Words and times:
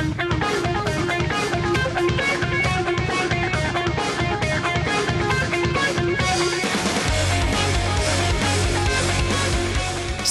Thank 0.00 0.18
you. 0.18 0.29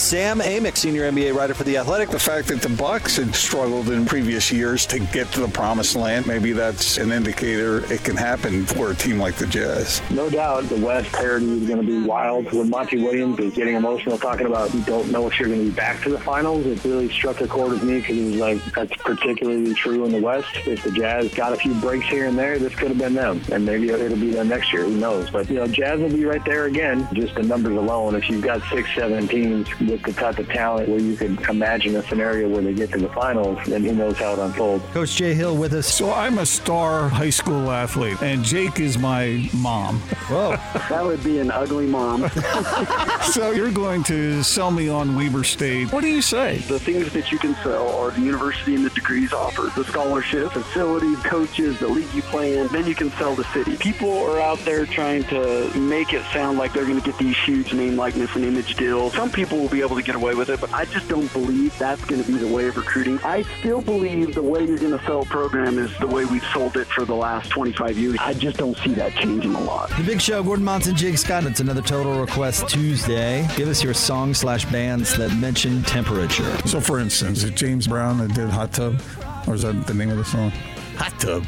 Sam 0.10 0.40
Amick, 0.40 0.76
senior 0.76 1.04
NBA 1.12 1.36
writer 1.36 1.54
for 1.54 1.64
The 1.66 1.78
Athletic. 1.78 2.10
The 2.10 2.18
fact 2.18 2.48
that 2.48 2.64
the 2.64 2.70
Bucks 2.70 3.18
had 3.18 3.36
struggled 3.36 3.90
in 3.90 4.08
previous 4.08 4.52
years 4.52 4.88
to 4.88 4.98
get 4.98 5.32
to 5.34 5.42
the 5.42 5.48
promised 5.48 5.96
land, 5.96 6.26
maybe 6.26 6.52
that's 6.52 6.98
an 6.98 7.12
indicator 7.12 7.86
it 7.94 8.04
can 8.04 8.18
happen 8.18 8.66
for 8.66 8.90
a 8.90 8.96
team 8.96 9.20
like 9.20 9.36
the 9.36 9.46
Jazz. 9.46 10.02
No 10.10 10.28
doubt 10.28 10.64
the 10.64 10.84
West 10.84 11.12
parity 11.12 11.46
is 11.62 11.68
going 11.68 11.80
to 11.80 11.86
be 11.86 12.02
wild. 12.08 12.52
When 12.52 12.72
Monty 12.72 12.98
Williams 12.98 13.38
is 13.38 13.54
getting 13.54 13.76
emotional 13.76 14.18
talking 14.18 14.48
about 14.48 14.74
you 14.74 14.82
don't 14.82 15.12
know 15.12 15.28
if 15.28 15.40
you're 15.40 15.48
going 15.48 15.60
to 15.60 15.70
be 15.70 15.76
back 15.76 16.02
to 16.02 16.10
the 16.10 16.20
finals, 16.20 16.66
it 16.66 16.84
really 16.84 17.12
struck 17.12 17.40
a 17.42 17.48
chord 17.48 17.74
with 17.74 17.84
me 17.84 18.00
because 18.00 18.18
it 18.18 18.26
was 18.26 18.36
like, 18.38 18.66
that's 18.74 18.98
particularly 19.04 19.76
true 19.76 20.06
in 20.06 20.12
the 20.12 20.22
West. 20.22 20.50
If 20.66 20.86
the 20.86 20.92
Jazz 20.92 21.32
got 21.36 21.54
a 21.54 21.56
few 21.56 21.76
breaks 21.76 22.08
here 22.08 22.26
and 22.26 22.36
there, 22.36 22.58
this 22.58 22.74
could 22.74 22.88
have 22.88 22.98
been 22.98 23.14
them. 23.14 23.44
And 23.52 23.64
maybe 23.64 23.90
it'll 23.90 24.18
be 24.18 24.32
them 24.32 24.48
next 24.48 24.74
year. 24.74 24.86
Who 24.86 24.98
knows? 24.98 25.30
But, 25.30 25.48
you 25.52 25.58
know, 25.58 25.68
Jazz 25.68 26.00
will 26.00 26.10
be 26.10 26.26
right 26.26 26.44
there 26.46 26.66
again. 26.66 27.08
Just 27.14 27.36
the 27.36 27.44
numbers 27.44 27.78
alone. 27.78 28.16
If 28.16 28.28
you've 28.28 28.42
got 28.42 28.64
six, 28.72 28.90
seven 28.96 29.28
teams 29.28 29.70
with 29.80 29.99
the 30.04 30.14
type 30.14 30.40
of 30.40 30.48
talent 30.50 30.90
where 30.90 31.00
you 31.00 31.16
could 31.16 31.40
imagine 31.50 31.96
a 31.96 32.04
scenario 32.04 32.48
where 32.50 32.62
they 32.62 32.74
get 32.74 32.92
to 32.92 33.00
the 33.00 33.10
finals, 33.10 33.60
and 33.68 33.86
who 33.86 33.94
knows 33.94 34.18
how 34.18 34.34
it 34.34 34.40
unfolds. 34.40 34.84
Coach 34.94 35.16
Jay 35.16 35.34
Hill 35.34 35.56
with 35.56 35.74
us. 35.74 35.94
So 35.94 36.12
I'm 36.14 36.40
a 36.40 36.46
star 36.46 37.10
high 37.10 37.30
school 37.30 37.72
athlete, 37.72 38.22
and 38.22 38.44
Jake 38.44 38.80
is 38.80 38.98
my 38.98 39.50
mom. 39.54 40.00
Whoa. 40.30 40.56
That 40.90 41.04
would 41.04 41.24
be 41.24 41.40
an 41.40 41.52
ugly 41.52 41.88
mom. 41.88 42.30
so 43.32 43.52
you're 43.52 43.72
going 43.72 44.04
to 44.06 44.44
sell 44.44 44.72
me 44.72 44.90
on 44.90 45.16
Weber 45.16 45.44
State. 45.44 45.92
What 45.92 46.02
do 46.02 46.08
you 46.08 46.22
say? 46.22 46.58
the 46.70 46.80
things 46.80 47.12
that 47.14 47.32
you 47.32 47.40
can 47.40 47.56
sell 47.56 47.90
are 47.96 48.12
the 48.12 48.22
university 48.22 48.76
and 48.76 48.86
the 48.86 48.90
degrees 48.92 49.34
offered, 49.34 49.72
the 49.76 49.84
scholarship, 49.84 50.52
facilities, 50.52 51.18
coaches, 51.24 51.80
the 51.80 51.88
league 51.88 52.12
you 52.14 52.22
play 52.24 52.58
in. 52.58 52.68
Then 52.68 52.86
you 52.86 52.96
can 52.96 53.12
sell 53.12 53.36
the 53.36 53.44
city. 53.46 53.78
People 53.78 54.12
are 54.26 54.40
out 54.40 54.60
there 54.60 54.86
trying 54.86 55.24
to 55.26 55.72
make 55.78 56.14
it 56.14 56.24
sound 56.32 56.58
like 56.58 56.74
they're 56.74 56.86
going 56.86 57.00
to 57.00 57.06
get 57.06 57.18
these 57.18 57.38
huge 57.38 57.74
name 57.74 57.96
likeness 57.96 58.36
and 58.36 58.46
image 58.46 58.76
deals. 58.76 59.14
Some 59.14 59.32
people 59.32 59.58
will 59.58 59.70
be 59.70 59.82
able 59.82 59.89
to 59.96 60.04
get 60.04 60.16
away 60.16 60.36
with 60.36 60.50
it, 60.50 60.60
but 60.62 60.72
I 60.74 60.86
just 60.86 61.08
don't 61.08 61.32
believe 61.34 61.78
that's 61.78 62.04
going 62.06 62.24
to 62.24 62.28
be 62.32 62.38
the 62.38 62.54
way 62.54 62.68
of 62.68 62.78
recruiting. 62.78 63.20
I 63.24 63.44
still 63.60 63.82
believe 63.82 64.36
the 64.36 64.42
way 64.42 64.66
you're 64.66 64.78
going 64.78 64.98
to 64.98 65.06
sell 65.06 65.22
a 65.22 65.26
program 65.26 65.78
is 65.78 65.96
the 66.00 66.08
way 66.08 66.26
we've 66.26 66.46
sold 66.54 66.78
it 66.78 66.88
for 66.88 67.06
the 67.06 67.16
last 67.16 67.50
25 67.50 67.98
years. 67.98 68.18
I 68.20 68.34
just 68.34 68.58
don't 68.58 68.78
see 68.78 68.94
that 68.96 69.14
changing 69.14 69.56
a 69.56 69.62
lot. 69.62 69.90
The 69.98 70.04
Big 70.04 70.22
Show, 70.22 70.44
Gordon 70.44 70.66
Monson, 70.66 70.96
Jake 70.96 71.18
Scott. 71.18 71.46
It's 71.46 71.60
another 71.60 71.82
Total 71.82 72.20
Request 72.20 72.70
Tuesday. 72.70 73.48
Give 73.56 73.68
us 73.68 73.84
your 73.84 73.94
song 73.94 74.34
slash 74.34 74.66
bands 74.66 75.16
that 75.18 75.34
mention 75.38 75.84
temperature. 75.84 76.56
So, 76.68 76.80
for 76.82 77.00
instance, 77.00 77.44
is 77.44 77.52
James 77.52 77.88
Brown 77.88 78.18
that 78.20 78.34
did 78.34 78.50
Hot 78.50 78.74
Tub, 78.74 79.02
or 79.48 79.56
is 79.56 79.62
that 79.64 79.88
the 79.88 79.94
name 79.94 80.10
of 80.10 80.18
the 80.18 80.26
song? 80.26 80.52
Hot 80.98 81.18
tub. 81.20 81.46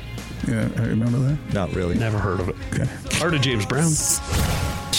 Yeah, 0.48 0.68
remember 0.82 1.20
that. 1.20 1.54
Not 1.54 1.74
really. 1.74 1.96
Never 1.96 2.18
heard 2.18 2.40
of 2.40 2.50
it. 2.50 2.56
Okay. 2.74 2.86
Heard 3.18 3.34
of 3.34 3.42
James 3.42 3.66
Brown. 3.66 3.92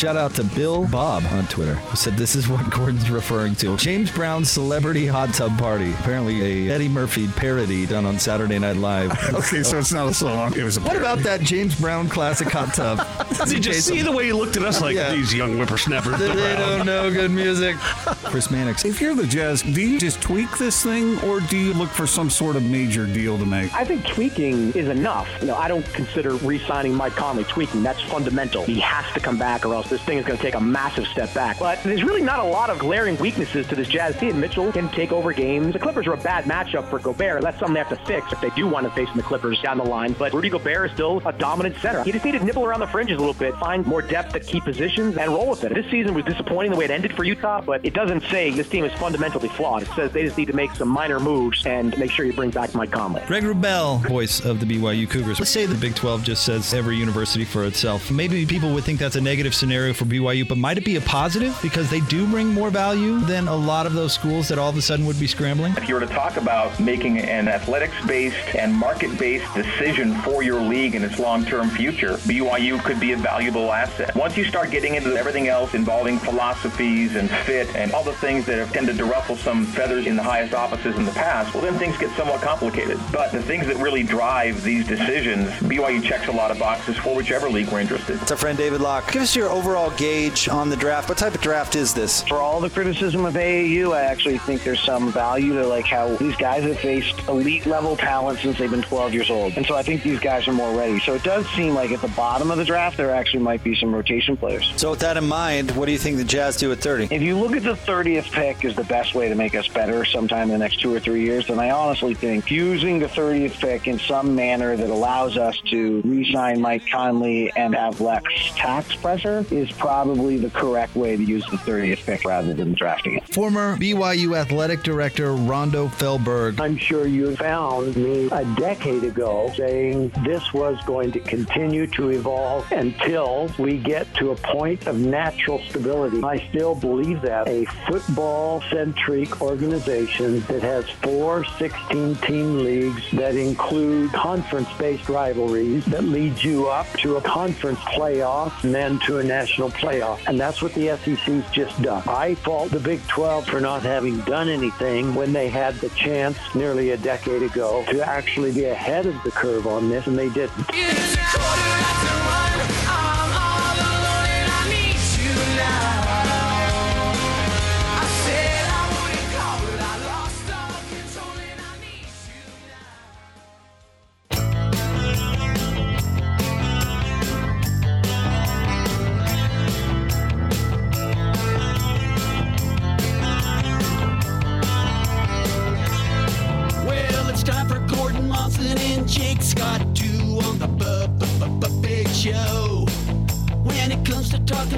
Shout 0.02 0.16
out 0.16 0.34
to 0.34 0.42
Bill 0.42 0.84
Bob 0.88 1.22
on 1.30 1.46
Twitter 1.46 1.74
who 1.76 1.94
said 1.96 2.14
this 2.16 2.34
is 2.34 2.48
what 2.48 2.68
Gordon's 2.70 3.08
referring 3.08 3.54
to. 3.54 3.76
James 3.76 4.10
Brown's 4.10 4.50
celebrity 4.50 5.06
hot 5.06 5.32
tub 5.32 5.56
party. 5.56 5.92
Apparently 5.92 6.66
a 6.68 6.74
Eddie 6.74 6.88
Murphy 6.88 7.28
parody 7.28 7.86
done 7.86 8.04
on 8.04 8.18
Saturday 8.18 8.58
Night 8.58 8.74
Live. 8.78 9.12
Okay, 9.42 9.62
so 9.62 9.78
it's 9.78 9.92
not 9.92 10.08
a 10.08 10.14
song. 10.14 10.54
It 10.56 10.64
was 10.64 10.76
a. 10.76 10.80
What 10.80 10.96
about 10.96 11.18
that 11.20 11.40
James 11.42 11.78
Brown 11.80 12.08
classic 12.08 12.48
hot 12.48 12.74
tub? 12.74 13.06
Did 13.48 13.64
you 13.64 13.72
see 13.74 14.02
the 14.02 14.10
way 14.10 14.24
he 14.26 14.32
looked 14.32 14.56
at 14.56 14.64
us 14.64 14.80
like 14.80 14.96
Yeah. 14.96 15.12
these 15.12 15.32
young 15.32 15.56
whippersnappers? 15.56 16.18
They 16.18 16.56
don't 16.56 16.84
know 16.84 17.08
good 17.12 17.30
music. 17.30 17.76
Chris 18.24 18.50
Mannix. 18.50 18.84
If 18.84 19.00
you're 19.00 19.14
the 19.14 19.26
Jazz, 19.26 19.62
do 19.62 19.80
you 19.80 19.98
just 20.00 20.20
tweak 20.20 20.50
this 20.58 20.82
thing, 20.82 21.20
or 21.20 21.38
do 21.40 21.56
you 21.56 21.72
look 21.74 21.90
for 21.90 22.06
some 22.08 22.28
sort 22.28 22.56
of 22.56 22.64
major 22.64 23.06
deal 23.06 23.38
to 23.38 23.46
make? 23.46 23.72
I 23.74 23.84
think 23.84 24.04
tweaking 24.06 24.72
is 24.72 24.88
enough. 24.88 25.28
You 25.40 25.46
know, 25.48 25.56
I 25.56 25.68
don't 25.68 25.86
consider 25.92 26.34
re-signing 26.36 26.94
Mike 26.94 27.14
Conley 27.14 27.44
tweaking. 27.44 27.82
That's 27.84 28.00
fundamental. 28.02 28.64
He 28.64 28.80
has 28.80 29.04
to 29.14 29.20
come 29.20 29.38
back, 29.38 29.64
or 29.64 29.74
else 29.74 29.91
this 29.92 30.02
thing 30.02 30.18
is 30.18 30.24
going 30.24 30.38
to 30.38 30.42
take 30.42 30.54
a 30.54 30.60
massive 30.60 31.06
step 31.06 31.32
back. 31.34 31.58
But 31.58 31.82
there's 31.82 32.02
really 32.02 32.22
not 32.22 32.38
a 32.38 32.44
lot 32.44 32.70
of 32.70 32.78
glaring 32.78 33.16
weaknesses 33.18 33.66
to 33.68 33.76
this 33.76 33.88
Jazz 33.88 34.18
team. 34.18 34.40
Mitchell 34.40 34.72
can 34.72 34.88
take 34.88 35.12
over 35.12 35.32
games. 35.32 35.72
The 35.74 35.78
Clippers 35.78 36.06
are 36.06 36.14
a 36.14 36.18
bad 36.18 36.44
matchup 36.44 36.88
for 36.88 36.98
Gobert. 36.98 37.42
That's 37.42 37.58
something 37.58 37.74
they 37.74 37.80
have 37.80 37.88
to 37.90 38.04
fix 38.06 38.32
if 38.32 38.40
they 38.40 38.50
do 38.50 38.66
want 38.66 38.86
to 38.86 38.92
face 38.92 39.08
the 39.14 39.22
Clippers 39.22 39.60
down 39.60 39.78
the 39.78 39.84
line. 39.84 40.14
But 40.18 40.32
Rudy 40.32 40.48
Gobert 40.48 40.86
is 40.86 40.92
still 40.94 41.22
a 41.26 41.32
dominant 41.32 41.76
center. 41.76 42.02
He 42.02 42.12
just 42.12 42.24
need 42.24 42.32
to 42.32 42.44
nibble 42.44 42.64
around 42.64 42.80
the 42.80 42.86
fringes 42.86 43.16
a 43.16 43.20
little 43.20 43.34
bit, 43.34 43.54
find 43.56 43.86
more 43.86 44.02
depth 44.02 44.34
at 44.34 44.46
key 44.46 44.60
positions, 44.60 45.16
and 45.18 45.30
roll 45.30 45.50
with 45.50 45.64
it. 45.64 45.74
This 45.74 45.90
season 45.90 46.14
was 46.14 46.24
disappointing 46.24 46.72
the 46.72 46.78
way 46.78 46.86
it 46.86 46.90
ended 46.90 47.14
for 47.14 47.24
Utah, 47.24 47.60
but 47.60 47.84
it 47.84 47.92
doesn't 47.92 48.22
say 48.24 48.50
this 48.50 48.68
team 48.68 48.84
is 48.84 48.92
fundamentally 48.94 49.48
flawed. 49.48 49.82
It 49.82 49.88
says 49.94 50.12
they 50.12 50.24
just 50.24 50.38
need 50.38 50.46
to 50.46 50.54
make 50.54 50.72
some 50.72 50.88
minor 50.88 51.20
moves 51.20 51.66
and 51.66 51.96
make 51.98 52.10
sure 52.10 52.24
you 52.24 52.32
bring 52.32 52.50
back 52.50 52.74
Mike 52.74 52.90
Conley. 52.90 53.22
Greg 53.26 53.42
Wrubell, 53.42 54.06
voice 54.08 54.44
of 54.44 54.60
the 54.60 54.66
BYU 54.66 55.08
Cougars. 55.08 55.38
Let's 55.38 55.50
say 55.50 55.66
the 55.66 55.74
Big 55.74 55.94
12 55.94 56.24
just 56.24 56.44
says 56.44 56.72
every 56.72 56.96
university 56.96 57.44
for 57.44 57.64
itself. 57.64 58.10
Maybe 58.10 58.46
people 58.46 58.72
would 58.74 58.84
think 58.84 58.98
that's 58.98 59.16
a 59.16 59.20
negative 59.20 59.54
scenario 59.54 59.81
for 59.90 60.04
BYU, 60.04 60.46
but 60.46 60.58
might 60.58 60.78
it 60.78 60.84
be 60.84 60.96
a 60.96 61.00
positive 61.00 61.58
because 61.60 61.90
they 61.90 62.00
do 62.00 62.26
bring 62.28 62.48
more 62.48 62.70
value 62.70 63.18
than 63.20 63.48
a 63.48 63.54
lot 63.54 63.86
of 63.86 63.92
those 63.94 64.12
schools 64.12 64.46
that 64.48 64.58
all 64.58 64.70
of 64.70 64.76
a 64.76 64.82
sudden 64.82 65.04
would 65.06 65.18
be 65.18 65.26
scrambling? 65.26 65.74
If 65.76 65.88
you 65.88 65.94
were 65.94 66.00
to 66.00 66.06
talk 66.06 66.36
about 66.36 66.78
making 66.78 67.18
an 67.18 67.48
athletics-based 67.48 68.54
and 68.54 68.72
market-based 68.72 69.52
decision 69.54 70.14
for 70.20 70.42
your 70.42 70.60
league 70.60 70.94
and 70.94 71.04
its 71.04 71.18
long-term 71.18 71.70
future, 71.70 72.18
BYU 72.18 72.82
could 72.84 73.00
be 73.00 73.12
a 73.12 73.16
valuable 73.16 73.72
asset. 73.72 74.14
Once 74.14 74.36
you 74.36 74.44
start 74.44 74.70
getting 74.70 74.94
into 74.94 75.16
everything 75.16 75.48
else 75.48 75.74
involving 75.74 76.18
philosophies 76.18 77.16
and 77.16 77.28
fit 77.28 77.74
and 77.74 77.92
all 77.92 78.04
the 78.04 78.12
things 78.14 78.46
that 78.46 78.58
have 78.58 78.72
tended 78.72 78.96
to 78.98 79.04
ruffle 79.04 79.36
some 79.36 79.66
feathers 79.66 80.06
in 80.06 80.16
the 80.16 80.22
highest 80.22 80.54
offices 80.54 80.96
in 80.96 81.04
the 81.04 81.12
past, 81.12 81.52
well, 81.54 81.62
then 81.62 81.78
things 81.78 81.96
get 81.98 82.14
somewhat 82.16 82.40
complicated. 82.40 82.98
But 83.10 83.32
the 83.32 83.42
things 83.42 83.66
that 83.66 83.76
really 83.78 84.02
drive 84.02 84.62
these 84.62 84.86
decisions, 84.86 85.48
BYU 85.60 86.02
checks 86.02 86.28
a 86.28 86.32
lot 86.32 86.50
of 86.50 86.58
boxes 86.58 86.96
for 86.98 87.16
whichever 87.16 87.48
league 87.48 87.68
we're 87.68 87.80
interested. 87.80 88.20
It's 88.20 88.30
our 88.30 88.36
friend 88.36 88.58
David 88.58 88.80
Locke. 88.80 89.10
Give 89.10 89.22
us 89.22 89.34
your 89.34 89.48
overall 89.62 89.90
gauge 89.90 90.48
on 90.48 90.68
the 90.70 90.74
draft. 90.74 91.08
What 91.08 91.18
type 91.18 91.36
of 91.36 91.40
draft 91.40 91.76
is 91.76 91.94
this? 91.94 92.24
For 92.24 92.38
all 92.38 92.60
the 92.60 92.68
criticism 92.68 93.24
of 93.24 93.34
AAU, 93.34 93.94
I 93.94 94.02
actually 94.02 94.38
think 94.38 94.64
there's 94.64 94.80
some 94.80 95.12
value 95.12 95.52
to 95.54 95.64
like 95.64 95.84
how 95.84 96.16
these 96.16 96.34
guys 96.34 96.64
have 96.64 96.80
faced 96.80 97.16
elite 97.28 97.64
level 97.64 97.96
talent 97.96 98.40
since 98.40 98.58
they've 98.58 98.68
been 98.68 98.82
12 98.82 99.14
years 99.14 99.30
old. 99.30 99.52
And 99.56 99.64
so 99.64 99.76
I 99.76 99.84
think 99.84 100.02
these 100.02 100.18
guys 100.18 100.48
are 100.48 100.52
more 100.52 100.76
ready. 100.76 100.98
So 100.98 101.14
it 101.14 101.22
does 101.22 101.48
seem 101.50 101.74
like 101.74 101.92
at 101.92 102.00
the 102.00 102.08
bottom 102.08 102.50
of 102.50 102.58
the 102.58 102.64
draft, 102.64 102.96
there 102.96 103.12
actually 103.12 103.44
might 103.44 103.62
be 103.62 103.76
some 103.76 103.94
rotation 103.94 104.36
players. 104.36 104.72
So 104.74 104.90
with 104.90 104.98
that 104.98 105.16
in 105.16 105.28
mind, 105.28 105.70
what 105.76 105.86
do 105.86 105.92
you 105.92 105.98
think 105.98 106.16
the 106.16 106.24
Jazz 106.24 106.56
do 106.56 106.72
at 106.72 106.78
30? 106.78 107.14
If 107.14 107.22
you 107.22 107.38
look 107.38 107.54
at 107.54 107.62
the 107.62 107.74
30th 107.74 108.32
pick 108.32 108.64
is 108.64 108.74
the 108.74 108.82
best 108.84 109.14
way 109.14 109.28
to 109.28 109.36
make 109.36 109.54
us 109.54 109.68
better 109.68 110.04
sometime 110.04 110.44
in 110.44 110.48
the 110.48 110.58
next 110.58 110.80
two 110.80 110.92
or 110.92 110.98
three 110.98 111.22
years, 111.22 111.46
then 111.46 111.60
I 111.60 111.70
honestly 111.70 112.14
think 112.14 112.50
using 112.50 112.98
the 112.98 113.06
30th 113.06 113.60
pick 113.60 113.86
in 113.86 114.00
some 114.00 114.34
manner 114.34 114.76
that 114.76 114.90
allows 114.90 115.36
us 115.36 115.56
to 115.66 116.00
re-sign 116.04 116.60
Mike 116.60 116.88
Conley 116.90 117.52
and 117.54 117.76
have 117.76 118.00
less 118.00 118.24
tax 118.56 118.96
pressure 118.96 119.44
is 119.52 119.70
probably 119.72 120.38
the 120.38 120.50
correct 120.50 120.96
way 120.96 121.16
to 121.16 121.22
use 121.22 121.44
the 121.50 121.56
30th 121.58 122.04
pick 122.04 122.24
rather 122.24 122.54
than 122.54 122.72
drafting 122.72 123.18
it. 123.18 123.34
Former 123.34 123.76
BYU 123.76 124.36
athletic 124.36 124.82
director 124.82 125.34
Rondo 125.34 125.88
Fehlberg. 125.88 126.58
I'm 126.60 126.76
sure 126.76 127.06
you 127.06 127.36
found 127.36 127.96
me 127.96 128.28
a 128.32 128.44
decade 128.56 129.04
ago 129.04 129.52
saying 129.56 130.10
this 130.24 130.52
was 130.52 130.78
going 130.86 131.12
to 131.12 131.20
continue 131.20 131.86
to 131.88 132.10
evolve 132.10 132.70
until 132.72 133.50
we 133.58 133.78
get 133.78 134.12
to 134.14 134.30
a 134.30 134.36
point 134.36 134.86
of 134.86 134.98
natural 134.98 135.60
stability. 135.68 136.22
I 136.22 136.38
still 136.48 136.74
believe 136.74 137.20
that 137.22 137.48
a 137.48 137.64
football 137.86 138.62
centric 138.70 139.40
organization 139.42 140.40
that 140.40 140.62
has 140.62 140.88
four 141.02 141.44
16 141.58 142.14
team 142.16 142.58
leagues 142.58 143.02
that 143.12 143.36
include 143.36 144.12
conference 144.12 144.68
based 144.78 145.08
rivalries 145.08 145.84
that 145.86 146.04
leads 146.04 146.44
you 146.44 146.68
up 146.68 146.86
to 146.98 147.16
a 147.16 147.20
conference 147.22 147.78
playoff 147.80 148.64
and 148.64 148.74
then 148.74 148.98
to 149.00 149.18
a 149.18 149.22
national 149.22 149.41
playoff. 149.48 150.20
And 150.26 150.38
that's 150.38 150.62
what 150.62 150.74
the 150.74 150.96
SEC's 150.96 151.50
just 151.50 151.80
done. 151.82 152.02
I 152.08 152.34
fault 152.36 152.70
the 152.70 152.80
Big 152.80 153.06
12 153.08 153.46
for 153.46 153.60
not 153.60 153.82
having 153.82 154.20
done 154.20 154.48
anything 154.48 155.14
when 155.14 155.32
they 155.32 155.48
had 155.48 155.74
the 155.76 155.88
chance 155.90 156.38
nearly 156.54 156.90
a 156.90 156.96
decade 156.96 157.42
ago 157.42 157.84
to 157.90 158.06
actually 158.06 158.52
be 158.52 158.64
ahead 158.64 159.06
of 159.06 159.20
the 159.22 159.30
curve 159.30 159.66
on 159.66 159.88
this, 159.88 160.06
and 160.06 160.18
they 160.18 160.28
didn't. 160.30 160.66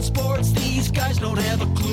Sports, 0.03 0.51
these 0.53 0.91
guys 0.91 1.19
don't 1.19 1.39
have 1.39 1.61
a 1.63 1.67
clue 1.75 1.84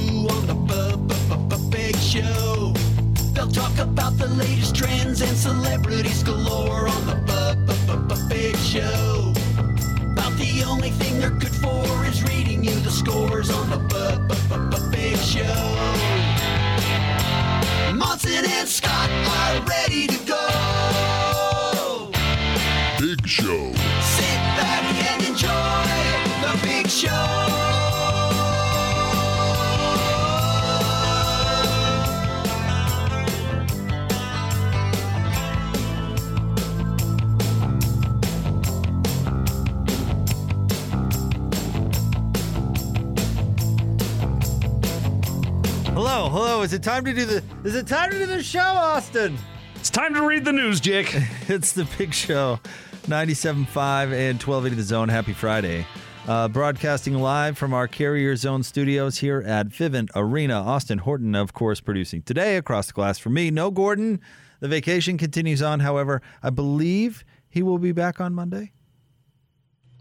Is 46.71 46.75
it 46.75 46.83
time 46.83 47.03
to 47.03 47.13
do 47.13 47.25
the? 47.25 47.43
Is 47.65 47.75
it 47.75 47.85
time 47.85 48.11
to 48.11 48.17
do 48.17 48.25
the 48.25 48.41
show, 48.41 48.61
Austin? 48.61 49.37
It's 49.75 49.89
time 49.89 50.13
to 50.13 50.25
read 50.25 50.45
the 50.45 50.53
news, 50.53 50.79
Jake. 50.79 51.13
It's 51.49 51.73
the 51.73 51.85
big 51.97 52.13
show, 52.13 52.61
97.5 53.07 54.13
and 54.13 54.41
1280 54.41 54.75
The 54.77 54.83
Zone. 54.83 55.09
Happy 55.09 55.33
Friday. 55.33 55.85
Uh, 56.25 56.47
broadcasting 56.47 57.15
live 57.15 57.57
from 57.57 57.73
our 57.73 57.89
Carrier 57.89 58.37
Zone 58.37 58.63
studios 58.63 59.17
here 59.17 59.43
at 59.45 59.67
Vivint 59.67 60.11
Arena. 60.15 60.61
Austin 60.61 60.99
Horton, 60.99 61.35
of 61.35 61.51
course, 61.51 61.81
producing 61.81 62.21
today 62.21 62.55
across 62.55 62.87
the 62.87 62.93
glass 62.93 63.19
for 63.19 63.29
me. 63.29 63.51
No 63.51 63.69
Gordon. 63.69 64.21
The 64.61 64.69
vacation 64.69 65.17
continues 65.17 65.61
on. 65.61 65.81
However, 65.81 66.21
I 66.41 66.51
believe 66.51 67.25
he 67.49 67.61
will 67.61 67.79
be 67.79 67.91
back 67.91 68.21
on 68.21 68.33
Monday. 68.33 68.71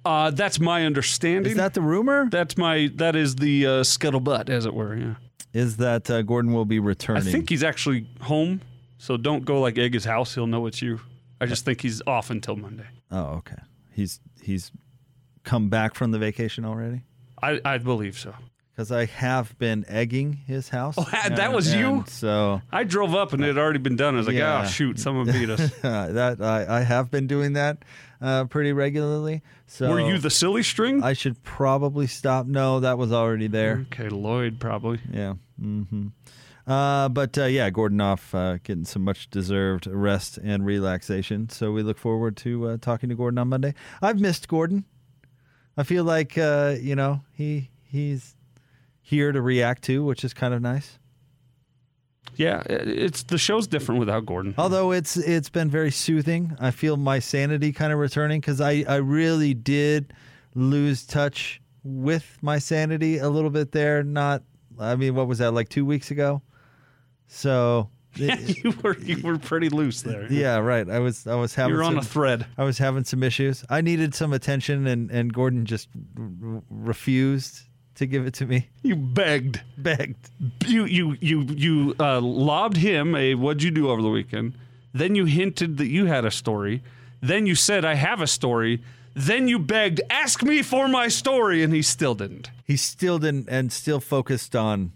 Uh, 0.04 0.30
that's 0.30 0.60
my 0.60 0.86
understanding. 0.86 1.50
Is 1.50 1.58
that 1.58 1.74
the 1.74 1.82
rumor? 1.82 2.28
that's 2.30 2.56
my 2.56 2.92
that 2.94 3.16
is 3.16 3.34
the 3.34 3.66
uh, 3.66 3.70
scuttlebutt, 3.80 4.48
as 4.48 4.66
it 4.66 4.72
were. 4.72 4.94
Yeah. 4.94 5.14
Is 5.52 5.78
that 5.78 6.08
uh, 6.10 6.22
Gordon 6.22 6.52
will 6.52 6.64
be 6.64 6.78
returning. 6.78 7.22
I 7.26 7.30
think 7.30 7.48
he's 7.48 7.64
actually 7.64 8.06
home, 8.20 8.60
so 8.98 9.16
don't 9.16 9.44
go 9.44 9.60
like 9.60 9.78
egg 9.78 9.94
his 9.94 10.04
house. 10.04 10.34
He'll 10.34 10.46
know 10.46 10.66
it's 10.66 10.80
you. 10.80 11.00
I 11.40 11.46
just 11.46 11.64
think 11.64 11.80
he's 11.80 12.02
off 12.06 12.30
until 12.30 12.54
Monday. 12.56 12.86
Oh, 13.10 13.24
okay. 13.38 13.56
He's 13.92 14.20
he's 14.42 14.70
come 15.42 15.68
back 15.68 15.94
from 15.94 16.10
the 16.12 16.18
vacation 16.18 16.64
already. 16.64 17.02
I, 17.42 17.60
I 17.64 17.78
believe 17.78 18.18
so. 18.18 18.34
Because 18.72 18.92
I 18.92 19.06
have 19.06 19.58
been 19.58 19.84
egging 19.88 20.34
his 20.46 20.68
house. 20.68 20.94
Oh, 20.96 21.04
that 21.28 21.52
was 21.52 21.74
you? 21.74 22.04
So 22.06 22.62
I 22.70 22.84
drove 22.84 23.14
up 23.14 23.32
and 23.32 23.42
it 23.42 23.48
had 23.48 23.58
already 23.58 23.78
been 23.78 23.96
done. 23.96 24.14
I 24.14 24.18
was 24.18 24.26
like, 24.26 24.36
Yeah. 24.36 24.62
oh 24.62 24.66
shoot, 24.68 24.98
someone 25.00 25.26
beat 25.32 25.50
us. 25.50 25.70
that 25.80 26.40
I, 26.40 26.78
I 26.78 26.80
have 26.82 27.10
been 27.10 27.26
doing 27.26 27.54
that 27.54 27.78
uh, 28.20 28.44
pretty 28.44 28.72
regularly. 28.72 29.42
So 29.66 29.90
Were 29.90 30.00
you 30.00 30.18
the 30.18 30.30
silly 30.30 30.62
string? 30.62 31.02
I 31.02 31.12
should 31.12 31.42
probably 31.42 32.06
stop. 32.06 32.46
No, 32.46 32.80
that 32.80 32.98
was 32.98 33.12
already 33.12 33.46
there. 33.48 33.86
okay, 33.92 34.08
Lloyd 34.08 34.58
probably. 34.60 35.00
Yeah. 35.12 35.34
hmm 35.60 36.08
Uh, 36.66 37.08
but 37.08 37.36
uh, 37.38 37.44
yeah, 37.44 37.70
Gordon 37.70 38.00
off 38.00 38.34
uh, 38.34 38.58
getting 38.62 38.84
some 38.84 39.02
much 39.04 39.30
deserved 39.30 39.86
rest 39.86 40.38
and 40.42 40.64
relaxation. 40.64 41.48
So 41.48 41.72
we 41.72 41.82
look 41.82 41.98
forward 41.98 42.36
to 42.38 42.68
uh, 42.70 42.76
talking 42.80 43.08
to 43.08 43.14
Gordon 43.14 43.38
on 43.38 43.48
Monday. 43.48 43.74
I've 44.02 44.20
missed 44.20 44.46
Gordon. 44.48 44.84
I 45.76 45.82
feel 45.82 46.04
like 46.04 46.36
uh, 46.36 46.76
you 46.80 46.94
know 46.94 47.22
he 47.32 47.70
he's 47.82 48.34
here 49.02 49.32
to 49.32 49.40
react 49.40 49.82
to, 49.84 50.04
which 50.04 50.24
is 50.24 50.32
kind 50.34 50.52
of 50.54 50.60
nice. 50.62 50.98
Yeah, 52.36 52.62
it's 52.68 53.24
the 53.24 53.36
show's 53.38 53.66
different 53.66 53.98
without 53.98 54.24
Gordon. 54.24 54.54
Although 54.56 54.92
it's 54.92 55.16
it's 55.16 55.50
been 55.50 55.68
very 55.68 55.90
soothing. 55.90 56.56
I 56.58 56.70
feel 56.70 56.96
my 56.96 57.18
sanity 57.18 57.72
kind 57.72 57.92
of 57.92 57.98
returning 57.98 58.40
because 58.40 58.60
I 58.60 58.84
I 58.88 58.96
really 58.96 59.52
did 59.52 60.12
lose 60.54 61.04
touch 61.06 61.60
with 61.84 62.38
my 62.40 62.58
sanity 62.58 63.18
a 63.18 63.28
little 63.28 63.50
bit 63.50 63.72
there. 63.72 64.02
Not 64.02 64.42
I 64.78 64.96
mean, 64.96 65.14
what 65.14 65.28
was 65.28 65.38
that 65.38 65.52
like 65.52 65.68
two 65.68 65.84
weeks 65.84 66.10
ago? 66.10 66.40
So 67.26 67.90
yeah, 68.16 68.36
you 68.38 68.72
were 68.82 68.96
you 68.98 69.20
were 69.22 69.38
pretty 69.38 69.68
loose 69.68 70.02
there. 70.02 70.26
yeah, 70.32 70.56
right. 70.58 70.88
I 70.88 70.98
was 70.98 71.26
I 71.26 71.34
was 71.34 71.54
having 71.54 71.74
You're 71.74 71.84
on 71.84 71.92
some, 71.92 71.98
a 71.98 72.02
thread. 72.04 72.46
I 72.56 72.64
was 72.64 72.78
having 72.78 73.04
some 73.04 73.22
issues. 73.22 73.64
I 73.68 73.82
needed 73.82 74.14
some 74.14 74.32
attention, 74.32 74.86
and 74.86 75.10
and 75.10 75.32
Gordon 75.32 75.66
just 75.66 75.88
r- 76.18 76.62
refused 76.70 77.60
to 78.00 78.06
give 78.06 78.26
it 78.26 78.34
to 78.34 78.46
me. 78.46 78.68
You 78.82 78.96
begged. 78.96 79.60
Begged. 79.78 80.30
You 80.66 80.84
you 80.84 81.16
you 81.20 81.42
you 81.42 81.94
uh, 82.00 82.20
lobbed 82.20 82.76
him 82.76 83.14
a 83.14 83.34
what'd 83.34 83.62
you 83.62 83.70
do 83.70 83.88
over 83.90 84.02
the 84.02 84.08
weekend? 84.10 84.54
Then 84.92 85.14
you 85.14 85.24
hinted 85.26 85.76
that 85.78 85.86
you 85.86 86.06
had 86.06 86.24
a 86.24 86.30
story. 86.30 86.82
Then 87.20 87.46
you 87.46 87.54
said 87.54 87.84
I 87.84 87.94
have 87.94 88.20
a 88.20 88.26
story. 88.26 88.82
Then 89.14 89.48
you 89.48 89.58
begged, 89.58 90.00
ask 90.08 90.42
me 90.42 90.62
for 90.62 90.86
my 90.88 91.08
story, 91.08 91.62
and 91.62 91.74
he 91.74 91.82
still 91.82 92.14
didn't. 92.14 92.50
He 92.64 92.76
still 92.76 93.18
didn't, 93.18 93.48
and 93.50 93.72
still 93.72 94.00
focused 94.00 94.54
on 94.56 94.92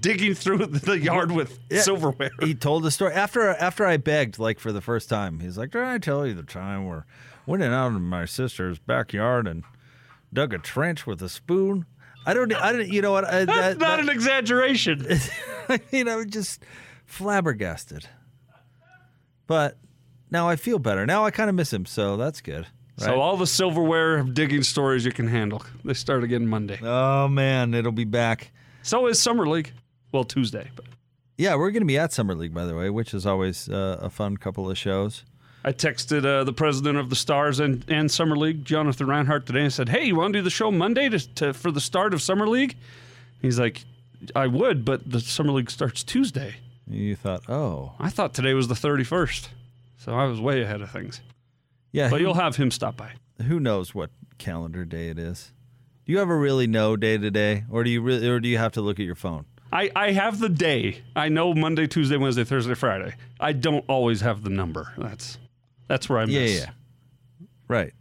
Digging 0.00 0.34
through 0.34 0.66
the 0.66 0.98
yard 0.98 1.30
with 1.30 1.58
Yeah. 1.70 1.80
silverware. 1.82 2.30
he 2.40 2.54
told 2.54 2.82
the 2.82 2.90
story 2.90 3.12
after 3.14 3.48
after 3.50 3.86
I 3.86 3.96
begged 3.98 4.38
like 4.40 4.58
for 4.58 4.72
the 4.72 4.80
first 4.80 5.08
time. 5.08 5.38
He's 5.40 5.56
like, 5.56 5.70
"Did 5.70 5.82
I 5.84 5.98
tell 5.98 6.26
you 6.26 6.34
the 6.34 6.42
time 6.42 6.86
where 6.86 7.06
went 7.46 7.62
out 7.62 7.92
in 7.92 8.02
my 8.02 8.24
sister's 8.24 8.80
backyard 8.80 9.46
and 9.46 9.62
dug 10.32 10.54
a 10.54 10.58
trench 10.58 11.06
with 11.06 11.22
a 11.22 11.28
spoon?" 11.28 11.86
I 12.26 12.34
don't. 12.34 12.52
I 12.54 12.72
didn't. 12.72 12.92
You 12.92 13.02
know 13.02 13.12
what? 13.12 13.24
I, 13.24 13.44
That's 13.44 13.46
that, 13.46 13.78
not 13.78 13.96
that, 13.96 14.00
an 14.00 14.08
exaggeration. 14.08 15.06
I 15.68 15.80
mean, 15.92 16.08
I 16.08 16.16
was 16.16 16.26
just 16.26 16.62
flabbergasted. 17.04 18.08
But 19.46 19.78
now 20.30 20.48
I 20.48 20.56
feel 20.56 20.78
better. 20.78 21.06
Now 21.06 21.24
I 21.24 21.30
kind 21.30 21.48
of 21.48 21.54
miss 21.54 21.72
him, 21.72 21.86
so 21.86 22.16
that's 22.16 22.40
good. 22.40 22.66
So 22.98 23.20
all 23.20 23.36
the 23.36 23.46
silverware 23.46 24.22
digging 24.22 24.62
stories 24.62 25.04
you 25.04 25.12
can 25.12 25.28
handle. 25.28 25.62
They 25.84 25.92
start 25.94 26.24
again 26.24 26.46
Monday. 26.46 26.78
oh 26.82 27.28
man, 27.28 27.74
it'll 27.74 27.92
be 27.92 28.04
back. 28.04 28.52
So 28.82 29.06
is 29.06 29.20
Summer 29.20 29.46
League. 29.46 29.72
Well, 30.12 30.24
Tuesday. 30.24 30.70
But 30.74 30.86
Yeah, 31.36 31.56
we're 31.56 31.70
going 31.70 31.82
to 31.82 31.86
be 31.86 31.98
at 31.98 32.12
Summer 32.12 32.34
League, 32.34 32.54
by 32.54 32.64
the 32.64 32.74
way, 32.74 32.88
which 32.88 33.12
is 33.12 33.26
always 33.26 33.68
uh, 33.68 33.98
a 34.00 34.08
fun 34.08 34.36
couple 34.38 34.70
of 34.70 34.78
shows. 34.78 35.24
I 35.66 35.72
texted 35.72 36.24
uh, 36.24 36.44
the 36.44 36.52
president 36.52 36.96
of 36.96 37.10
the 37.10 37.16
Stars 37.16 37.58
and, 37.58 37.84
and 37.88 38.08
Summer 38.08 38.36
League, 38.36 38.64
Jonathan 38.64 39.08
Rinehart, 39.08 39.46
today 39.46 39.62
and 39.62 39.72
said, 39.72 39.88
"Hey, 39.88 40.04
you 40.04 40.14
want 40.16 40.32
to 40.32 40.38
do 40.38 40.42
the 40.44 40.50
show 40.50 40.70
Monday 40.70 41.08
to, 41.08 41.18
to 41.34 41.52
for 41.52 41.72
the 41.72 41.80
start 41.80 42.14
of 42.14 42.22
Summer 42.22 42.46
League?" 42.48 42.76
He's 43.42 43.58
like, 43.58 43.84
"I 44.34 44.46
would, 44.46 44.84
but 44.84 45.10
the 45.10 45.20
Summer 45.20 45.52
League 45.52 45.70
starts 45.70 46.04
Tuesday." 46.04 46.54
You 46.88 47.16
thought, 47.16 47.48
oh, 47.50 47.94
I 47.98 48.10
thought 48.10 48.32
today 48.32 48.54
was 48.54 48.68
the 48.68 48.76
thirty 48.76 49.02
first, 49.02 49.50
so 49.96 50.14
I 50.14 50.26
was 50.26 50.40
way 50.40 50.62
ahead 50.62 50.82
of 50.82 50.90
things. 50.92 51.20
yeah. 51.90 52.10
But 52.10 52.20
who- 52.20 52.26
you'll 52.26 52.34
have 52.34 52.54
him 52.56 52.70
stop 52.70 52.96
by. 52.96 53.10
who 53.48 53.58
knows 53.58 53.92
what 53.92 54.10
calendar 54.38 54.84
day 54.84 55.08
it 55.08 55.18
is? 55.18 55.50
Do 56.04 56.12
you 56.12 56.20
ever 56.20 56.38
really 56.38 56.68
know 56.68 56.94
day 56.96 57.18
to 57.18 57.30
day, 57.32 57.64
or 57.68 57.82
do 57.82 57.90
you 57.90 58.00
really, 58.02 58.28
or 58.28 58.38
do 58.38 58.48
you 58.48 58.58
have 58.58 58.70
to 58.74 58.80
look 58.80 59.00
at 59.00 59.04
your 59.06 59.16
phone? 59.16 59.46
I, 59.72 59.90
I 59.96 60.12
have 60.12 60.38
the 60.38 60.48
day. 60.48 61.02
I 61.16 61.28
know 61.28 61.52
Monday, 61.52 61.88
Tuesday, 61.88 62.16
Wednesday, 62.16 62.44
Thursday, 62.44 62.74
Friday. 62.74 63.14
I 63.40 63.50
don't 63.52 63.84
always 63.88 64.20
have 64.20 64.44
the 64.44 64.48
number. 64.50 64.92
That's 64.96 65.38
that's 65.88 66.08
where 66.08 66.18
I 66.18 66.26
miss. 66.26 66.34
yeah, 66.52 66.66
yeah. 66.66 66.70
right. 67.68 67.92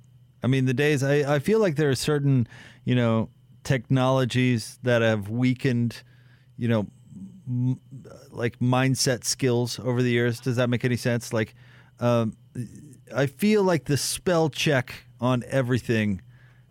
I 0.43 0.47
mean, 0.47 0.65
the 0.65 0.73
days. 0.73 1.03
I 1.03 1.35
I 1.35 1.39
feel 1.39 1.59
like 1.59 1.75
there 1.75 1.89
are 1.89 1.95
certain, 1.95 2.47
you 2.83 2.95
know, 2.95 3.29
technologies 3.63 4.77
that 4.83 5.01
have 5.01 5.29
weakened, 5.29 6.03
you 6.57 6.67
know, 6.67 6.87
m- 7.47 7.79
like 8.31 8.59
mindset 8.59 9.23
skills 9.23 9.79
over 9.79 10.01
the 10.03 10.11
years. 10.11 10.39
Does 10.39 10.55
that 10.57 10.69
make 10.69 10.85
any 10.85 10.97
sense? 10.97 11.33
Like, 11.33 11.55
um, 11.99 12.37
I 13.15 13.25
feel 13.25 13.63
like 13.63 13.85
the 13.85 13.97
spell 13.97 14.49
check 14.49 14.93
on 15.19 15.43
everything 15.49 16.21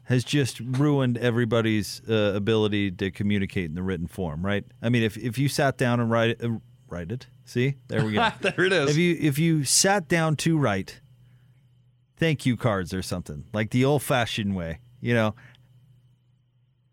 has 0.04 0.22
just 0.22 0.60
ruined 0.60 1.16
everybody's 1.18 2.02
uh, 2.08 2.32
ability 2.34 2.90
to 2.90 3.10
communicate 3.10 3.64
in 3.66 3.74
the 3.74 3.82
written 3.82 4.06
form, 4.06 4.44
right? 4.44 4.64
I 4.82 4.88
mean, 4.88 5.02
if 5.02 5.16
if 5.16 5.38
you 5.38 5.48
sat 5.48 5.78
down 5.78 5.98
and 5.98 6.10
write 6.10 6.30
it, 6.30 6.44
uh, 6.44 6.50
write 6.88 7.10
it. 7.10 7.26
See, 7.46 7.76
there 7.88 8.04
we 8.04 8.12
go. 8.12 8.28
there 8.40 8.64
it 8.64 8.72
is. 8.72 8.90
if 8.90 8.96
you 8.96 9.16
if 9.20 9.38
you 9.38 9.64
sat 9.64 10.06
down 10.08 10.36
to 10.36 10.56
write 10.58 11.00
thank 12.16 12.46
you 12.46 12.56
cards 12.56 12.92
or 12.94 13.02
something 13.02 13.44
like 13.52 13.70
the 13.70 13.84
old 13.84 14.02
fashioned 14.02 14.54
way, 14.56 14.80
you 15.00 15.14
know. 15.14 15.34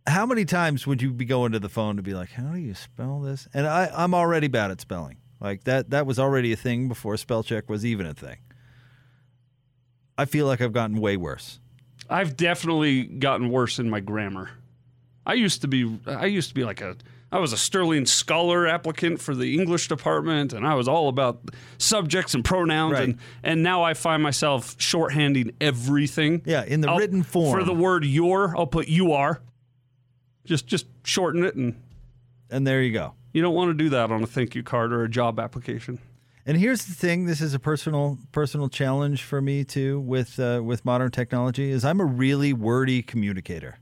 How 0.07 0.25
many 0.25 0.45
times 0.45 0.87
would 0.87 1.01
you 1.01 1.13
be 1.13 1.25
going 1.25 1.51
to 1.51 1.59
the 1.59 1.69
phone 1.69 1.95
to 1.97 2.01
be 2.01 2.13
like, 2.13 2.31
"How 2.31 2.51
do 2.51 2.59
you 2.59 2.73
spell 2.73 3.21
this?" 3.21 3.47
And 3.53 3.67
I, 3.67 3.91
I'm 3.93 4.13
already 4.13 4.47
bad 4.47 4.71
at 4.71 4.81
spelling. 4.81 5.17
Like 5.39 5.63
that. 5.63 5.89
That 5.89 6.05
was 6.05 6.19
already 6.19 6.53
a 6.53 6.55
thing 6.55 6.87
before 6.87 7.17
spell 7.17 7.43
check 7.43 7.69
was 7.69 7.85
even 7.85 8.05
a 8.05 8.13
thing. 8.13 8.37
I 10.17 10.25
feel 10.25 10.45
like 10.45 10.61
I've 10.61 10.73
gotten 10.73 10.97
way 10.97 11.17
worse. 11.17 11.59
I've 12.09 12.37
definitely 12.37 13.03
gotten 13.03 13.49
worse 13.49 13.79
in 13.79 13.89
my 13.89 13.99
grammar. 13.99 14.51
I 15.25 15.33
used 15.33 15.61
to 15.61 15.67
be 15.67 15.99
I 16.05 16.25
used 16.27 16.49
to 16.49 16.55
be 16.55 16.63
like 16.63 16.81
a 16.81 16.95
I 17.33 17.39
was 17.39 17.53
a 17.53 17.57
Sterling 17.57 18.05
Scholar 18.05 18.67
applicant 18.67 19.21
for 19.21 19.33
the 19.33 19.53
English 19.57 19.87
department 19.87 20.51
and 20.51 20.67
I 20.67 20.73
was 20.75 20.87
all 20.87 21.07
about 21.07 21.39
subjects 21.77 22.33
and 22.33 22.43
pronouns 22.43 22.93
Right. 22.93 23.03
and 23.09 23.17
and 23.43 23.63
now 23.63 23.83
I 23.83 23.93
find 23.93 24.21
myself 24.21 24.77
shorthanding 24.77 25.53
everything. 25.61 26.41
Yeah, 26.45 26.63
in 26.65 26.81
the 26.81 26.89
I'll- 26.89 26.97
written 26.97 27.23
form. 27.23 27.57
For 27.57 27.63
the 27.63 27.73
word 27.73 28.03
your, 28.05 28.55
I'll 28.57 28.67
put 28.67 28.87
you 28.89 29.13
are. 29.13 29.41
Just 30.45 30.67
just 30.67 30.87
shorten 31.05 31.43
it 31.45 31.55
and 31.55 31.81
and 32.49 32.67
there 32.67 32.81
you 32.81 32.91
go. 32.91 33.13
you 33.33 33.41
don't 33.41 33.55
want 33.55 33.69
to 33.69 33.73
do 33.73 33.89
that 33.91 34.11
on 34.11 34.21
a 34.23 34.27
thank 34.27 34.55
you 34.55 34.63
card 34.63 34.91
or 34.91 35.03
a 35.03 35.09
job 35.09 35.39
application. 35.39 35.99
And 36.45 36.57
here's 36.57 36.85
the 36.85 36.93
thing: 36.95 37.27
this 37.27 37.39
is 37.39 37.53
a 37.53 37.59
personal 37.59 38.17
personal 38.33 38.67
challenge 38.67 39.21
for 39.23 39.41
me 39.41 39.63
too 39.63 39.99
with 40.01 40.37
uh, 40.39 40.59
with 40.61 40.83
modern 40.83 41.11
technology. 41.11 41.69
Is 41.69 41.85
I'm 41.85 42.01
a 42.01 42.05
really 42.05 42.51
wordy 42.51 43.01
communicator. 43.03 43.77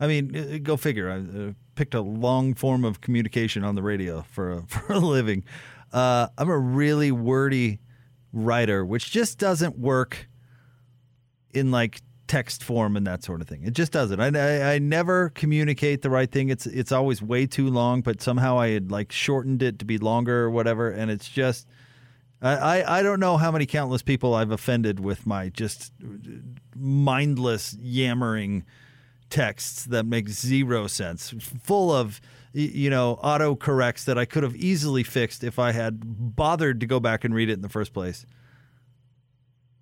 I 0.00 0.06
mean, 0.08 0.36
uh, 0.36 0.58
go 0.62 0.76
figure. 0.76 1.08
I 1.10 1.16
uh, 1.18 1.52
picked 1.80 1.94
a 1.94 2.02
long 2.02 2.52
form 2.52 2.84
of 2.84 3.00
communication 3.00 3.64
on 3.64 3.74
the 3.74 3.82
radio 3.82 4.20
for 4.20 4.52
a, 4.52 4.62
for 4.66 4.92
a 4.92 4.98
living. 4.98 5.42
Uh, 5.90 6.28
I'm 6.36 6.50
a 6.50 6.58
really 6.58 7.10
wordy 7.10 7.80
writer, 8.34 8.84
which 8.84 9.10
just 9.10 9.38
doesn't 9.38 9.78
work 9.78 10.28
in 11.54 11.70
like 11.70 12.02
text 12.26 12.62
form 12.62 12.98
and 12.98 13.06
that 13.06 13.24
sort 13.24 13.40
of 13.40 13.48
thing. 13.48 13.62
It 13.64 13.72
just 13.72 13.92
doesn't. 13.92 14.20
I, 14.20 14.26
I, 14.26 14.74
I 14.74 14.78
never 14.78 15.30
communicate 15.30 16.02
the 16.02 16.10
right 16.10 16.30
thing. 16.30 16.50
It's 16.50 16.66
it's 16.66 16.92
always 16.92 17.22
way 17.22 17.46
too 17.46 17.70
long, 17.70 18.02
but 18.02 18.20
somehow 18.20 18.58
I 18.58 18.68
had 18.68 18.90
like 18.90 19.10
shortened 19.10 19.62
it 19.62 19.78
to 19.78 19.86
be 19.86 19.96
longer 19.96 20.42
or 20.42 20.50
whatever, 20.50 20.90
and 20.90 21.10
it's 21.10 21.30
just. 21.30 21.66
I, 22.42 22.56
I, 22.56 22.98
I 22.98 23.02
don't 23.02 23.20
know 23.20 23.36
how 23.38 23.50
many 23.50 23.64
countless 23.64 24.02
people 24.02 24.34
I've 24.34 24.50
offended 24.50 25.00
with 25.00 25.26
my 25.26 25.48
just 25.48 25.92
mindless 26.74 27.74
yammering 27.80 28.64
texts 29.30 29.84
that 29.86 30.04
make 30.04 30.28
zero 30.28 30.86
sense, 30.86 31.30
full 31.62 31.92
of 31.92 32.20
you 32.52 32.90
know 32.90 33.12
auto 33.22 33.54
corrects 33.54 34.04
that 34.04 34.18
I 34.18 34.24
could 34.24 34.42
have 34.42 34.56
easily 34.56 35.02
fixed 35.02 35.44
if 35.44 35.58
I 35.58 35.72
had 35.72 36.00
bothered 36.36 36.80
to 36.80 36.86
go 36.86 37.00
back 37.00 37.24
and 37.24 37.34
read 37.34 37.48
it 37.48 37.54
in 37.54 37.62
the 37.62 37.68
first 37.68 37.92
place. 37.92 38.26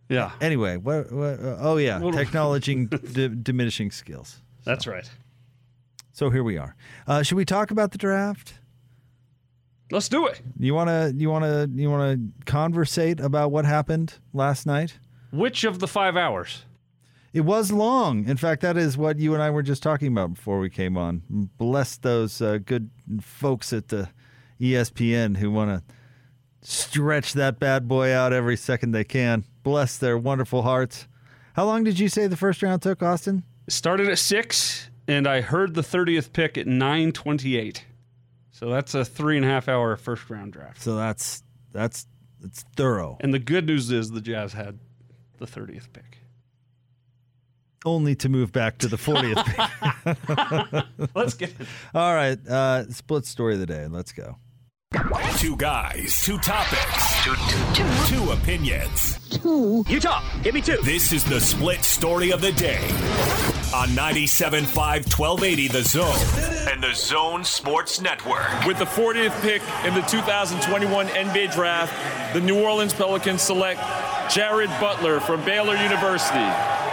Yeah. 0.08 0.32
Anyway, 0.40 0.76
what, 0.76 1.12
what 1.12 1.38
oh 1.40 1.76
yeah, 1.76 1.98
technology 2.12 2.86
d- 2.86 3.28
diminishing 3.42 3.90
skills. 3.90 4.40
That's 4.64 4.86
right. 4.86 5.08
So 6.12 6.30
here 6.30 6.42
we 6.42 6.58
are. 6.58 6.74
Uh, 7.06 7.22
should 7.22 7.36
we 7.36 7.44
talk 7.44 7.70
about 7.70 7.92
the 7.92 7.98
draft? 7.98 8.54
Let's 9.90 10.08
do 10.08 10.26
it. 10.26 10.40
You 10.58 10.74
want 10.74 10.88
to 10.88 11.14
you 11.16 11.30
want 11.30 11.44
to 11.44 11.70
you 11.74 11.90
want 11.90 12.20
to 12.20 12.44
conversate 12.44 13.20
about 13.20 13.50
what 13.50 13.64
happened 13.64 14.14
last 14.32 14.66
night? 14.66 14.98
Which 15.30 15.64
of 15.64 15.78
the 15.78 15.88
five 15.88 16.16
hours? 16.16 16.64
It 17.32 17.42
was 17.42 17.70
long. 17.70 18.26
In 18.26 18.36
fact, 18.36 18.62
that 18.62 18.76
is 18.76 18.96
what 18.96 19.18
you 19.18 19.34
and 19.34 19.42
I 19.42 19.50
were 19.50 19.62
just 19.62 19.82
talking 19.82 20.08
about 20.08 20.34
before 20.34 20.58
we 20.58 20.70
came 20.70 20.96
on. 20.96 21.22
Bless 21.58 21.96
those 21.96 22.40
uh, 22.40 22.58
good 22.64 22.90
folks 23.20 23.72
at 23.72 23.88
the 23.88 24.08
E 24.60 24.72
ESPN 24.72 25.36
who 25.36 25.50
want 25.50 25.70
to 25.70 25.94
stretch 26.62 27.34
that 27.34 27.58
bad 27.60 27.86
boy 27.86 28.12
out 28.12 28.32
every 28.32 28.56
second 28.56 28.92
they 28.92 29.04
can. 29.04 29.44
Bless 29.62 29.98
their 29.98 30.18
wonderful 30.18 30.62
hearts. 30.62 31.06
How 31.52 31.64
long 31.66 31.84
did 31.84 31.98
you 31.98 32.08
say 32.08 32.26
the 32.26 32.36
first 32.36 32.62
round 32.62 32.82
took, 32.82 33.02
Austin? 33.02 33.44
Started 33.68 34.08
at 34.08 34.18
six, 34.18 34.88
and 35.06 35.26
I 35.26 35.42
heard 35.42 35.74
the 35.74 35.82
thirtieth 35.82 36.32
pick 36.32 36.56
at 36.56 36.66
nine 36.66 37.12
twenty-eight. 37.12 37.84
So 38.50 38.70
that's 38.70 38.94
a 38.94 39.04
three 39.04 39.36
and 39.36 39.44
a 39.44 39.48
half 39.48 39.68
hour 39.68 39.94
first 39.96 40.28
round 40.30 40.54
draft. 40.54 40.80
So 40.80 40.96
that's 40.96 41.42
that's 41.72 42.06
it's 42.42 42.64
thorough. 42.74 43.18
And 43.20 43.34
the 43.34 43.38
good 43.38 43.66
news 43.66 43.90
is 43.90 44.10
the 44.10 44.20
Jazz 44.20 44.54
had 44.54 44.78
the 45.38 45.46
thirtieth 45.46 45.92
pick. 45.92 46.17
Only 47.84 48.14
to 48.16 48.28
move 48.28 48.52
back 48.52 48.78
to 48.78 48.88
the 48.88 48.96
40th. 48.96 49.44
Let's 51.14 51.34
get 51.34 51.50
it. 51.50 51.66
All 51.94 52.14
right, 52.14 52.38
uh, 52.48 52.90
split 52.90 53.24
story 53.24 53.54
of 53.54 53.60
the 53.60 53.66
day. 53.66 53.86
Let's 53.86 54.12
go. 54.12 54.36
Two 55.36 55.54
guys, 55.56 56.20
two 56.24 56.38
topics, 56.38 57.22
two, 57.22 57.84
two 58.06 58.30
opinions. 58.32 59.18
You 59.44 60.00
talk. 60.00 60.24
Give 60.42 60.54
me 60.54 60.62
two. 60.62 60.78
This 60.82 61.12
is 61.12 61.22
the 61.24 61.40
split 61.40 61.84
story 61.84 62.32
of 62.32 62.40
the 62.40 62.52
day 62.52 62.80
on 63.74 63.88
97.5 63.90 64.74
1280 64.74 65.68
The 65.68 65.82
Zone 65.82 66.72
and 66.72 66.82
the 66.82 66.94
Zone 66.94 67.44
Sports 67.44 68.00
Network. 68.00 68.64
With 68.66 68.78
the 68.78 68.86
40th 68.86 69.38
pick 69.42 69.62
in 69.84 69.94
the 69.94 70.00
2021 70.08 71.06
NBA 71.08 71.52
Draft, 71.52 72.32
the 72.32 72.40
New 72.40 72.58
Orleans 72.58 72.94
Pelicans 72.94 73.42
select 73.42 73.80
Jared 74.30 74.70
Butler 74.80 75.20
from 75.20 75.44
Baylor 75.44 75.76
University. 75.76 76.38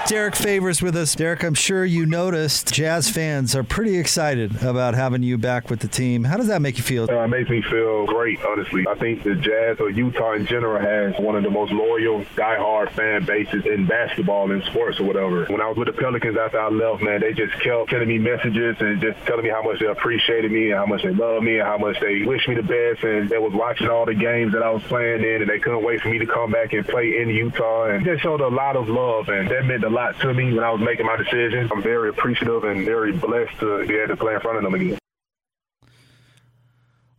Derrick 0.08 0.36
Favors 0.36 0.84
with 0.84 0.96
us. 0.96 1.16
Derrick, 1.16 1.44
I'm 1.44 1.56
sure 1.56 1.84
you 1.84 2.06
noticed 2.06 2.72
Jazz 2.72 3.10
fans 3.10 3.56
are 3.56 3.64
pretty 3.64 3.98
excited 3.98 4.62
about 4.64 4.94
having 4.94 5.24
you 5.24 5.36
back 5.36 5.72
with 5.72 5.80
the 5.80 5.88
team. 5.88 6.24
How 6.24 6.38
does 6.38 6.46
that 6.46 6.62
make 6.62 6.78
you 6.78 6.84
feel? 6.84 7.10
Uh, 7.10 7.24
it 7.24 7.28
makes 7.30 7.50
me 7.50 7.64
feel 7.64 8.06
great, 8.06 8.40
honestly. 8.46 8.86
I 8.88 8.94
think 8.94 9.24
the 9.24 9.34
Jazz 9.34 9.80
or 9.80 9.90
Utah 9.90 10.34
in 10.34 10.46
general 10.46 10.80
has 10.80 11.20
one 11.20 11.36
of 11.36 11.42
the 11.42 11.50
most 11.50 11.72
loyal, 11.72 12.24
diehard 12.36 12.92
fan 12.92 13.26
bases 13.26 13.66
in 13.66 13.88
basketball 13.88 14.52
and 14.52 14.64
sports 14.66 15.00
or 15.00 15.06
whatever. 15.06 15.46
When 15.46 15.60
I 15.60 15.70
was 15.70 15.78
with 15.78 15.88
the 15.88 15.94
Pelicans 15.94 16.38
after 16.38 16.60
I 16.60 16.70
left, 16.70 17.02
man, 17.02 17.22
they 17.22 17.34
just 17.34 17.54
kept 17.64 17.90
sending 17.90 18.10
me 18.10 18.20
messages 18.20 18.76
and 18.80 19.02
just 19.02 19.18
telling 19.26 19.44
me 19.44 19.50
how 19.50 19.64
much 19.64 19.80
they 19.80 19.88
appreciated 19.88 20.52
me 20.52 20.70
and 20.70 20.76
how 20.76 20.86
much 20.86 21.02
they 21.02 21.16
love 21.16 21.42
me 21.42 21.58
and 21.58 21.68
how 21.68 21.80
much 21.80 22.00
they 22.00 22.22
wish 22.22 22.48
me 22.48 22.54
the 22.54 22.62
best. 22.62 23.04
And 23.04 23.28
they 23.28 23.40
was 23.40 23.54
watching 23.54 23.90
all 23.90 24.06
the 24.06 24.14
games 24.14 24.54
that 24.54 24.62
I 24.62 24.70
was 24.70 24.84
playing 24.84 25.24
in 25.24 25.42
and 25.42 25.50
they 25.50 25.58
couldn't 25.58 25.84
wait 25.84 26.02
for 26.02 26.10
me 26.10 26.20
to 26.20 26.28
come 26.28 26.52
back 26.52 26.74
and 26.74 26.88
play 26.88 27.18
in 27.20 27.30
Utah. 27.30 27.86
And 27.86 28.06
they 28.06 28.20
showed 28.20 28.42
a 28.42 28.48
lot 28.48 28.76
of 28.76 28.88
love 28.88 29.30
and 29.30 29.50
that 29.50 29.66
meant 29.66 29.84
a 29.84 29.95
lot 29.96 30.20
to 30.20 30.34
me 30.34 30.54
when 30.54 30.64
I 30.64 30.72
was 30.72 30.82
making 30.82 31.06
my 31.06 31.16
decision. 31.16 31.70
I'm 31.72 31.82
very 31.82 32.10
appreciative 32.10 32.66
and 32.66 32.86
very 32.86 33.14
blessed 33.14 33.58
to 33.62 33.88
be 33.88 33.96
able 33.96 34.10
to 34.10 34.18
play 34.18 34.34
in 34.34 34.42
front 34.42 34.58
of 34.58 34.64
them 34.64 34.74
again. 34.74 34.98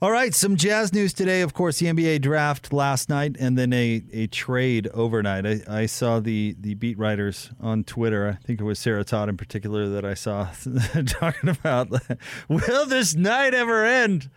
All 0.02 0.10
right, 0.10 0.34
some 0.34 0.56
Jazz 0.56 0.92
news 0.92 1.14
today. 1.14 1.40
Of 1.40 1.54
course, 1.54 1.78
the 1.78 1.86
NBA 1.86 2.20
draft 2.20 2.70
last 2.70 3.08
night, 3.08 3.36
and 3.40 3.56
then 3.56 3.72
a, 3.72 4.04
a 4.12 4.26
trade 4.26 4.88
overnight. 4.92 5.46
I, 5.46 5.60
I 5.66 5.86
saw 5.86 6.20
the, 6.20 6.54
the 6.60 6.74
beat 6.74 6.98
writers 6.98 7.50
on 7.60 7.82
Twitter. 7.82 8.28
I 8.28 8.44
think 8.44 8.60
it 8.60 8.64
was 8.64 8.78
Sarah 8.78 9.04
Todd 9.04 9.30
in 9.30 9.38
particular 9.38 9.88
that 9.88 10.04
I 10.04 10.12
saw 10.12 10.50
talking 11.06 11.48
about, 11.48 11.88
will 12.48 12.84
this 12.84 13.14
night 13.14 13.54
ever 13.54 13.86
end? 13.86 14.28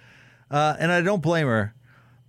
Uh, 0.49 0.77
and 0.79 0.93
I 0.93 1.01
don't 1.01 1.21
blame 1.21 1.47
her 1.47 1.75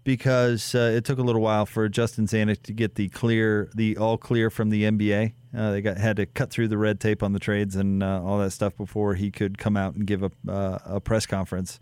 because 0.04 0.74
uh, 0.74 0.92
it 0.94 1.04
took 1.04 1.18
a 1.18 1.22
little 1.22 1.42
while 1.42 1.66
for 1.66 1.88
Justin 1.88 2.26
Zanik 2.26 2.62
to 2.64 2.72
get 2.72 2.94
the 2.94 3.08
clear, 3.08 3.70
the 3.74 3.96
all 3.96 4.16
clear 4.16 4.50
from 4.50 4.70
the 4.70 4.84
NBA. 4.84 5.32
Uh, 5.56 5.72
they 5.72 5.82
got 5.82 5.98
had 5.98 6.16
to 6.16 6.26
cut 6.26 6.50
through 6.50 6.68
the 6.68 6.78
red 6.78 7.00
tape 7.00 7.22
on 7.22 7.32
the 7.32 7.40
trades 7.40 7.76
and 7.76 8.02
uh, 8.02 8.22
all 8.24 8.38
that 8.38 8.52
stuff 8.52 8.76
before 8.76 9.14
he 9.14 9.30
could 9.30 9.58
come 9.58 9.76
out 9.76 9.94
and 9.94 10.06
give 10.06 10.22
a, 10.22 10.30
uh, 10.48 10.78
a 10.84 11.00
press 11.00 11.26
conference 11.26 11.80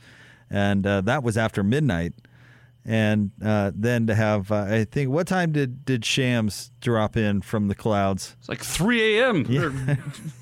and 0.50 0.86
uh, 0.86 1.00
that 1.02 1.22
was 1.22 1.36
after 1.36 1.62
midnight. 1.62 2.14
And 2.84 3.32
uh, 3.44 3.72
then 3.74 4.06
to 4.06 4.14
have, 4.14 4.50
uh, 4.50 4.66
I 4.68 4.84
think, 4.84 5.10
what 5.10 5.26
time 5.26 5.52
did 5.52 5.84
did 5.84 6.06
Shams 6.06 6.70
drop 6.80 7.18
in 7.18 7.42
from 7.42 7.68
the 7.68 7.74
clouds? 7.74 8.34
It's 8.38 8.48
like 8.48 8.64
3 8.64 9.18
a.m. 9.18 9.58
or 9.58 9.98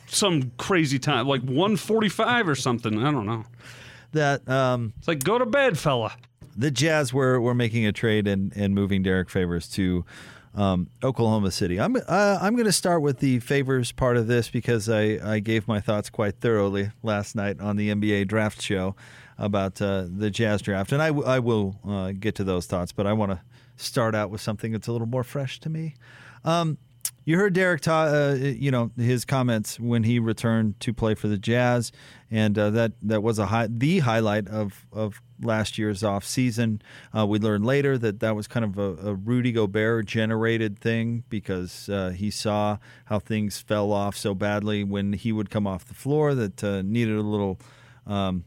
some 0.07 0.53
crazy 0.57 1.01
time, 1.01 1.27
like 1.27 1.43
1:45 1.43 2.47
or 2.47 2.55
something. 2.55 3.05
I 3.05 3.11
don't 3.11 3.27
know. 3.27 3.45
That 4.13 4.49
um, 4.49 4.93
it's 4.99 5.09
like 5.09 5.25
go 5.25 5.39
to 5.39 5.47
bed, 5.47 5.77
fella. 5.77 6.15
The 6.57 6.71
Jazz 6.71 7.13
were 7.13 7.41
were 7.41 7.55
making 7.55 7.87
a 7.87 7.93
trade 7.93 8.27
and 8.27 8.53
and 8.57 8.75
moving 8.75 9.03
Derrick 9.03 9.31
Favors 9.31 9.69
to. 9.71 10.05
Um, 10.55 10.89
Oklahoma 11.05 11.51
City. 11.51 11.79
I'm 11.79 11.97
uh, 11.97 12.39
I'm 12.41 12.55
going 12.55 12.65
to 12.65 12.73
start 12.73 13.03
with 13.03 13.19
the 13.19 13.41
favors 13.41 13.93
part 13.93 14.17
of 14.17 14.27
this 14.27 14.49
because 14.49 14.89
I, 14.89 15.19
I 15.23 15.39
gave 15.39 15.69
my 15.69 15.81
thoughts 15.81 16.09
quite 16.09 16.41
thoroughly 16.41 16.93
last 17.03 17.37
night 17.37 17.61
on 17.61 17.77
the 17.77 17.91
NBA 17.91 18.27
draft 18.29 18.63
show 18.63 18.97
about 19.37 19.83
uh, 19.83 20.07
the 20.09 20.31
Jazz 20.31 20.63
draft, 20.63 20.93
and 20.93 21.03
I, 21.03 21.09
w- 21.09 21.27
I 21.29 21.41
will 21.41 21.79
uh, 21.87 22.13
get 22.19 22.37
to 22.37 22.45
those 22.45 22.65
thoughts. 22.65 22.91
But 22.91 23.07
I 23.07 23.13
want 23.13 23.33
to 23.33 23.41
start 23.77 24.15
out 24.15 24.31
with 24.31 24.41
something 24.41 24.73
that's 24.73 24.89
a 24.89 24.93
little 24.93 25.07
more 25.07 25.25
fresh 25.25 25.61
to 25.61 25.69
me. 25.69 25.95
Um, 26.43 26.79
you 27.27 27.37
heard 27.37 27.55
Derrick, 27.55 27.81
ta- 27.81 28.05
uh, 28.05 28.35
you 28.35 28.71
know, 28.71 28.93
his 28.97 29.25
comments 29.25 29.81
when 29.81 30.05
he 30.05 30.21
returned 30.21 30.79
to 30.79 30.95
play 30.95 31.17
for 31.17 31.27
the 31.27 31.37
Jazz, 31.37 31.91
and 32.31 32.57
uh, 32.57 32.71
that 32.71 32.93
that 33.03 33.21
was 33.21 33.41
a 33.41 33.47
high, 33.47 33.67
the 33.69 33.99
highlight 33.99 34.47
of 34.47 34.87
of 34.93 35.21
last 35.43 35.77
year's 35.77 36.05
off 36.05 36.25
season. 36.25 36.81
Uh, 37.15 37.27
we 37.27 37.41
learned 37.41 37.67
later 37.67 37.99
that 37.99 38.21
that 38.21 38.37
was 38.37 38.47
kind 38.47 38.65
of 38.65 38.79
a, 38.79 39.09
a 39.09 39.15
Rudy 39.15 39.51
Gobert 39.51 40.07
generated 40.07 40.79
thing 40.79 41.25
because 41.29 41.89
uh, 41.89 42.11
he 42.11 42.31
saw 42.31 42.79
how 43.07 43.19
things 43.19 43.59
fell 43.59 43.93
off 43.93 44.17
so 44.17 44.33
badly 44.33 44.85
when 44.85 45.13
he 45.13 45.33
would 45.33 45.51
come 45.51 45.67
off 45.67 45.85
the 45.85 45.95
floor 45.95 46.33
that 46.37 46.63
uh, 46.63 46.81
needed 46.83 47.17
a 47.17 47.23
little 47.23 47.59
um, 48.07 48.45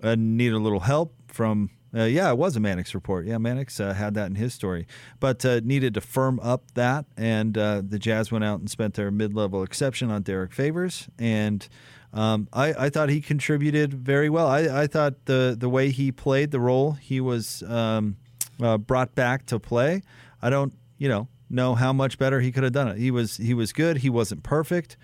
uh, 0.00 0.14
needed 0.16 0.54
a 0.54 0.60
little 0.60 0.80
help 0.80 1.12
from. 1.26 1.70
Uh, 1.94 2.04
yeah, 2.04 2.30
it 2.30 2.38
was 2.38 2.56
a 2.56 2.60
Mannix 2.60 2.94
report. 2.94 3.26
Yeah, 3.26 3.38
Mannix 3.38 3.78
uh, 3.78 3.92
had 3.92 4.14
that 4.14 4.26
in 4.26 4.36
his 4.36 4.54
story, 4.54 4.86
but 5.20 5.44
uh, 5.44 5.60
needed 5.62 5.94
to 5.94 6.00
firm 6.00 6.40
up 6.40 6.70
that. 6.72 7.04
And 7.16 7.58
uh, 7.58 7.82
the 7.86 7.98
Jazz 7.98 8.32
went 8.32 8.44
out 8.44 8.60
and 8.60 8.70
spent 8.70 8.94
their 8.94 9.10
mid-level 9.10 9.62
exception 9.62 10.10
on 10.10 10.22
Derrick 10.22 10.52
Favors, 10.52 11.08
and 11.18 11.68
um, 12.14 12.48
I, 12.52 12.74
I 12.74 12.90
thought 12.90 13.08
he 13.08 13.20
contributed 13.20 13.94
very 13.94 14.30
well. 14.30 14.46
I, 14.46 14.82
I 14.82 14.86
thought 14.86 15.26
the 15.26 15.56
the 15.58 15.68
way 15.68 15.90
he 15.90 16.12
played 16.12 16.50
the 16.50 16.60
role 16.60 16.92
he 16.92 17.20
was 17.20 17.62
um, 17.64 18.16
uh, 18.62 18.78
brought 18.78 19.14
back 19.14 19.46
to 19.46 19.58
play. 19.58 20.02
I 20.40 20.50
don't, 20.50 20.74
you 20.98 21.08
know, 21.08 21.28
know 21.48 21.74
how 21.74 21.92
much 21.92 22.18
better 22.18 22.40
he 22.40 22.52
could 22.52 22.64
have 22.64 22.72
done 22.72 22.88
it. 22.88 22.98
He 22.98 23.10
was 23.10 23.36
he 23.36 23.54
was 23.54 23.72
good. 23.72 23.98
He 23.98 24.10
wasn't 24.10 24.42
perfect. 24.42 24.96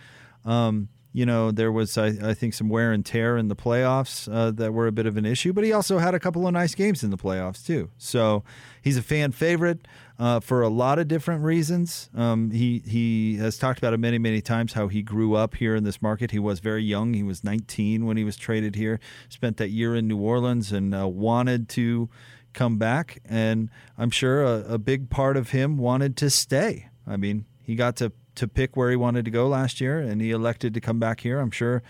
Um, 0.45 0.89
you 1.19 1.27
know, 1.27 1.51
there 1.51 1.73
was, 1.73 1.99
I, 1.99 2.13
I, 2.23 2.33
think, 2.33 2.55
some 2.55 2.69
wear 2.69 2.93
and 2.93 3.05
tear 3.05 3.37
in 3.37 3.49
the 3.49 3.57
playoffs 3.57 4.33
uh, 4.33 4.53
that 4.53 4.73
were 4.73 4.87
a 4.87 4.93
bit 4.93 5.05
of 5.05 5.17
an 5.17 5.27
issue, 5.27 5.53
but 5.53 5.65
he 5.65 5.73
also 5.73 5.99
had 5.99 6.15
a 6.15 6.21
couple 6.21 6.47
of 6.47 6.53
nice 6.53 6.77
games 6.77 7.03
in 7.03 7.11
the 7.11 7.17
playoffs, 7.17 7.67
too. 7.67 7.91
So 7.99 8.45
he's 8.83 8.97
a 8.97 9.03
fan 9.03 9.33
favorite 9.33 9.89
uh, 10.21 10.39
for 10.39 10.63
a 10.63 10.69
lot 10.69 11.01
of 11.01 11.09
different 11.09 11.43
reasons. 11.43 12.09
Um, 12.15 12.53
he, 12.53 12.85
he 12.87 13.35
has 13.39 13.59
talked 13.59 13.81
about 13.81 13.95
it 13.95 13.99
many, 13.99 14.19
many 14.19 14.41
times 14.41 14.75
how 14.75 14.87
he 14.87 15.03
grew 15.03 15.35
up 15.35 15.57
here 15.57 15.75
in 15.75 15.83
this 15.83 16.01
market. 16.01 16.31
He 16.31 16.39
was 16.39 16.61
very 16.61 16.85
young. 16.85 17.15
He 17.15 17.25
was 17.25 17.43
19 17.43 18.07
when 18.07 18.17
he 18.17 18.23
was 18.23 18.37
traded 18.37 18.77
here, 18.77 19.01
spent 19.29 19.57
that 19.57 19.71
year 19.71 19.97
in 19.97 20.07
New 20.07 20.19
Orleans, 20.19 20.71
and 20.71 20.95
uh, 20.95 21.09
wanted 21.09 21.69
to 21.71 22.09
come 22.53 22.79
back, 22.79 23.19
and 23.25 23.71
I'm 23.99 24.11
sure 24.11 24.45
a, 24.45 24.75
a 24.75 24.79
big 24.79 25.11
part 25.11 25.37
of 25.37 25.51
him 25.51 25.79
wanted 25.79 26.17
to 26.19 26.31
stay. 26.31 26.91
I 27.09 27.17
mean, 27.17 27.45
he 27.61 27.75
got 27.75 27.97
to 27.97 28.13
to 28.39 28.47
pick 28.49 28.77
where 28.77 28.91
he 28.91 28.97
wanted 28.97 29.25
to 29.25 29.31
go 29.31 29.49
last 29.49 29.81
year, 29.81 29.99
and 29.99 30.21
he 30.21 30.31
elected 30.31 30.73
to 30.75 30.81
come 30.81 30.99
back 31.01 31.21
here. 31.21 31.41
I'm 31.41 31.51
sure 31.51 31.83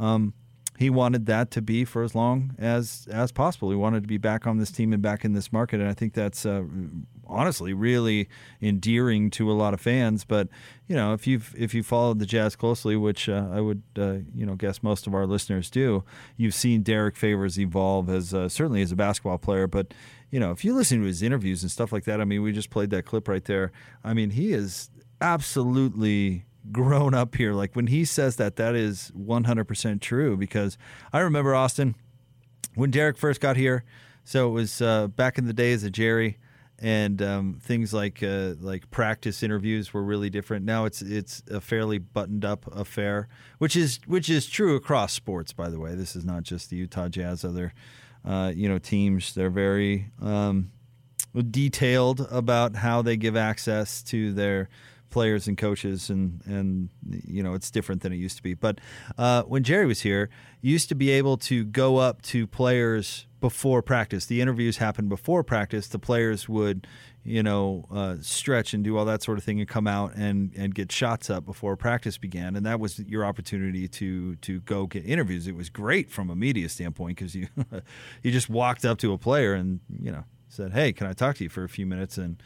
um, 0.00 0.34
he 0.76 0.90
wanted 0.90 1.26
that 1.26 1.52
to 1.52 1.62
be 1.62 1.84
for 1.84 2.02
as 2.02 2.14
long 2.14 2.56
as 2.58 3.06
as 3.10 3.30
possible. 3.30 3.70
He 3.70 3.76
wanted 3.76 4.02
to 4.02 4.08
be 4.08 4.18
back 4.18 4.46
on 4.46 4.58
this 4.58 4.72
team 4.72 4.92
and 4.92 5.00
back 5.00 5.24
in 5.24 5.32
this 5.32 5.52
market, 5.52 5.80
and 5.80 5.88
I 5.88 5.94
think 5.94 6.12
that's 6.12 6.44
uh, 6.44 6.64
honestly 7.24 7.72
really 7.72 8.28
endearing 8.60 9.30
to 9.30 9.50
a 9.50 9.54
lot 9.54 9.74
of 9.74 9.80
fans. 9.80 10.24
But 10.24 10.48
you 10.88 10.96
know, 10.96 11.12
if 11.12 11.26
you've 11.26 11.54
if 11.56 11.72
you 11.72 11.84
followed 11.84 12.18
the 12.18 12.26
Jazz 12.26 12.56
closely, 12.56 12.96
which 12.96 13.28
uh, 13.28 13.48
I 13.52 13.60
would 13.60 13.82
uh, 13.96 14.18
you 14.34 14.44
know 14.44 14.56
guess 14.56 14.82
most 14.82 15.06
of 15.06 15.14
our 15.14 15.26
listeners 15.26 15.70
do, 15.70 16.02
you've 16.36 16.54
seen 16.54 16.82
Derrick 16.82 17.16
Favors 17.16 17.60
evolve 17.60 18.10
as 18.10 18.34
uh, 18.34 18.48
certainly 18.48 18.82
as 18.82 18.90
a 18.90 18.96
basketball 18.96 19.38
player, 19.38 19.68
but 19.68 19.94
you 20.32 20.40
know, 20.40 20.50
if 20.50 20.64
you 20.64 20.74
listen 20.74 21.00
to 21.00 21.06
his 21.06 21.22
interviews 21.22 21.62
and 21.62 21.70
stuff 21.70 21.92
like 21.92 22.04
that, 22.04 22.18
I 22.18 22.24
mean, 22.24 22.42
we 22.42 22.52
just 22.52 22.70
played 22.70 22.88
that 22.90 23.04
clip 23.04 23.28
right 23.28 23.44
there. 23.44 23.70
I 24.02 24.14
mean, 24.14 24.30
he 24.30 24.54
is 24.54 24.88
absolutely 25.22 26.44
grown 26.70 27.14
up 27.14 27.34
here. 27.34 27.54
Like 27.54 27.74
when 27.74 27.86
he 27.86 28.04
says 28.04 28.36
that, 28.36 28.56
that 28.56 28.74
is 28.74 29.10
100% 29.16 30.00
true 30.00 30.36
because 30.36 30.76
I 31.12 31.20
remember 31.20 31.54
Austin 31.54 31.94
when 32.74 32.90
Derrick 32.90 33.16
first 33.16 33.40
got 33.40 33.56
here. 33.56 33.84
So 34.24 34.48
it 34.48 34.52
was 34.52 34.80
uh, 34.80 35.08
back 35.08 35.38
in 35.38 35.46
the 35.46 35.52
days 35.52 35.82
of 35.82 35.92
Jerry, 35.92 36.38
and 36.78 37.20
um, 37.22 37.58
things 37.60 37.92
like 37.92 38.22
uh, 38.22 38.54
like 38.60 38.90
practice 38.90 39.42
interviews 39.42 39.92
were 39.92 40.02
really 40.02 40.30
different. 40.30 40.64
Now 40.64 40.84
it's 40.84 41.02
it's 41.02 41.42
a 41.50 41.60
fairly 41.60 41.98
buttoned 41.98 42.44
up 42.44 42.64
affair, 42.72 43.28
which 43.58 43.74
is 43.74 43.98
which 44.06 44.30
is 44.30 44.46
true 44.46 44.76
across 44.76 45.12
sports. 45.12 45.52
By 45.52 45.70
the 45.70 45.80
way, 45.80 45.96
this 45.96 46.14
is 46.14 46.24
not 46.24 46.44
just 46.44 46.70
the 46.70 46.76
Utah 46.76 47.08
Jazz. 47.08 47.44
Other 47.44 47.74
uh, 48.24 48.52
you 48.54 48.68
know 48.68 48.78
teams 48.78 49.34
they're 49.34 49.50
very 49.50 50.12
um, 50.20 50.70
detailed 51.50 52.26
about 52.30 52.76
how 52.76 53.02
they 53.02 53.16
give 53.16 53.36
access 53.36 54.02
to 54.04 54.32
their 54.32 54.68
players 55.12 55.46
and 55.46 55.56
coaches, 55.56 56.10
and 56.10 56.40
and 56.46 56.88
you 57.08 57.42
know 57.42 57.54
it's 57.54 57.70
different 57.70 58.02
than 58.02 58.12
it 58.12 58.16
used 58.16 58.36
to 58.38 58.42
be. 58.42 58.54
But 58.54 58.80
uh, 59.16 59.42
when 59.44 59.62
Jerry 59.62 59.86
was 59.86 60.00
here, 60.00 60.28
you 60.60 60.72
used 60.72 60.88
to 60.88 60.96
be 60.96 61.10
able 61.10 61.36
to 61.38 61.64
go 61.64 61.98
up 61.98 62.22
to 62.22 62.46
players 62.46 63.26
before 63.40 63.82
practice. 63.82 64.26
The 64.26 64.40
interviews 64.40 64.78
happened 64.78 65.08
before 65.08 65.44
practice. 65.44 65.88
The 65.88 65.98
players 65.98 66.48
would, 66.48 66.86
you 67.24 67.42
know, 67.42 67.86
uh, 67.92 68.16
stretch 68.20 68.72
and 68.72 68.82
do 68.82 68.96
all 68.96 69.04
that 69.04 69.22
sort 69.22 69.38
of 69.38 69.44
thing, 69.44 69.60
and 69.60 69.68
come 69.68 69.86
out 69.86 70.14
and 70.16 70.52
and 70.56 70.74
get 70.74 70.90
shots 70.90 71.30
up 71.30 71.44
before 71.44 71.76
practice 71.76 72.18
began. 72.18 72.56
And 72.56 72.66
that 72.66 72.80
was 72.80 72.98
your 73.00 73.24
opportunity 73.24 73.86
to 73.88 74.36
to 74.36 74.60
go 74.60 74.86
get 74.86 75.04
interviews. 75.04 75.46
It 75.46 75.54
was 75.54 75.68
great 75.68 76.10
from 76.10 76.30
a 76.30 76.34
media 76.34 76.68
standpoint 76.68 77.18
because 77.18 77.34
you 77.34 77.48
you 78.22 78.32
just 78.32 78.48
walked 78.48 78.84
up 78.84 78.98
to 78.98 79.12
a 79.12 79.18
player 79.18 79.54
and 79.54 79.80
you 80.00 80.10
know 80.10 80.24
said, 80.48 80.72
"Hey, 80.72 80.92
can 80.92 81.06
I 81.06 81.12
talk 81.12 81.36
to 81.36 81.44
you 81.44 81.50
for 81.50 81.64
a 81.64 81.68
few 81.68 81.86
minutes?" 81.86 82.18
and 82.18 82.42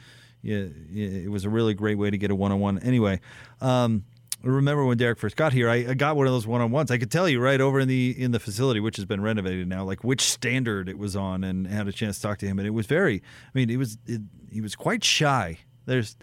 it 0.49 1.31
was 1.31 1.45
a 1.45 1.51
really 1.51 1.75
great 1.75 1.99
way 1.99 2.11
to 2.11 2.19
get 2.19 2.31
a 2.31 2.35
one 2.35 2.53
on 2.53 2.61
one. 2.61 2.79
Anyway, 2.79 3.21
um, 3.61 4.05
I 4.45 4.49
remember 4.49 4.85
when 4.85 4.97
Derrick 4.97 5.19
first 5.19 5.37
got 5.37 5.53
here, 5.53 5.69
I, 5.69 5.95
got 5.95 6.17
one 6.17 6.27
of 6.27 6.33
those 6.33 6.47
one 6.47 6.61
on 6.61 6.71
ones. 6.71 6.91
I 6.91 6.99
could 6.99 7.11
tell 7.11 7.29
you 7.29 7.41
right 7.41 7.61
over 7.61 7.81
in 7.81 7.89
the 7.89 8.15
in 8.17 8.31
the 8.31 8.39
facility, 8.39 8.81
which 8.81 8.97
has 8.97 9.05
been 9.05 9.21
renovated 9.21 9.67
now, 9.67 9.85
like 9.85 10.05
which 10.05 10.23
standard 10.23 10.89
it 10.89 10.99
was 10.99 11.17
on, 11.17 11.43
and 11.43 11.67
had 11.67 11.89
a 11.89 11.93
chance 11.93 12.17
to 12.17 12.23
talk 12.23 12.39
to 12.39 12.47
him. 12.47 12.59
And 12.59 12.67
it 12.67 12.71
was 12.71 12.87
very, 12.87 13.17
I 13.17 13.59
mean, 13.59 13.71
it 13.71 13.77
was 13.77 13.99
it, 14.07 14.21
he 14.53 14.61
was 14.61 14.77
quite 14.77 15.03
shy. 15.03 15.59
There's 15.87 16.17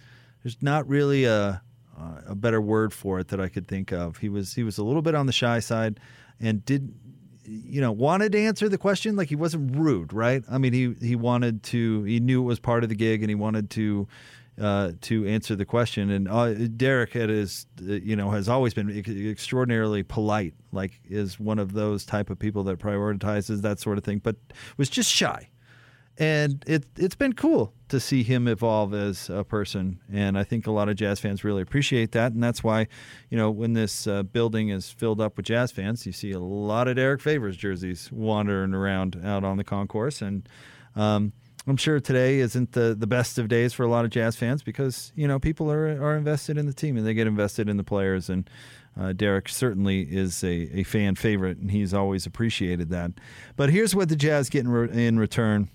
there's 0.44 0.62
not 0.62 0.88
really 0.88 1.26
a 1.26 1.62
a 2.28 2.36
better 2.36 2.62
word 2.62 2.94
for 2.94 3.20
it 3.20 3.30
that 3.30 3.40
I 3.40 3.50
could 3.50 3.68
think 3.68 3.92
of. 3.92 4.18
He 4.18 4.30
was 4.30 4.54
he 4.54 4.64
was 4.64 4.78
a 4.78 4.84
little 4.84 5.02
bit 5.02 5.16
on 5.16 5.26
the 5.26 5.34
shy 5.34 5.60
side, 5.60 6.00
and 6.40 6.64
did 6.66 6.94
you 7.46 7.82
know 7.82 7.92
wanted 7.92 8.32
to 8.32 8.40
answer 8.40 8.70
the 8.70 8.78
question 8.78 9.16
like 9.16 9.30
he 9.30 9.36
wasn't 9.36 9.76
rude 9.76 10.14
right? 10.14 10.44
I 10.50 10.58
mean 10.58 10.74
he 10.74 10.96
he 11.02 11.16
wanted 11.16 11.64
to 11.64 12.04
he 12.04 12.20
knew 12.20 12.42
it 12.42 12.46
was 12.46 12.60
part 12.60 12.84
of 12.84 12.90
the 12.90 12.96
gig 12.96 13.22
and 13.22 13.30
he 13.30 13.36
wanted 13.36 13.70
to 13.72 14.08
uh, 14.60 14.92
to 15.02 15.26
answer 15.26 15.56
the 15.56 15.66
question. 15.66 16.10
And 16.12 16.28
uh, 16.28 16.54
derrick 16.54 17.14
had 17.14 17.30
his 17.30 17.66
you 17.82 18.16
know 18.16 18.32
has 18.32 18.48
always 18.48 18.74
been 18.74 18.90
extraordinarily 19.30 20.04
polite 20.04 20.54
like 20.72 21.00
is 21.06 21.40
one 21.40 21.60
of 21.60 21.74
those 21.74 22.06
type 22.06 22.30
of 22.30 22.40
people 22.40 22.64
that 22.66 22.80
prioritizes 22.80 23.62
that 23.62 23.80
sort 23.80 23.98
of 23.98 24.04
thing 24.04 24.20
but 24.20 24.36
was 24.78 24.90
just 24.90 25.10
shy 25.10 25.50
and 26.18 26.64
it 26.68 26.86
it's 26.96 27.16
been 27.16 27.34
cool 27.34 27.74
to 27.90 28.00
see 28.00 28.24
him 28.24 28.48
evolve 28.48 28.94
as 28.94 29.30
a 29.30 29.44
person 29.44 30.00
and 30.12 30.38
i 30.38 30.44
think 30.44 30.68
a 30.68 30.72
lot 30.72 30.88
of 30.88 30.96
jazz 30.96 31.20
fans 31.20 31.44
really 31.44 31.62
appreciate 31.62 32.12
that 32.12 32.34
and 32.34 32.44
that's 32.44 32.64
why 32.64 32.88
you 33.30 33.38
know 33.38 33.50
when 33.50 33.74
this 33.74 34.06
uh, 34.06 34.22
building 34.22 34.70
is 34.70 34.92
filled 34.92 35.20
up 35.20 35.38
with 35.38 35.46
jazz 35.46 35.72
fans 35.72 36.06
you 36.06 36.12
see 36.12 36.32
a 36.32 36.40
lot 36.40 36.88
of 36.88 36.96
derrick 36.96 37.22
favors 37.22 37.58
jerseys 37.58 38.12
wandering 38.12 38.74
around 38.74 39.20
out 39.24 39.44
on 39.44 39.58
the 39.58 39.64
concourse 39.64 40.22
and 40.22 40.48
um, 40.96 41.34
i'm 41.66 41.78
sure 41.78 42.00
today 42.00 42.38
isn't 42.40 42.74
the, 42.74 42.96
the 42.98 43.08
best 43.08 43.40
of 43.40 43.48
days 43.48 43.74
for 43.74 43.84
a 43.84 43.90
lot 43.90 44.06
of 44.06 44.12
jazz 44.12 44.36
fans 44.36 44.62
because 44.62 45.12
you 45.16 45.28
know 45.28 45.40
people 45.40 45.72
are, 45.72 45.88
are 45.88 46.16
invested 46.16 46.60
in 46.60 46.68
the 46.68 46.74
team 46.74 46.96
and 46.96 47.08
they 47.08 47.16
get 47.16 47.26
invested 47.26 47.68
in 47.68 47.78
the 47.78 47.84
players 47.84 48.30
and 48.30 48.50
uh, 48.96 49.12
Derrick 49.12 49.50
certainly 49.50 50.02
is 50.02 50.44
a, 50.44 50.70
a 50.78 50.84
fan 50.84 51.16
favorite, 51.16 51.58
and 51.58 51.72
he's 51.72 51.96
always 51.96 52.28
appreciated 52.28 52.90
that. 52.90 53.10
But 53.56 53.72
here's 53.72 53.96
what 53.96 54.08
the 54.08 54.16
Jazz 54.16 54.52
get 54.52 54.66
in, 54.66 54.68
re- 54.68 55.08
in 55.08 55.18
return 55.18 55.72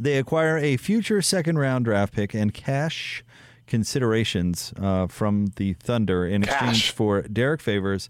they 0.00 0.18
acquire 0.18 0.56
a 0.58 0.76
future 0.76 1.22
second 1.22 1.58
round 1.58 1.84
draft 1.84 2.12
pick 2.12 2.34
and 2.34 2.52
cash 2.52 3.24
considerations 3.66 4.72
uh, 4.80 5.06
from 5.06 5.52
the 5.56 5.74
Thunder 5.74 6.26
in 6.26 6.42
cash. 6.42 6.54
exchange 6.54 6.90
for 6.90 7.22
Derrick 7.22 7.60
Favors 7.60 8.08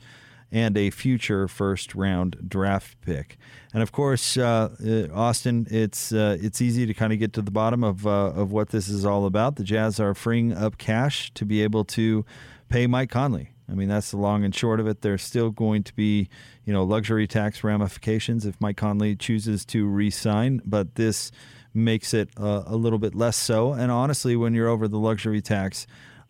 and 0.52 0.76
a 0.76 0.90
future 0.90 1.46
first 1.46 1.94
round 1.94 2.48
draft 2.48 3.00
pick. 3.02 3.38
And 3.72 3.82
of 3.82 3.92
course, 3.92 4.36
uh, 4.36 4.70
uh, 4.84 5.14
Austin, 5.14 5.66
it's 5.70 6.12
uh, 6.12 6.36
it's 6.40 6.60
easy 6.60 6.86
to 6.86 6.94
kind 6.94 7.12
of 7.12 7.18
get 7.18 7.32
to 7.34 7.42
the 7.42 7.50
bottom 7.50 7.84
of 7.84 8.06
uh, 8.06 8.10
of 8.10 8.50
what 8.50 8.70
this 8.70 8.88
is 8.88 9.04
all 9.04 9.26
about. 9.26 9.56
The 9.56 9.64
Jazz 9.64 10.00
are 10.00 10.14
freeing 10.14 10.52
up 10.52 10.78
cash 10.78 11.32
to 11.34 11.44
be 11.44 11.62
able 11.62 11.84
to 11.86 12.24
pay 12.68 12.86
Mike 12.86 13.10
Conley. 13.10 13.52
I 13.70 13.74
mean, 13.74 13.88
that's 13.88 14.10
the 14.10 14.16
long 14.16 14.42
and 14.42 14.52
short 14.52 14.80
of 14.80 14.88
it. 14.88 15.02
There's 15.02 15.22
still 15.22 15.50
going 15.50 15.84
to 15.84 15.94
be, 15.94 16.28
you 16.64 16.72
know, 16.72 16.82
luxury 16.82 17.28
tax 17.28 17.62
ramifications 17.62 18.44
if 18.44 18.60
Mike 18.60 18.76
Conley 18.76 19.14
chooses 19.14 19.64
to 19.66 19.86
re-sign, 19.86 20.60
but 20.64 20.96
this 20.96 21.30
makes 21.74 22.14
it 22.14 22.30
uh, 22.36 22.64
a 22.66 22.76
little 22.76 22.98
bit 22.98 23.14
less 23.14 23.36
so. 23.36 23.72
And 23.72 23.90
honestly, 23.90 24.36
when 24.36 24.54
you're 24.54 24.68
over 24.68 24.88
the 24.88 24.98
luxury 24.98 25.40
tax, 25.40 25.86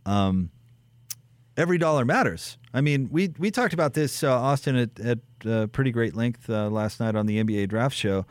um, 0.07 0.51
every 1.57 1.79
dollar 1.79 2.05
matters. 2.05 2.59
I 2.73 2.81
mean, 2.81 3.09
we 3.11 3.33
we 3.39 3.51
talked 3.51 3.75
about 3.75 3.95
this, 3.95 4.23
uh, 4.23 4.33
Austin, 4.33 4.77
at, 4.77 5.01
at 5.01 5.19
uh, 5.47 5.67
pretty 5.69 5.91
great 5.91 6.15
length 6.15 6.49
uh, 6.49 6.69
last 6.69 7.01
night 7.01 7.15
on 7.15 7.27
the 7.27 7.43
NBA 7.43 7.69
Draft 7.69 7.97
Show. 7.97 8.27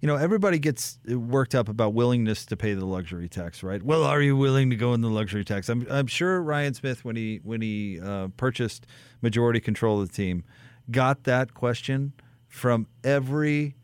You 0.00 0.08
know, 0.08 0.16
everybody 0.16 0.58
gets 0.58 0.98
worked 1.06 1.54
up 1.54 1.68
about 1.68 1.94
willingness 1.94 2.44
to 2.46 2.56
pay 2.56 2.74
the 2.74 2.84
luxury 2.84 3.28
tax, 3.28 3.62
right? 3.62 3.80
Well, 3.80 4.02
are 4.02 4.20
you 4.20 4.36
willing 4.36 4.70
to 4.70 4.76
go 4.76 4.94
in 4.94 5.00
the 5.00 5.08
luxury 5.08 5.44
tax? 5.44 5.68
I'm, 5.68 5.86
I'm 5.88 6.08
sure 6.08 6.42
Ryan 6.42 6.74
Smith, 6.74 7.04
when 7.04 7.14
he 7.14 7.40
when 7.44 7.60
he 7.60 8.00
uh, 8.00 8.28
purchased 8.36 8.86
majority 9.20 9.60
control 9.60 10.00
of 10.00 10.08
the 10.08 10.14
team, 10.14 10.42
got 10.90 11.22
that 11.24 11.54
question 11.54 12.14
from 12.48 12.88
every 13.04 13.76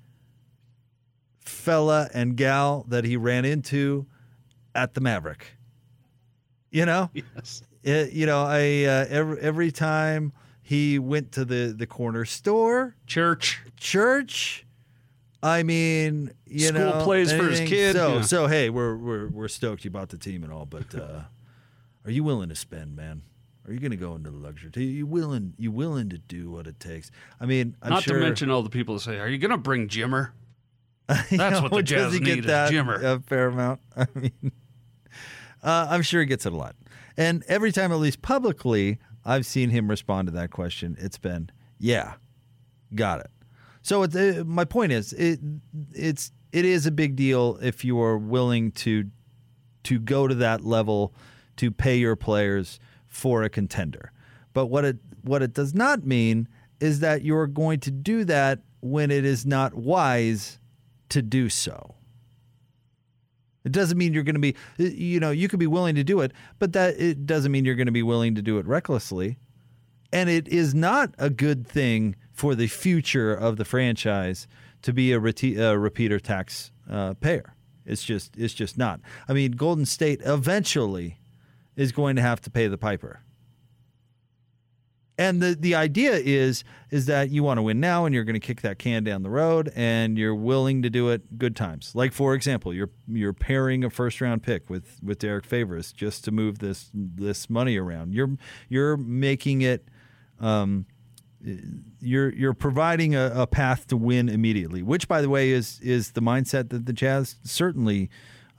fella 1.48 2.08
and 2.14 2.37
gal 2.37 2.84
that 2.88 3.04
he 3.04 3.16
ran 3.16 3.44
into 3.44 4.06
at 4.74 4.94
the 4.94 5.00
Maverick. 5.00 5.52
You 6.70 6.84
know, 6.84 7.11
yes. 7.14 7.62
It, 7.82 8.12
you 8.12 8.26
know, 8.26 8.42
I 8.42 8.84
uh, 8.84 9.06
every 9.08 9.40
every 9.40 9.72
time 9.72 10.32
he 10.62 10.98
went 10.98 11.32
to 11.32 11.44
the 11.44 11.74
the 11.76 11.87
corner 11.87 12.24
store, 12.24 12.94
church, 13.06 13.62
church. 13.78 14.66
I 15.42 15.62
mean, 15.62 16.32
you 16.46 16.68
School 16.68 16.80
know, 16.80 17.04
plays 17.04 17.32
for 17.32 17.44
his 17.44 17.61
kid. 17.61 17.94
So, 17.94 18.16
yeah. 18.16 18.22
so 18.22 18.46
hey, 18.48 18.70
we're 18.70 18.96
we're 18.96 19.28
we're 19.28 19.48
stoked 19.48 19.84
you 19.84 19.90
bought 19.90 20.08
the 20.11 20.18
team 20.18 20.42
and 20.42 20.52
all, 20.52 20.66
but 20.66 20.94
uh, 20.94 21.20
are 22.04 22.11
you 22.11 22.24
willing 22.24 22.48
to 22.48 22.56
spend, 22.56 22.96
man? 22.96 23.22
Are 23.66 23.72
you 23.72 23.80
going 23.80 23.90
to 23.90 23.96
go 23.96 24.14
into 24.14 24.30
the 24.30 24.37
luxury? 24.37 24.70
Are 24.76 24.80
you 24.80 25.06
willing? 25.06 25.54
You 25.58 25.70
willing 25.70 26.08
to 26.08 26.18
do 26.18 26.50
what 26.50 26.66
it 26.66 26.80
takes? 26.80 27.11
I 27.40 27.46
mean, 27.46 27.76
I'm 27.82 27.90
not 27.90 28.02
sure, 28.02 28.18
to 28.18 28.20
mention 28.20 28.50
all 28.50 28.62
the 28.62 28.70
people 28.70 28.94
that 28.94 29.00
say, 29.00 29.18
"Are 29.18 29.28
you 29.28 29.38
going 29.38 29.50
to 29.50 29.58
bring 29.58 29.88
Jimmer?" 29.88 30.30
That's 31.30 31.32
know, 31.32 31.62
what 31.62 31.72
the 31.72 31.82
Jazz 31.84 32.12
he 32.12 32.20
need 32.20 32.34
get 32.36 32.46
that 32.46 32.72
Jimmer. 32.72 33.02
a 33.02 33.20
fair 33.20 33.48
amount. 33.48 33.80
I 33.96 34.06
mean, 34.14 34.52
uh, 35.62 35.86
I'm 35.90 36.02
sure 36.02 36.20
he 36.20 36.26
gets 36.26 36.44
it 36.44 36.52
a 36.52 36.56
lot. 36.56 36.76
And 37.16 37.42
every 37.48 37.72
time, 37.72 37.90
at 37.92 37.98
least 37.98 38.20
publicly, 38.20 38.98
I've 39.24 39.46
seen 39.46 39.70
him 39.70 39.88
respond 39.88 40.28
to 40.28 40.32
that 40.34 40.50
question. 40.50 40.96
It's 41.00 41.18
been, 41.18 41.50
"Yeah, 41.78 42.14
got 42.94 43.20
it." 43.20 43.30
So 43.82 44.02
it's, 44.02 44.14
uh, 44.14 44.42
my 44.46 44.64
point 44.66 44.92
is, 44.92 45.14
it 45.14 45.40
it's 45.94 46.30
it 46.52 46.66
is 46.66 46.86
a 46.86 46.90
big 46.90 47.16
deal 47.16 47.58
if 47.62 47.84
you 47.84 48.00
are 48.00 48.18
willing 48.18 48.70
to 48.72 49.06
to 49.84 49.98
go 49.98 50.28
to 50.28 50.34
that 50.34 50.62
level 50.64 51.14
to 51.56 51.70
pay 51.70 51.96
your 51.96 52.16
players 52.16 52.78
for 53.06 53.42
a 53.42 53.48
contender. 53.48 54.12
But 54.52 54.66
what 54.66 54.84
it 54.84 54.98
what 55.22 55.42
it 55.42 55.54
does 55.54 55.74
not 55.74 56.04
mean 56.04 56.48
is 56.80 57.00
that 57.00 57.22
you're 57.22 57.46
going 57.46 57.80
to 57.80 57.90
do 57.90 58.24
that 58.24 58.60
when 58.80 59.10
it 59.10 59.24
is 59.24 59.44
not 59.44 59.74
wise 59.74 60.58
to 61.10 61.22
do 61.22 61.48
so. 61.48 61.94
It 63.64 63.72
doesn't 63.72 63.98
mean 63.98 64.14
you're 64.14 64.22
going 64.22 64.34
to 64.34 64.40
be, 64.40 64.56
you 64.78 65.20
know, 65.20 65.30
you 65.30 65.48
could 65.48 65.58
be 65.58 65.66
willing 65.66 65.94
to 65.96 66.04
do 66.04 66.20
it, 66.20 66.32
but 66.58 66.72
that 66.72 66.98
it 66.98 67.26
doesn't 67.26 67.52
mean 67.52 67.64
you're 67.64 67.74
going 67.74 67.86
to 67.86 67.92
be 67.92 68.02
willing 68.02 68.34
to 68.34 68.42
do 68.42 68.58
it 68.58 68.66
recklessly. 68.66 69.38
And 70.12 70.30
it 70.30 70.48
is 70.48 70.74
not 70.74 71.14
a 71.18 71.28
good 71.28 71.66
thing 71.66 72.16
for 72.32 72.54
the 72.54 72.68
future 72.68 73.34
of 73.34 73.56
the 73.56 73.64
franchise 73.64 74.48
to 74.82 74.92
be 74.92 75.12
a, 75.12 75.20
reti- 75.20 75.58
a 75.58 75.78
repeater 75.78 76.18
tax 76.18 76.72
uh, 76.88 77.14
payer. 77.14 77.54
It's 77.84 78.04
just 78.04 78.36
it's 78.36 78.54
just 78.54 78.76
not. 78.76 79.00
I 79.28 79.32
mean, 79.32 79.52
Golden 79.52 79.86
State 79.86 80.20
eventually 80.24 81.18
is 81.74 81.90
going 81.90 82.16
to 82.16 82.22
have 82.22 82.40
to 82.42 82.50
pay 82.50 82.68
the 82.68 82.78
piper. 82.78 83.20
And 85.18 85.42
the, 85.42 85.57
the 85.59 85.74
idea 85.74 86.12
is 86.12 86.62
is 86.90 87.07
that 87.07 87.31
you 87.31 87.42
want 87.42 87.59
to 87.59 87.62
win 87.62 87.81
now 87.81 88.04
and 88.04 88.14
you're 88.14 88.24
going 88.24 88.35
to 88.35 88.40
kick 88.40 88.62
that 88.62 88.78
can 88.78 89.02
down 89.02 89.22
the 89.22 89.31
road 89.31 89.70
and 89.74 90.16
you're 90.16 90.35
willing 90.35 90.81
to 90.83 90.88
do 90.88 91.11
it 91.11 91.37
good 91.37 91.57
times. 91.57 91.92
Like 91.94 92.12
for 92.12 92.35
example, 92.35 92.72
you're 92.72 92.90
you're 93.09 93.33
pairing 93.33 93.83
a 93.83 93.90
first 93.90 94.20
round 94.20 94.44
pick 94.44 94.70
with 94.70 95.00
with 95.02 95.18
Derrick 95.18 95.44
Favors 95.44 95.92
just 95.92 96.24
to 96.24 96.31
move 96.31 96.61
this 96.61 96.90
this 96.94 97.50
money 97.50 97.76
around. 97.76 98.14
You're 98.14 98.37
you're 98.68 98.96
making 98.96 99.62
it 99.62 99.88
um, 100.40 100.87
you're 102.00 102.33
you're 102.33 102.54
providing 102.54 103.16
a, 103.16 103.33
a 103.35 103.46
path 103.46 103.88
to 103.88 103.96
win 103.96 104.28
immediately, 104.28 104.83
which 104.83 105.09
by 105.09 105.20
the 105.20 105.28
way 105.28 105.50
is 105.50 105.81
is 105.81 106.12
the 106.12 106.22
mindset 106.22 106.70
that 106.70 106.87
the 106.87 106.92
Jazz 106.92 107.37
certainly 107.42 108.09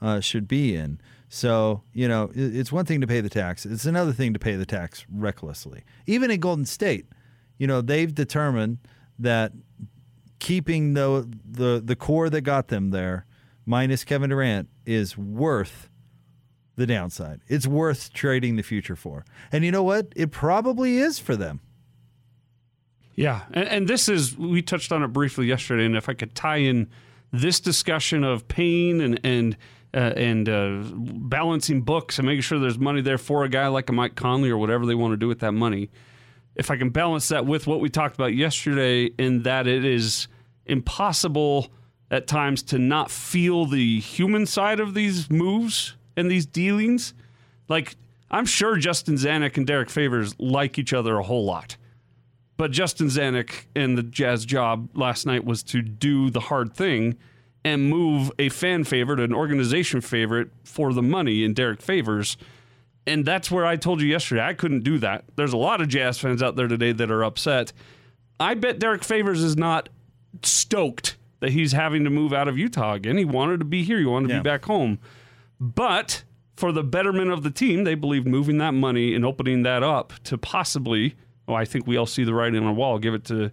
uh, 0.02 0.20
should 0.20 0.46
be 0.46 0.76
in. 0.76 1.00
So, 1.32 1.84
you 1.92 2.08
know, 2.08 2.32
it's 2.34 2.72
one 2.72 2.84
thing 2.84 3.00
to 3.02 3.06
pay 3.06 3.20
the 3.20 3.30
tax. 3.30 3.64
It's 3.64 3.86
another 3.86 4.12
thing 4.12 4.32
to 4.32 4.40
pay 4.40 4.56
the 4.56 4.66
tax 4.66 5.06
recklessly. 5.08 5.84
Even 6.08 6.28
in 6.28 6.40
Golden 6.40 6.66
State, 6.66 7.06
you 7.56 7.68
know, 7.68 7.80
they've 7.80 8.12
determined 8.12 8.78
that 9.20 9.52
keeping 10.40 10.94
the 10.94 11.30
the 11.48 11.80
the 11.84 11.94
core 11.94 12.28
that 12.30 12.40
got 12.40 12.66
them 12.66 12.90
there 12.90 13.26
minus 13.64 14.02
Kevin 14.02 14.30
Durant 14.30 14.68
is 14.84 15.16
worth 15.16 15.88
the 16.74 16.84
downside. 16.86 17.42
It's 17.46 17.66
worth 17.66 18.12
trading 18.12 18.56
the 18.56 18.62
future 18.62 18.96
for. 18.96 19.24
And 19.52 19.64
you 19.64 19.70
know 19.70 19.84
what? 19.84 20.08
It 20.16 20.32
probably 20.32 20.96
is 20.96 21.20
for 21.20 21.36
them. 21.36 21.60
Yeah, 23.14 23.42
and, 23.52 23.68
and 23.68 23.88
this 23.88 24.08
is 24.08 24.36
we 24.36 24.62
touched 24.62 24.90
on 24.90 25.04
it 25.04 25.12
briefly 25.12 25.46
yesterday, 25.46 25.84
and 25.84 25.96
if 25.96 26.08
I 26.08 26.14
could 26.14 26.34
tie 26.34 26.56
in 26.56 26.90
this 27.32 27.60
discussion 27.60 28.24
of 28.24 28.48
pain 28.48 29.00
and 29.00 29.20
and 29.22 29.56
uh, 29.92 30.12
and 30.16 30.48
uh, 30.48 30.82
balancing 30.94 31.82
books 31.82 32.18
and 32.18 32.26
making 32.26 32.42
sure 32.42 32.58
there's 32.58 32.78
money 32.78 33.00
there 33.00 33.18
for 33.18 33.44
a 33.44 33.48
guy 33.48 33.66
like 33.68 33.88
a 33.88 33.92
Mike 33.92 34.14
Conley 34.14 34.50
or 34.50 34.58
whatever 34.58 34.86
they 34.86 34.94
want 34.94 35.12
to 35.12 35.16
do 35.16 35.28
with 35.28 35.40
that 35.40 35.52
money. 35.52 35.90
If 36.54 36.70
I 36.70 36.76
can 36.76 36.90
balance 36.90 37.28
that 37.28 37.46
with 37.46 37.66
what 37.66 37.80
we 37.80 37.88
talked 37.88 38.14
about 38.14 38.34
yesterday, 38.34 39.06
in 39.18 39.42
that 39.42 39.66
it 39.66 39.84
is 39.84 40.28
impossible 40.66 41.70
at 42.10 42.26
times 42.26 42.62
to 42.64 42.78
not 42.78 43.10
feel 43.10 43.66
the 43.66 44.00
human 44.00 44.46
side 44.46 44.80
of 44.80 44.94
these 44.94 45.30
moves 45.30 45.96
and 46.16 46.30
these 46.30 46.46
dealings. 46.46 47.14
Like 47.68 47.96
I'm 48.30 48.46
sure 48.46 48.76
Justin 48.76 49.14
Zanik 49.14 49.56
and 49.56 49.66
Derrick 49.66 49.90
Favors 49.90 50.34
like 50.38 50.78
each 50.78 50.92
other 50.92 51.18
a 51.18 51.22
whole 51.22 51.44
lot. 51.44 51.76
But 52.56 52.72
Justin 52.72 53.06
Zanik 53.06 53.66
and 53.74 53.96
the 53.96 54.02
Jazz 54.02 54.44
job 54.44 54.90
last 54.94 55.24
night 55.24 55.44
was 55.44 55.62
to 55.64 55.80
do 55.82 56.30
the 56.30 56.40
hard 56.40 56.74
thing 56.74 57.16
and 57.64 57.90
move 57.90 58.30
a 58.38 58.48
fan 58.48 58.84
favorite, 58.84 59.20
an 59.20 59.34
organization 59.34 60.00
favorite 60.00 60.50
for 60.64 60.92
the 60.92 61.02
money 61.02 61.44
in 61.44 61.52
Derrick 61.54 61.82
Favors. 61.82 62.36
And 63.06 63.24
that's 63.24 63.50
where 63.50 63.66
I 63.66 63.76
told 63.76 64.00
you 64.00 64.06
yesterday 64.08 64.42
I 64.42 64.54
couldn't 64.54 64.84
do 64.84 64.98
that. 64.98 65.24
There's 65.36 65.52
a 65.52 65.56
lot 65.58 65.80
of 65.80 65.88
Jazz 65.88 66.18
fans 66.18 66.42
out 66.42 66.56
there 66.56 66.68
today 66.68 66.92
that 66.92 67.10
are 67.10 67.24
upset. 67.24 67.72
I 68.38 68.54
bet 68.54 68.78
Derrick 68.78 69.04
Favors 69.04 69.42
is 69.42 69.56
not 69.56 69.88
stoked 70.42 71.16
that 71.40 71.50
he's 71.50 71.72
having 71.72 72.04
to 72.04 72.10
move 72.10 72.32
out 72.32 72.48
of 72.48 72.58
Utah 72.58 72.94
again. 72.94 73.16
He 73.16 73.24
wanted 73.24 73.58
to 73.60 73.64
be 73.64 73.82
here, 73.82 73.98
he 73.98 74.04
wanted 74.04 74.28
to 74.28 74.34
Yeah. 74.34 74.40
be 74.40 74.44
back 74.44 74.64
home. 74.66 74.98
But 75.58 76.24
for 76.56 76.72
the 76.72 76.82
betterment 76.82 77.30
of 77.30 77.42
the 77.42 77.50
team, 77.50 77.84
they 77.84 77.94
believe 77.94 78.26
moving 78.26 78.58
that 78.58 78.72
money 78.74 79.14
and 79.14 79.24
opening 79.24 79.62
that 79.62 79.82
up 79.82 80.12
to 80.24 80.36
possibly, 80.38 81.14
oh, 81.48 81.54
I 81.54 81.64
think 81.64 81.86
we 81.86 81.96
all 81.96 82.06
see 82.06 82.24
the 82.24 82.34
writing 82.34 82.60
on 82.60 82.66
the 82.66 82.72
wall, 82.72 82.98
give 82.98 83.14
it 83.14 83.24
to 83.26 83.50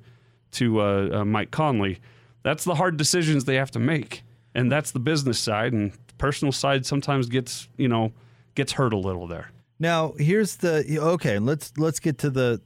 to 0.51 0.79
uh, 0.81 1.09
uh, 1.19 1.25
Mike 1.25 1.51
Conley. 1.51 1.99
That's 2.43 2.63
the 2.63 2.75
hard 2.75 2.97
decisions 2.97 3.45
they 3.45 3.55
have 3.55 3.71
to 3.71 3.79
make, 3.79 4.23
and 4.55 4.71
that's 4.71 4.91
the 4.91 4.99
business 4.99 5.39
side. 5.39 5.73
And 5.73 5.91
personal 6.17 6.51
side 6.51 6.85
sometimes 6.85 7.27
gets 7.27 7.67
you 7.77 7.87
know 7.87 8.13
gets 8.55 8.73
hurt 8.73 8.93
a 8.93 8.97
little 8.97 9.27
there. 9.27 9.51
Now, 9.79 10.13
here's 10.17 10.57
the 10.57 10.99
okay. 10.99 11.39
Let's 11.39 11.73
let's 11.77 11.99
get 11.99 12.17
to 12.19 12.29
the 12.29 12.61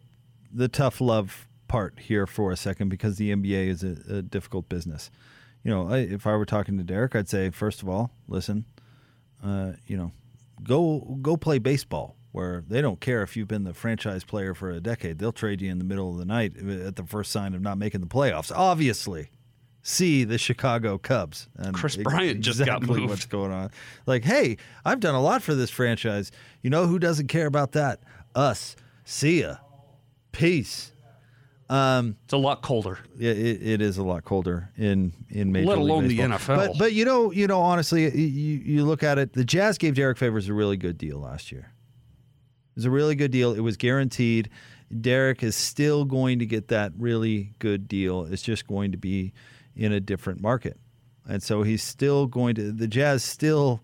the 0.54 0.68
tough 0.68 1.02
love 1.02 1.48
part 1.68 2.00
here 2.00 2.28
for 2.28 2.52
a 2.52 2.58
second 2.58 2.90
because 2.90 3.18
the 3.18 3.34
NBA 3.34 3.68
is 3.68 3.84
a, 3.84 4.18
a 4.18 4.22
difficult 4.22 4.70
business. 4.70 5.10
You 5.64 5.72
know, 5.72 5.90
I, 5.90 6.00
if 6.00 6.26
I 6.28 6.36
were 6.36 6.46
talking 6.46 6.78
to 6.78 6.84
Derrick, 6.84 7.16
I'd 7.16 7.30
say 7.30 7.50
first 7.50 7.82
of 7.82 7.90
all, 7.90 8.12
listen, 8.28 8.66
uh, 9.44 9.74
you 9.88 9.98
know, 9.98 10.12
go 10.64 11.18
go 11.22 11.38
play 11.38 11.60
baseball 11.60 12.16
where 12.32 12.64
they 12.68 12.82
don't 12.82 13.02
care 13.02 13.24
if 13.24 13.36
you've 13.36 13.48
been 13.48 13.66
the 13.66 13.74
franchise 13.74 14.24
player 14.24 14.54
for 14.54 14.72
a 14.72 14.80
decade. 14.80 15.20
They'll 15.20 15.34
trade 15.34 15.62
you 15.62 15.70
in 15.70 15.80
the 15.80 15.84
middle 15.84 16.12
of 16.12 16.18
the 16.18 16.26
night 16.26 16.56
at 16.58 16.96
the 16.96 17.04
first 17.04 17.32
sign 17.32 17.54
of 17.54 17.62
not 17.62 17.78
making 17.78 18.00
the 18.00 18.08
playoffs. 18.08 18.52
Obviously, 18.56 19.32
see 19.82 20.24
the 20.24 20.38
Chicago 20.38 20.98
Cubs. 20.98 21.48
And 21.58 21.74
Kris 21.76 21.96
Bryant 21.98 22.42
just 22.42 22.64
got 22.64 22.84
moved. 22.84 23.10
what's 23.10 23.26
going 23.26 23.52
on. 23.52 23.72
Like, 24.06 24.24
hey, 24.24 24.58
I've 24.86 25.00
done 25.00 25.16
a 25.16 25.22
lot 25.22 25.42
for 25.42 25.56
this 25.56 25.70
franchise. 25.70 26.32
You 26.62 26.70
know 26.70 26.88
who 26.88 27.00
doesn't 27.00 27.28
care 27.28 27.48
about 27.48 27.74
that? 27.74 28.02
Us. 28.36 28.76
See 29.04 29.42
ya. 29.42 29.58
Peace. 30.32 30.92
Um, 31.72 32.18
it's 32.26 32.34
a 32.34 32.38
lot 32.38 32.62
colder. 32.62 33.00
Yeah, 33.18 33.32
it, 33.32 33.66
it 33.66 33.82
is 33.82 33.98
a 33.98 34.04
lot 34.04 34.26
colder 34.26 34.70
in 34.78 35.14
in 35.30 35.54
Major 35.54 35.68
Let 35.68 35.78
alone 35.78 36.08
the 36.10 36.20
NFL. 36.20 36.58
But 36.58 36.72
but 36.78 36.94
you 36.94 37.06
know 37.06 37.32
you 37.32 37.48
know 37.48 37.62
honestly, 37.62 38.04
you 38.14 38.58
you 38.58 38.86
look 38.86 39.04
at 39.04 39.18
it. 39.18 39.32
The 39.32 39.46
Jazz 39.46 39.78
gave 39.78 39.96
Derrick 39.96 40.18
Favors 40.18 40.50
a 40.50 40.54
really 40.54 40.76
good 40.76 40.98
deal 40.98 41.20
last 41.20 41.50
year. 41.50 41.72
It 42.72 42.76
was 42.76 42.86
a 42.86 42.92
really 42.92 43.16
good 43.16 43.32
deal. 43.32 43.54
It 43.54 43.62
was 43.62 43.78
guaranteed. 43.78 44.50
Derrick 45.00 45.44
is 45.44 45.56
still 45.56 46.04
going 46.04 46.40
to 46.40 46.46
get 46.46 46.68
that 46.68 46.92
really 46.98 47.54
good 47.60 47.88
deal. 47.88 48.26
It's 48.26 48.42
just 48.42 48.68
going 48.68 48.92
to 48.92 48.98
be 48.98 49.32
in 49.76 49.92
a 49.92 50.00
different 50.00 50.42
market. 50.42 50.78
And 51.28 51.42
so 51.42 51.64
he's 51.64 51.84
still 51.84 52.28
going 52.28 52.56
to, 52.56 52.72
the 52.72 52.88
Jazz 52.88 53.24
still 53.24 53.82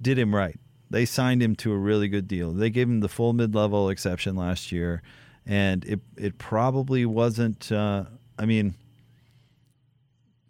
did 0.00 0.18
him 0.18 0.34
right. 0.34 0.58
They 0.90 1.04
signed 1.04 1.42
him 1.42 1.54
to 1.56 1.72
a 1.72 1.76
really 1.76 2.08
good 2.08 2.26
deal. 2.26 2.52
They 2.52 2.70
gave 2.70 2.88
him 2.88 3.00
the 3.00 3.08
full 3.08 3.32
mid 3.32 3.54
level 3.54 3.90
exception 3.90 4.36
last 4.36 4.72
year. 4.72 5.02
And 5.44 5.84
it, 5.84 6.00
it 6.16 6.38
probably 6.38 7.06
wasn't, 7.06 7.70
uh, 7.70 8.04
I 8.38 8.46
mean, 8.46 8.74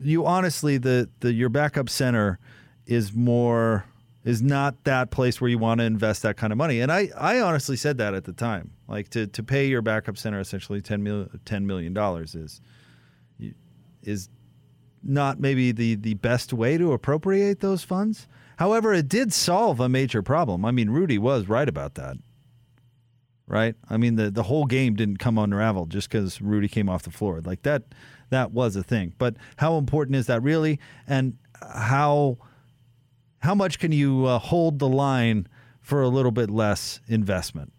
you 0.01 0.27
honestly, 0.27 0.79
the, 0.79 1.09
the, 1.21 1.33
your 1.33 1.49
backup 1.49 1.89
center 1.89 2.39
is 2.87 3.13
more, 3.13 3.85
is 4.25 4.43
not 4.43 4.85
that 4.85 5.11
place 5.11 5.41
where 5.41 5.51
you 5.51 5.59
want 5.59 5.81
to 5.81 5.85
invest 5.85 6.23
that 6.23 6.37
kind 6.37 6.53
of 6.53 6.57
money. 6.57 6.81
And 6.81 6.93
I, 6.93 7.11
I 7.17 7.41
honestly 7.41 7.77
said 7.77 7.99
that 7.99 8.15
at 8.15 8.25
the 8.25 8.33
time. 8.33 8.73
Like 8.87 9.09
to, 9.11 9.27
to 9.27 9.43
pay 9.43 9.67
your 9.67 9.83
backup 9.83 10.17
center 10.17 10.41
essentially 10.41 10.81
$10 10.81 11.01
million, 11.01 11.41
$10 11.45 11.65
million 11.65 11.97
is, 12.25 12.61
is 14.03 14.29
not 15.03 15.41
maybe 15.41 15.73
the, 15.73 15.95
the 15.95 16.15
best 16.15 16.53
way 16.53 16.79
to 16.79 16.93
appropriate 16.93 17.61
those 17.61 17.85
funds. 17.85 18.27
However, 18.59 18.93
it 18.93 19.09
did 19.09 19.33
solve 19.33 19.81
a 19.81 19.89
major 19.89 20.23
problem. 20.23 20.65
I 20.65 20.71
mean, 20.71 20.91
Rudy 20.91 21.19
was 21.19 21.49
right 21.49 21.69
about 21.69 21.95
that. 21.95 22.17
Right? 23.47 23.77
I 23.89 23.97
mean, 23.97 24.17
the, 24.17 24.31
the 24.31 24.43
whole 24.43 24.67
game 24.67 24.95
didn't 24.95 25.19
come 25.19 25.39
unraveled 25.39 25.91
just 25.91 26.11
because 26.11 26.43
Rudy 26.43 26.69
came 26.69 26.89
off 26.89 27.03
the 27.03 27.11
floor. 27.11 27.41
Like 27.41 27.63
that 27.63 27.85
that 28.31 28.53
was 28.53 28.77
a 28.77 28.83
thing. 28.83 29.15
But 29.17 29.37
how 29.57 29.79
important 29.79 30.17
is 30.17 30.27
that 30.27 30.43
really? 30.43 30.79
And 31.07 31.39
how 31.63 32.39
how 33.39 33.55
much 33.55 33.79
can 33.79 33.93
you 33.93 34.27
uh, 34.27 34.39
hold 34.39 34.79
the 34.79 34.89
line 34.89 35.47
for 35.81 36.03
a 36.03 36.09
little 36.09 36.33
bit 36.33 36.51
less 36.51 37.01
investment? 37.09 37.73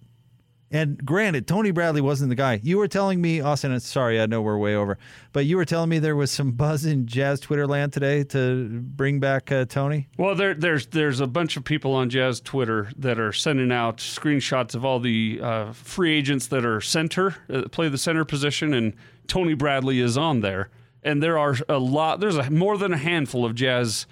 And 0.72 1.04
granted, 1.04 1.48
Tony 1.48 1.72
Bradley 1.72 2.02
wasn't 2.02 2.30
the 2.30 2.36
guy. 2.36 2.60
You 2.62 2.78
were 2.78 2.88
telling 2.88 3.22
me, 3.22 3.42
Austin, 3.42 3.78
sorry, 3.80 4.22
I 4.22 4.28
know 4.28 4.42
we're 4.42 4.58
way 4.58 4.76
over, 4.76 5.00
but 5.34 5.46
you 5.46 5.58
were 5.58 5.66
telling 5.66 5.90
me 5.90 5.98
there 5.98 6.16
was 6.16 6.30
some 6.30 6.52
buzz 6.52 6.86
in 6.86 7.08
Jazz 7.08 7.40
Twitter 7.40 7.66
land 7.66 7.92
today 7.92 8.24
to 8.26 8.80
bring 8.82 9.20
back 9.20 9.52
uh, 9.52 9.66
Tony. 9.66 10.08
Well, 10.18 10.36
there, 10.36 10.54
there's 10.54 10.86
there's 10.88 11.22
a 11.22 11.28
bunch 11.28 11.58
of 11.58 11.64
people 11.64 11.94
on 11.94 12.10
Jazz 12.10 12.40
Twitter 12.40 12.92
that 12.98 13.20
are 13.20 13.34
sending 13.34 13.72
out 13.72 13.98
screenshots 13.98 14.76
of 14.76 14.86
all 14.86 15.00
the 15.00 15.40
uh, 15.42 15.72
free 15.72 16.16
agents 16.16 16.46
that 16.48 16.64
are 16.66 16.82
center, 16.82 17.36
uh, 17.52 17.64
play 17.70 17.90
the 17.90 17.98
center 17.98 18.24
position, 18.24 18.74
and 18.74 18.94
Tony 19.28 19.56
Bradley 19.56 20.00
is 20.00 20.18
on 20.18 20.42
there. 20.42 20.70
And 21.02 21.24
there 21.24 21.40
are 21.40 21.56
a 21.68 21.80
lot. 21.80 22.20
There's 22.20 22.36
a, 22.36 22.50
more 22.52 22.78
than 22.78 22.94
a 22.94 22.98
handful 22.98 23.44
of 23.44 23.56
Jazz 23.56 24.06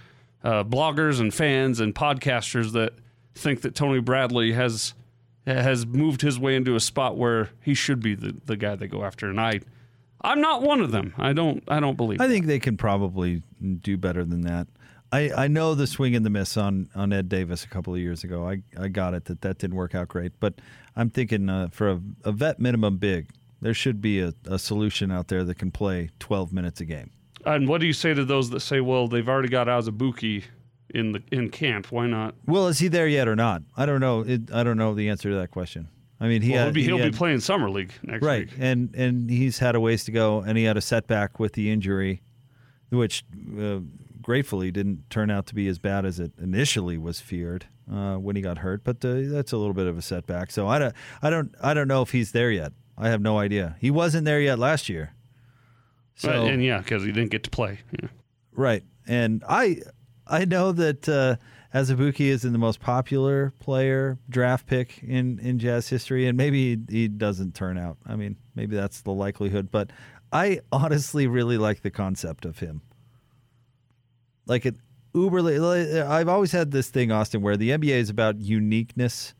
uh, 0.44 0.64
bloggers 0.64 1.20
and 1.20 1.32
fans 1.34 1.80
and 1.80 1.94
podcasters 1.94 2.72
that 2.72 2.94
think 3.36 3.62
that 3.62 3.76
Tony 3.76 4.00
Bradley 4.00 4.54
has 4.54 4.96
has 5.56 5.86
moved 5.86 6.22
his 6.22 6.40
way 6.40 6.56
into 6.56 6.76
a 6.76 6.80
spot 6.80 7.18
where 7.18 7.50
he 7.62 7.74
should 7.74 8.02
be 8.02 8.16
the, 8.16 8.36
the 8.46 8.58
guy 8.58 8.76
they 8.76 8.88
go 8.88 9.04
after. 9.04 9.30
And 9.30 9.40
I, 9.40 9.62
I'm 10.22 10.42
not 10.42 10.62
one 10.62 10.82
of 10.82 10.92
them. 10.92 11.14
I 11.18 11.34
don't 11.34 11.64
I 11.68 11.80
don't 11.80 11.96
believe. 11.96 12.20
I 12.20 12.28
think 12.28 12.46
they 12.46 12.60
can 12.60 12.78
probably 12.78 13.42
do 13.82 13.98
better 13.98 14.26
than 14.26 14.42
that. 14.42 14.68
I, 15.12 15.32
I 15.32 15.48
know 15.48 15.74
the 15.74 15.88
swing 15.88 16.16
and 16.16 16.26
the 16.26 16.30
miss 16.30 16.58
on, 16.58 16.90
on 16.94 17.14
Ed 17.14 17.30
Davis 17.30 17.64
a 17.64 17.70
couple 17.70 17.94
of 17.94 18.00
years 18.02 18.26
ago. 18.26 18.48
I, 18.48 18.62
I 18.78 18.90
got 18.90 19.14
it 19.14 19.26
that 19.26 19.42
that 19.42 19.58
didn't 19.58 19.78
work 19.78 19.96
out 19.96 20.10
great. 20.10 20.34
But 20.40 20.56
I'm 20.98 21.10
thinking 21.10 21.50
uh, 21.50 21.70
for 21.72 21.92
a, 21.92 22.02
a 22.26 22.34
vet 22.34 22.60
minimum 22.60 22.98
big, 22.98 23.30
there 23.62 23.74
should 23.74 24.02
be 24.02 24.20
a, 24.20 24.34
a 24.46 24.60
solution 24.60 25.10
out 25.10 25.30
there 25.30 25.46
that 25.46 25.58
can 25.58 25.72
play 25.72 26.10
12 26.20 26.52
minutes 26.52 26.82
a 26.82 26.86
game. 26.86 27.12
And 27.46 27.70
what 27.70 27.80
do 27.80 27.88
you 27.88 27.94
say 27.94 28.14
to 28.14 28.26
those 28.26 28.50
that 28.50 28.60
say, 28.60 28.82
well, 28.82 29.08
they've 29.08 29.28
already 29.30 29.48
got 29.48 29.68
Azubuike 29.68 30.44
in 30.98 31.12
the 31.12 31.22
in 31.32 31.50
camp? 31.50 31.92
Why 31.92 32.08
not? 32.08 32.36
Well, 32.46 32.68
is 32.68 32.80
he 32.80 32.88
there 32.88 33.08
yet 33.08 33.28
or 33.28 33.36
not? 33.36 33.62
I 33.76 33.86
don't 33.86 34.00
know. 34.02 34.22
It, 34.22 34.52
I 34.52 34.64
don't 34.64 34.78
know 34.78 34.94
the 34.94 35.10
answer 35.10 35.30
to 35.30 35.36
that 35.38 35.52
question. 35.52 35.90
I 36.20 36.28
mean, 36.28 36.42
he 36.42 36.52
well, 36.52 36.60
had, 36.60 36.66
he'll 36.66 36.74
be, 36.74 36.82
he 36.82 36.88
he'll 36.88 36.98
had- 36.98 37.12
be 37.12 37.18
playing 37.18 37.40
summer 37.42 37.70
league 37.70 37.92
next 38.04 38.26
right, 38.26 38.50
week. 38.50 38.58
and 38.60 38.94
and 38.96 39.30
he's 39.30 39.60
had 39.60 39.76
a 39.76 39.80
ways 39.80 40.04
to 40.06 40.12
go, 40.12 40.40
and 40.42 40.58
he 40.58 40.64
had 40.64 40.78
a 40.78 40.82
setback 40.82 41.40
with 41.40 41.54
the 41.54 41.70
injury, 41.72 42.24
which, 42.90 43.24
uh, 43.60 43.80
gratefully 44.22 44.72
didn't 44.72 45.10
turn 45.10 45.30
out 45.30 45.46
to 45.48 45.56
be 45.56 45.68
as 45.68 45.80
bad 45.80 46.06
as 46.06 46.20
it 46.20 46.32
initially 46.42 46.98
was 46.98 47.22
feared 47.22 47.66
uh, 47.90 48.16
when 48.16 48.36
he 48.36 48.42
got 48.42 48.58
hurt. 48.58 48.84
But 48.84 49.06
uh, 49.06 49.22
that's 49.28 49.52
a 49.54 49.58
little 49.58 49.76
bit 49.76 49.88
of 49.88 49.98
a 49.98 50.02
setback. 50.02 50.52
So 50.52 50.68
I 50.68 50.80
don't, 50.80 50.94
I 51.22 51.30
don't, 51.30 51.56
I 51.62 51.74
don't 51.74 51.88
know 51.88 52.02
if 52.02 52.12
he's 52.12 52.32
there 52.34 52.52
yet. 52.52 52.74
I 52.98 53.10
have 53.10 53.22
no 53.22 53.38
idea. 53.38 53.76
He 53.80 53.92
wasn't 53.92 54.26
there 54.26 54.42
yet 54.42 54.58
last 54.58 54.90
year. 54.90 55.14
So 56.16 56.48
and 56.48 56.64
yeah, 56.64 56.80
because 56.80 57.04
he 57.04 57.12
didn't 57.12 57.30
get 57.30 57.44
to 57.44 57.50
play. 57.52 57.80
Yeah. 58.02 58.10
Right. 58.54 58.84
And 59.06 59.44
I 59.48 59.82
I 60.30 60.46
know 60.46 60.72
that 60.72 61.08
uh, 61.10 61.38
Azubuike 61.74 62.20
isn't 62.20 62.52
the 62.52 62.58
most 62.58 62.80
popular 62.80 63.54
player 63.60 64.18
draft 64.30 64.68
pick 64.68 65.04
in, 65.04 65.40
in 65.40 65.60
Jazz 65.60 65.90
history, 65.90 66.28
and 66.28 66.38
maybe 66.38 66.76
he, 66.76 67.02
he 67.02 67.08
doesn't 67.08 67.56
turn 67.56 67.78
out. 67.78 67.98
I 68.06 68.16
mean, 68.16 68.38
maybe 68.56 68.76
that's 68.76 69.02
the 69.02 69.12
likelihood, 69.12 69.70
but 69.72 69.92
I 70.32 70.62
honestly 70.72 71.28
really 71.28 71.58
like 71.58 71.82
the 71.82 71.92
concept 71.92 72.46
of 72.46 72.60
him. 72.60 72.82
Like 74.46 74.66
it 74.66 74.76
uberly. 75.14 76.06
I've 76.06 76.30
always 76.30 76.52
had 76.52 76.72
this 76.72 76.90
thing, 76.90 77.12
Austin, 77.12 77.42
where 77.42 77.58
the 77.58 77.72
NBA 77.72 77.98
is 77.98 78.10
about 78.10 78.40
uniqueness. 78.40 79.34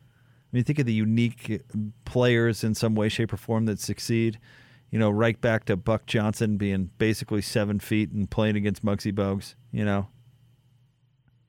I 0.52 0.56
mean, 0.56 0.64
think 0.64 0.78
of 0.78 0.86
the 0.86 0.92
unique 0.92 1.62
players 2.04 2.64
in 2.64 2.74
some 2.74 2.94
way, 2.94 3.08
shape, 3.08 3.32
or 3.32 3.36
form 3.36 3.66
that 3.66 3.80
succeed. 3.80 4.38
You 4.90 4.98
know, 4.98 5.10
right 5.10 5.38
back 5.38 5.66
to 5.66 5.76
Buck 5.76 6.06
Johnson 6.06 6.56
being 6.56 6.90
basically 6.96 7.42
seven 7.42 7.78
feet 7.78 8.10
and 8.10 8.30
playing 8.30 8.56
against 8.56 8.84
Muggsy 8.84 9.12
Bogues. 9.12 9.54
You 9.70 9.84
know, 9.84 10.08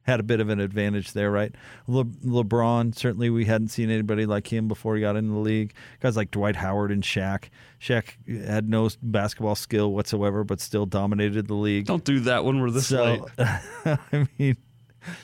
had 0.09 0.19
a 0.19 0.23
bit 0.23 0.39
of 0.39 0.49
an 0.49 0.59
advantage 0.59 1.13
there, 1.13 1.31
right? 1.31 1.53
Le- 1.87 2.03
LeBron, 2.05 2.95
certainly 2.95 3.29
we 3.29 3.45
hadn't 3.45 3.69
seen 3.69 3.89
anybody 3.89 4.25
like 4.25 4.51
him 4.51 4.67
before 4.67 4.95
he 4.95 5.01
got 5.01 5.15
into 5.15 5.31
the 5.31 5.39
league. 5.39 5.73
Guys 5.99 6.17
like 6.17 6.31
Dwight 6.31 6.55
Howard 6.55 6.91
and 6.91 7.03
Shaq. 7.03 7.49
Shaq 7.79 8.15
had 8.45 8.67
no 8.69 8.89
basketball 9.01 9.55
skill 9.55 9.93
whatsoever, 9.93 10.43
but 10.43 10.59
still 10.59 10.85
dominated 10.85 11.47
the 11.47 11.53
league. 11.53 11.85
Don't 11.85 12.03
do 12.03 12.19
that 12.21 12.43
when 12.43 12.59
we're 12.59 12.71
this 12.71 12.87
so, 12.87 13.03
late. 13.03 13.21
I 13.85 14.27
mean, 14.37 14.57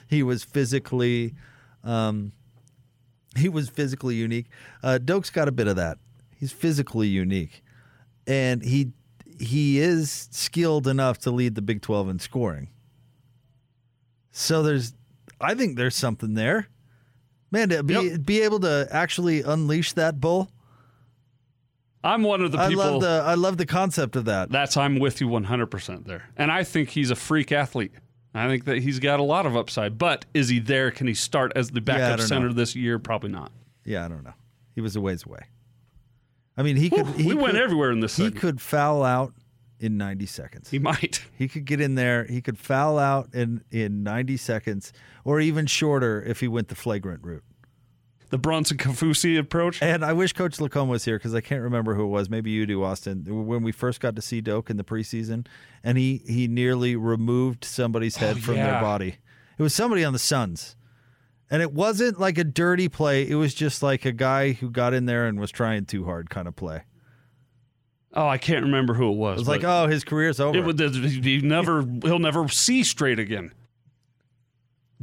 he 0.07 0.23
was 0.23 0.43
physically, 0.43 1.33
um, 1.83 2.31
he 3.35 3.49
was 3.49 3.69
physically 3.69 4.15
unique. 4.15 4.47
Uh, 4.83 4.99
Doak's 5.01 5.29
got 5.29 5.47
a 5.47 5.51
bit 5.51 5.67
of 5.67 5.75
that. 5.75 5.97
He's 6.37 6.51
physically 6.51 7.07
unique, 7.07 7.63
and 8.27 8.61
he 8.61 8.91
he 9.39 9.79
is 9.79 10.29
skilled 10.31 10.87
enough 10.87 11.17
to 11.19 11.31
lead 11.31 11.55
the 11.55 11.61
Big 11.61 11.81
Twelve 11.81 12.09
in 12.09 12.19
scoring. 12.19 12.69
So 14.37 14.63
there's, 14.63 14.93
I 15.39 15.53
think 15.55 15.77
there's 15.77 15.95
something 15.95 16.33
there, 16.33 16.67
man. 17.51 17.69
To 17.69 17.83
be 17.83 18.17
be 18.17 18.41
able 18.41 18.59
to 18.59 18.85
actually 18.91 19.41
unleash 19.43 19.93
that 19.93 20.19
bull. 20.19 20.51
I'm 22.03 22.21
one 22.21 22.41
of 22.41 22.51
the 22.51 22.57
people. 22.67 22.81
I 22.83 22.85
love 22.89 23.01
the 23.01 23.23
I 23.25 23.33
love 23.35 23.57
the 23.57 23.65
concept 23.65 24.17
of 24.17 24.25
that. 24.25 24.49
That's 24.51 24.75
I'm 24.75 24.99
with 24.99 25.21
you 25.21 25.27
100% 25.29 26.05
there. 26.05 26.29
And 26.35 26.51
I 26.51 26.65
think 26.65 26.89
he's 26.89 27.11
a 27.11 27.15
freak 27.15 27.51
athlete. 27.53 27.93
I 28.33 28.47
think 28.47 28.65
that 28.65 28.79
he's 28.79 28.99
got 28.99 29.21
a 29.21 29.23
lot 29.23 29.45
of 29.45 29.55
upside. 29.55 29.97
But 29.97 30.25
is 30.33 30.49
he 30.49 30.59
there? 30.59 30.91
Can 30.91 31.07
he 31.07 31.13
start 31.13 31.53
as 31.55 31.69
the 31.69 31.75
Yeah, 31.79 31.85
backup 31.85 32.17
don't 32.19 32.27
center 32.27 32.47
know. 32.49 32.53
this 32.53 32.75
year? 32.75 32.99
Probably 32.99 33.29
not. 33.31 33.53
Yeah, 33.85 34.03
I 34.03 34.09
don't 34.09 34.25
know. 34.25 34.33
He 34.75 34.81
was 34.81 34.97
a 34.97 35.01
ways 35.01 35.25
away. 35.25 35.39
I 36.57 36.61
mean, 36.63 36.75
he 36.75 36.89
could. 36.89 37.07
He 37.07 37.27
we 37.27 37.35
went 37.35 37.55
everywhere 37.55 37.91
in 37.91 38.01
this 38.01 38.17
He 38.17 38.23
segment. 38.25 38.41
could 38.41 38.61
foul 38.61 39.01
out 39.03 39.33
in 39.79 39.97
90 39.97 40.25
seconds. 40.25 40.69
He 40.69 40.79
might. 40.79 41.23
He 41.37 41.47
could 41.47 41.65
get 41.65 41.81
in 41.81 41.95
there. 41.95 42.23
He 42.25 42.41
could 42.41 42.57
foul 42.57 42.97
out 42.97 43.33
in 43.33 43.63
in 43.71 44.03
90 44.03 44.37
seconds, 44.37 44.93
or 45.23 45.39
even 45.39 45.65
shorter 45.65 46.21
if 46.23 46.39
he 46.39 46.47
went 46.47 46.69
the 46.69 46.75
flagrant 46.75 47.23
route. 47.23 47.43
The 48.29 48.37
Bronson 48.39 48.77
Kaufusi 48.77 49.37
approach. 49.37 49.81
And 49.81 50.03
I 50.03 50.11
wish 50.13 50.33
Coach 50.33 50.59
Lacombe 50.59 50.89
was 50.89 51.05
here 51.05 51.17
because 51.17 51.35
I 51.35 51.41
can't 51.41 51.61
remember 51.61 51.93
who 51.93 52.03
it 52.05 52.07
was. 52.07 52.29
Maybe 52.29 52.49
you 52.51 52.65
do, 52.65 52.83
Austin. 52.83 53.23
When 53.27 53.61
we 53.63 53.71
first 53.71 53.99
got 53.99 54.15
to 54.15 54.21
see 54.21 54.41
Doak 54.41 54.69
in 54.69 54.77
the 54.77 54.83
preseason, 54.83 55.45
and 55.83 55.97
he 55.97 56.21
he 56.25 56.47
nearly 56.47 56.95
removed 56.95 57.63
somebody's 57.65 58.15
head 58.17 58.37
Oh, 58.37 58.41
from 58.41 58.55
yeah. 58.55 58.71
their 58.71 58.81
body. 58.81 59.17
It 59.57 59.61
was 59.63 59.73
somebody 59.75 60.03
on 60.03 60.11
the 60.13 60.19
Suns, 60.19 60.75
and 61.51 61.61
it 61.61 61.71
wasn't 61.71 62.19
like 62.19 62.37
a 62.37 62.43
dirty 62.43 62.89
play. 62.89 63.29
It 63.29 63.35
was 63.35 63.53
just 63.53 63.83
like 63.83 64.05
a 64.05 64.11
guy 64.11 64.53
who 64.53 64.69
got 64.71 64.93
in 64.93 65.05
there 65.05 65.27
and 65.27 65.39
was 65.39 65.51
trying 65.51 65.85
too 65.85 66.05
hard 66.05 66.29
kind 66.29 66.47
of 66.47 66.55
play. 66.55 66.83
Oh, 68.15 68.27
I 68.27 68.37
can't 68.37 68.63
remember 68.65 68.93
who 68.93 69.11
it 69.11 69.15
was. 69.17 69.37
It 69.37 69.41
was 69.41 69.47
like, 69.47 69.63
oh, 69.63 69.87
his 69.87 70.03
career's 70.03 70.39
over. 70.39 70.57
it 70.57 70.63
would. 70.65 70.79
He 70.79 71.41
never. 71.41 71.81
He'll 72.03 72.19
never 72.19 72.47
see 72.47 72.83
straight 72.83 73.19
again. 73.19 73.51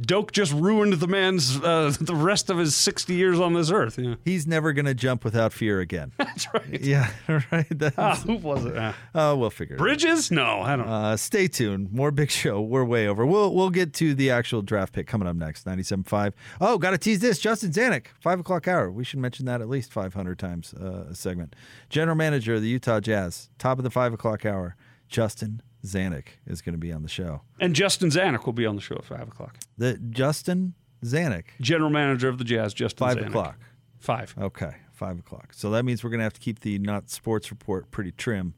Doak 0.01 0.31
just 0.31 0.51
ruined 0.53 0.93
the 0.93 1.07
man's 1.07 1.57
uh, 1.61 1.93
the 2.01 2.15
rest 2.15 2.49
of 2.49 2.57
his 2.57 2.75
60 2.75 3.13
years 3.13 3.39
on 3.39 3.53
this 3.53 3.69
earth. 3.69 3.99
Yeah. 3.99 4.15
He's 4.25 4.47
never 4.47 4.73
going 4.73 4.87
to 4.87 4.95
jump 4.95 5.23
without 5.23 5.53
fear 5.53 5.79
again. 5.81 6.11
That's 6.17 6.51
right. 6.53 6.81
Yeah, 6.81 7.11
right. 7.51 7.67
That's, 7.69 7.95
Ah, 7.97 8.15
who 8.15 8.35
was 8.37 8.65
it? 8.65 8.73
Ah. 8.75 8.95
Oh, 9.13 9.35
we'll 9.35 9.51
figure 9.51 9.75
it 9.75 9.79
out. 9.79 9.83
Bridges? 9.83 10.31
No, 10.31 10.61
I 10.61 10.75
don't. 10.75 10.87
Uh, 10.87 11.15
stay 11.15 11.47
tuned. 11.47 11.91
More 11.93 12.09
big 12.11 12.31
show. 12.31 12.59
We're 12.59 12.83
way 12.83 13.07
over. 13.07 13.25
We'll 13.25 13.53
we'll 13.53 13.69
get 13.69 13.93
to 13.95 14.15
the 14.15 14.31
actual 14.31 14.61
draft 14.63 14.93
pick 14.93 15.05
coming 15.05 15.27
up 15.27 15.35
next. 15.35 15.65
97.5. 15.65 16.33
Oh, 16.59 16.77
got 16.79 16.91
to 16.91 16.97
tease 16.97 17.19
this. 17.19 17.37
Justin 17.39 17.71
Zanik, 17.71 18.07
5 18.19 18.39
o'clock 18.39 18.67
hour. 18.67 18.91
We 18.91 19.03
should 19.03 19.19
mention 19.19 19.45
that 19.45 19.61
at 19.61 19.69
least 19.69 19.93
500 19.93 20.39
times 20.39 20.73
uh, 20.73 21.05
a 21.11 21.15
segment. 21.15 21.55
General 21.89 22.15
manager 22.15 22.55
of 22.55 22.61
the 22.63 22.67
Utah 22.69 22.99
Jazz, 22.99 23.49
top 23.59 23.77
of 23.77 23.83
the 23.83 23.91
5 23.91 24.13
o'clock 24.13 24.45
hour. 24.45 24.75
Justin 25.07 25.61
Zanik 25.85 26.25
is 26.47 26.61
going 26.61 26.73
to 26.73 26.79
be 26.79 26.91
on 26.91 27.01
the 27.03 27.09
show. 27.09 27.41
And 27.59 27.75
Justin 27.75 28.09
Zanik 28.09 28.45
will 28.45 28.53
be 28.53 28.65
on 28.65 28.75
the 28.75 28.81
show 28.81 28.95
at 28.95 29.05
five 29.05 29.27
o'clock. 29.27 29.57
The 29.77 29.97
Justin 29.97 30.73
Zanik, 31.03 31.45
General 31.59 31.89
manager 31.89 32.29
of 32.29 32.37
the 32.37 32.43
Jazz, 32.45 32.73
Justin 32.73 33.07
5 33.07 33.17
Zanik. 33.17 33.27
o'clock. 33.27 33.59
Five. 33.99 34.33
Okay, 34.39 34.75
5 34.93 35.19
o'clock. 35.19 35.53
So 35.53 35.69
that 35.71 35.83
means 35.83 36.03
we're 36.03 36.09
going 36.09 36.19
to 36.19 36.23
have 36.25 36.33
to 36.33 36.39
keep 36.39 36.61
the 36.61 36.79
Not 36.79 37.09
Sports 37.09 37.51
Report 37.51 37.91
pretty 37.91 38.11
trim 38.11 38.53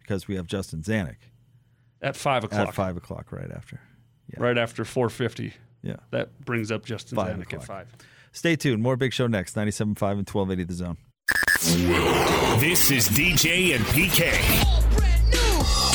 because 0.00 0.28
we 0.28 0.36
have 0.36 0.46
Justin 0.46 0.82
Zanik 0.82 1.16
At 2.02 2.16
five 2.16 2.44
o'clock. 2.44 2.68
at 2.68 2.74
5 2.74 2.96
o'clock 2.98 3.32
right 3.32 3.50
after. 3.50 3.80
Right 4.36 4.58
after 4.58 4.84
450. 4.84 5.54
Yeah. 5.82 5.96
That 6.10 6.44
brings 6.44 6.70
up 6.70 6.84
Justin 6.84 7.16
Five 7.16 7.36
Zanik 7.36 7.52
at 7.54 7.64
five. 7.64 7.88
Stay 8.32 8.56
tuned. 8.56 8.82
More 8.82 8.96
Big 8.96 9.12
Show 9.14 9.26
next. 9.26 9.54
97.5 9.56 9.78
and 10.12 10.28
1280 10.28 10.64
The 10.64 10.74
Zone. 10.74 10.96
This 12.60 12.90
is 12.90 13.08
DJ 13.08 13.74
and 13.74 13.84
PK. 13.86 14.75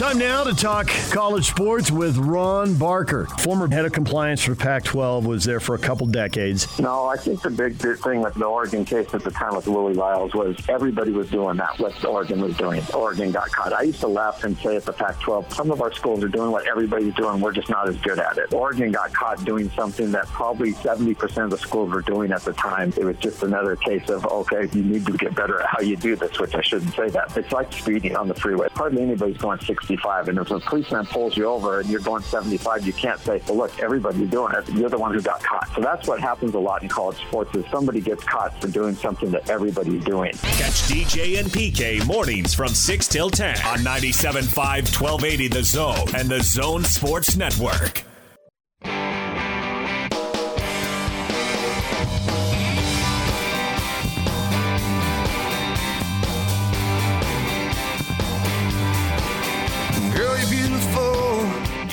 Time 0.02 0.18
now 0.18 0.44
to 0.44 0.56
talk 0.56 0.88
college 1.12 1.48
sports 1.48 1.92
with 1.92 2.18
Ron 2.18 2.74
Barker. 2.74 3.26
Former 3.42 3.68
head 3.68 3.86
of 3.86 3.92
compliance 3.92 4.42
for 4.42 4.56
Pac 4.56 4.84
12, 4.84 5.28
was 5.28 5.44
there 5.44 5.60
for 5.60 5.76
a 5.76 5.78
couple 5.78 6.08
decades. 6.08 6.80
No, 6.80 7.06
I 7.06 7.18
think 7.18 7.44
the 7.44 7.52
big 7.52 7.76
thing 7.78 8.20
with 8.24 8.34
the 8.34 8.46
Oregon 8.46 8.84
case 8.84 9.14
at 9.14 9.24
the 9.24 9.30
time 9.30 9.56
with 9.56 9.68
Willie 9.68 9.94
Lyles 9.94 10.34
was 10.34 10.58
everybody 10.68 11.12
was 11.12 11.30
doing 11.30 11.56
that, 11.58 11.78
what 11.78 12.04
Oregon 12.04 12.42
was 12.42 12.58
doing. 12.58 12.82
Oregon 12.96 13.32
got 13.32 13.52
caught. 13.52 13.74
I 13.74 13.84
used 13.84 14.00
to 14.00 14.08
laugh 14.08 14.44
and 14.44 14.58
say 14.58 14.76
at 14.76 14.86
the 14.86 14.92
Pac-12, 14.92 15.54
some 15.54 15.70
of 15.70 15.84
our 15.84 15.94
schools 15.94 16.24
are 16.24 16.30
doing 16.30 16.50
what 16.50 16.68
everybody's 16.68 17.14
doing. 17.14 17.40
We're 17.40 17.52
just 17.52 17.70
not 17.70 17.88
as 17.88 17.98
good 17.98 18.18
at 18.18 18.40
it. 18.40 18.52
Oregon 18.56 18.92
got 18.92 19.14
caught 19.14 19.46
doing 19.46 19.70
something 19.76 20.12
that 20.14 20.26
probably 20.30 20.74
70% 20.74 21.44
of 21.44 21.52
the 21.52 21.60
schools 21.60 21.92
were 21.92 22.02
doing 22.02 22.32
at 22.32 22.42
the 22.42 22.54
time. 22.54 22.92
It 22.98 23.04
was 23.04 23.18
just 23.18 23.44
another 23.44 23.76
case 23.76 24.10
of, 24.10 24.26
okay, 24.26 24.68
you 24.74 24.84
need 24.84 25.06
to 25.06 25.12
get 25.12 25.36
better 25.36 25.62
at 25.62 25.68
how 25.68 25.82
you 25.82 25.96
do 25.96 26.16
this, 26.16 26.40
which 26.40 26.56
I 26.56 26.62
shouldn't 26.62 26.96
say 26.96 27.10
that. 27.10 27.38
It's 27.38 27.52
like 27.52 27.72
speeding 27.72 28.16
on 28.16 28.28
the 28.28 28.34
freeway. 28.34 28.68
Hardly 28.74 29.04
anybody's 29.04 29.38
going 29.38 29.60
65. 29.92 30.30
And 30.30 30.38
if 30.38 30.52
a 30.52 30.60
policeman 30.60 31.06
pulls 31.06 31.36
you 31.36 31.46
over 31.46 31.80
and 31.80 31.90
you're 31.90 32.00
going 32.00 32.24
75, 32.24 32.86
you 32.86 32.94
can't 32.94 33.20
say, 33.20 33.42
well, 33.48 33.58
look, 33.58 33.80
everybody's 33.80 34.30
doing 34.30 34.54
it. 34.56 34.68
You're 34.70 34.90
the 34.90 34.98
one 34.98 35.14
who 35.14 35.22
got 35.22 35.44
caught. 35.44 35.70
So 35.76 35.82
that's 35.82 36.08
what 36.08 36.20
happens 36.20 36.54
a 36.56 36.60
lot 36.60 36.82
in 36.82 36.90
college 36.90 37.18
sports 37.18 37.54
is 37.56 37.66
somebody 37.72 38.00
gets 38.00 38.24
caught 38.24 38.60
for 38.62 38.68
doing 38.68 38.96
something 38.96 39.32
that 39.32 39.50
everybody's 39.50 40.04
doing. 40.06 40.32
Catch 40.32 40.88
DJ 40.88 41.40
and 41.40 41.50
PK 41.50 42.06
mornings 42.06 42.54
from 42.54 42.70
6 42.70 43.08
till 43.08 43.30
10 43.30 43.58
on 43.66 43.80
97.5 43.80 44.56
1280 44.56 45.48
The 45.50 45.64
Zone 45.64 46.08
and 46.16 46.30
The 46.30 46.42
Zone 46.42 46.84
Sports 46.84 47.36
Network. 47.36 48.04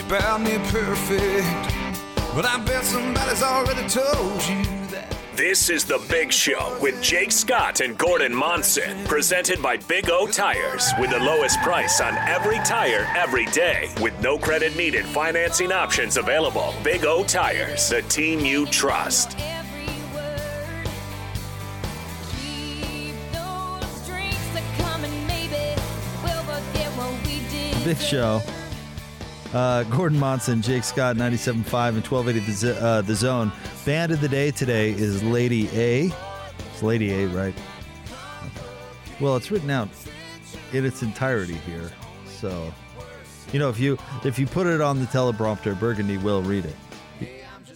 You're 0.09 0.21
bound 0.21 0.45
near 0.45 0.59
perfect. 0.61 1.75
But 2.35 2.45
I 2.45 2.63
bet 2.65 2.85
somebody's 2.85 3.43
already 3.43 3.89
told 3.89 4.43
you 4.47 4.65
that. 4.91 5.15
This 5.35 5.71
is 5.71 5.85
The 5.85 6.05
Big 6.11 6.33
Show 6.33 6.77
with 6.81 7.01
Jake 7.01 7.31
Scott 7.31 7.81
and 7.81 7.97
Gordon 7.97 8.35
Monson, 8.35 9.05
presented 9.05 9.63
by 9.63 9.77
Big 9.77 10.11
O 10.11 10.27
Tires, 10.27 10.93
with 10.99 11.11
the 11.11 11.19
lowest 11.19 11.61
price 11.61 12.01
on 12.01 12.15
every 12.17 12.59
tire 12.59 13.07
every 13.17 13.47
day, 13.47 13.89
with 14.01 14.19
no 14.21 14.37
credit 14.37 14.77
needed 14.77 15.05
financing 15.07 15.73
options 15.73 16.17
available. 16.17 16.75
Big 16.83 17.05
O 17.05 17.23
Tires, 17.25 17.89
the 17.89 18.03
team 18.03 18.41
you 18.41 18.67
trust. 18.67 19.37
Big 27.85 27.97
Show. 27.97 28.43
Uh, 29.53 29.83
Gordon 29.85 30.19
Monson, 30.19 30.61
Jake 30.61 30.85
Scott, 30.85 31.17
97.5 31.17 31.89
and 31.89 32.07
1280 32.07 32.53
the, 32.53 32.85
uh, 32.85 33.01
the 33.03 33.15
Zone. 33.15 33.51
Band 33.87 34.13
of 34.13 34.21
the 34.21 34.29
day 34.29 34.51
today 34.51 34.91
is 34.91 35.23
Lady 35.23 35.69
A. 35.73 36.13
It's 36.59 36.83
Lady 36.83 37.13
A, 37.13 37.29
right? 37.29 37.55
Well, 39.21 39.37
it's 39.37 39.51
written 39.51 39.71
out 39.71 39.89
in 40.73 40.85
its 40.85 41.03
entirety 41.03 41.55
here. 41.55 41.91
So 42.27 42.73
You 43.53 43.59
know, 43.59 43.71
if 43.71 43.81
you 43.81 43.99
if 44.25 44.39
you 44.39 44.47
put 44.47 44.67
it 44.67 44.81
on 44.81 45.01
the 45.01 45.07
teleprompter, 45.07 45.79
Burgundy 45.79 46.19
will 46.19 46.43
read 46.43 46.67
it. 46.67 46.77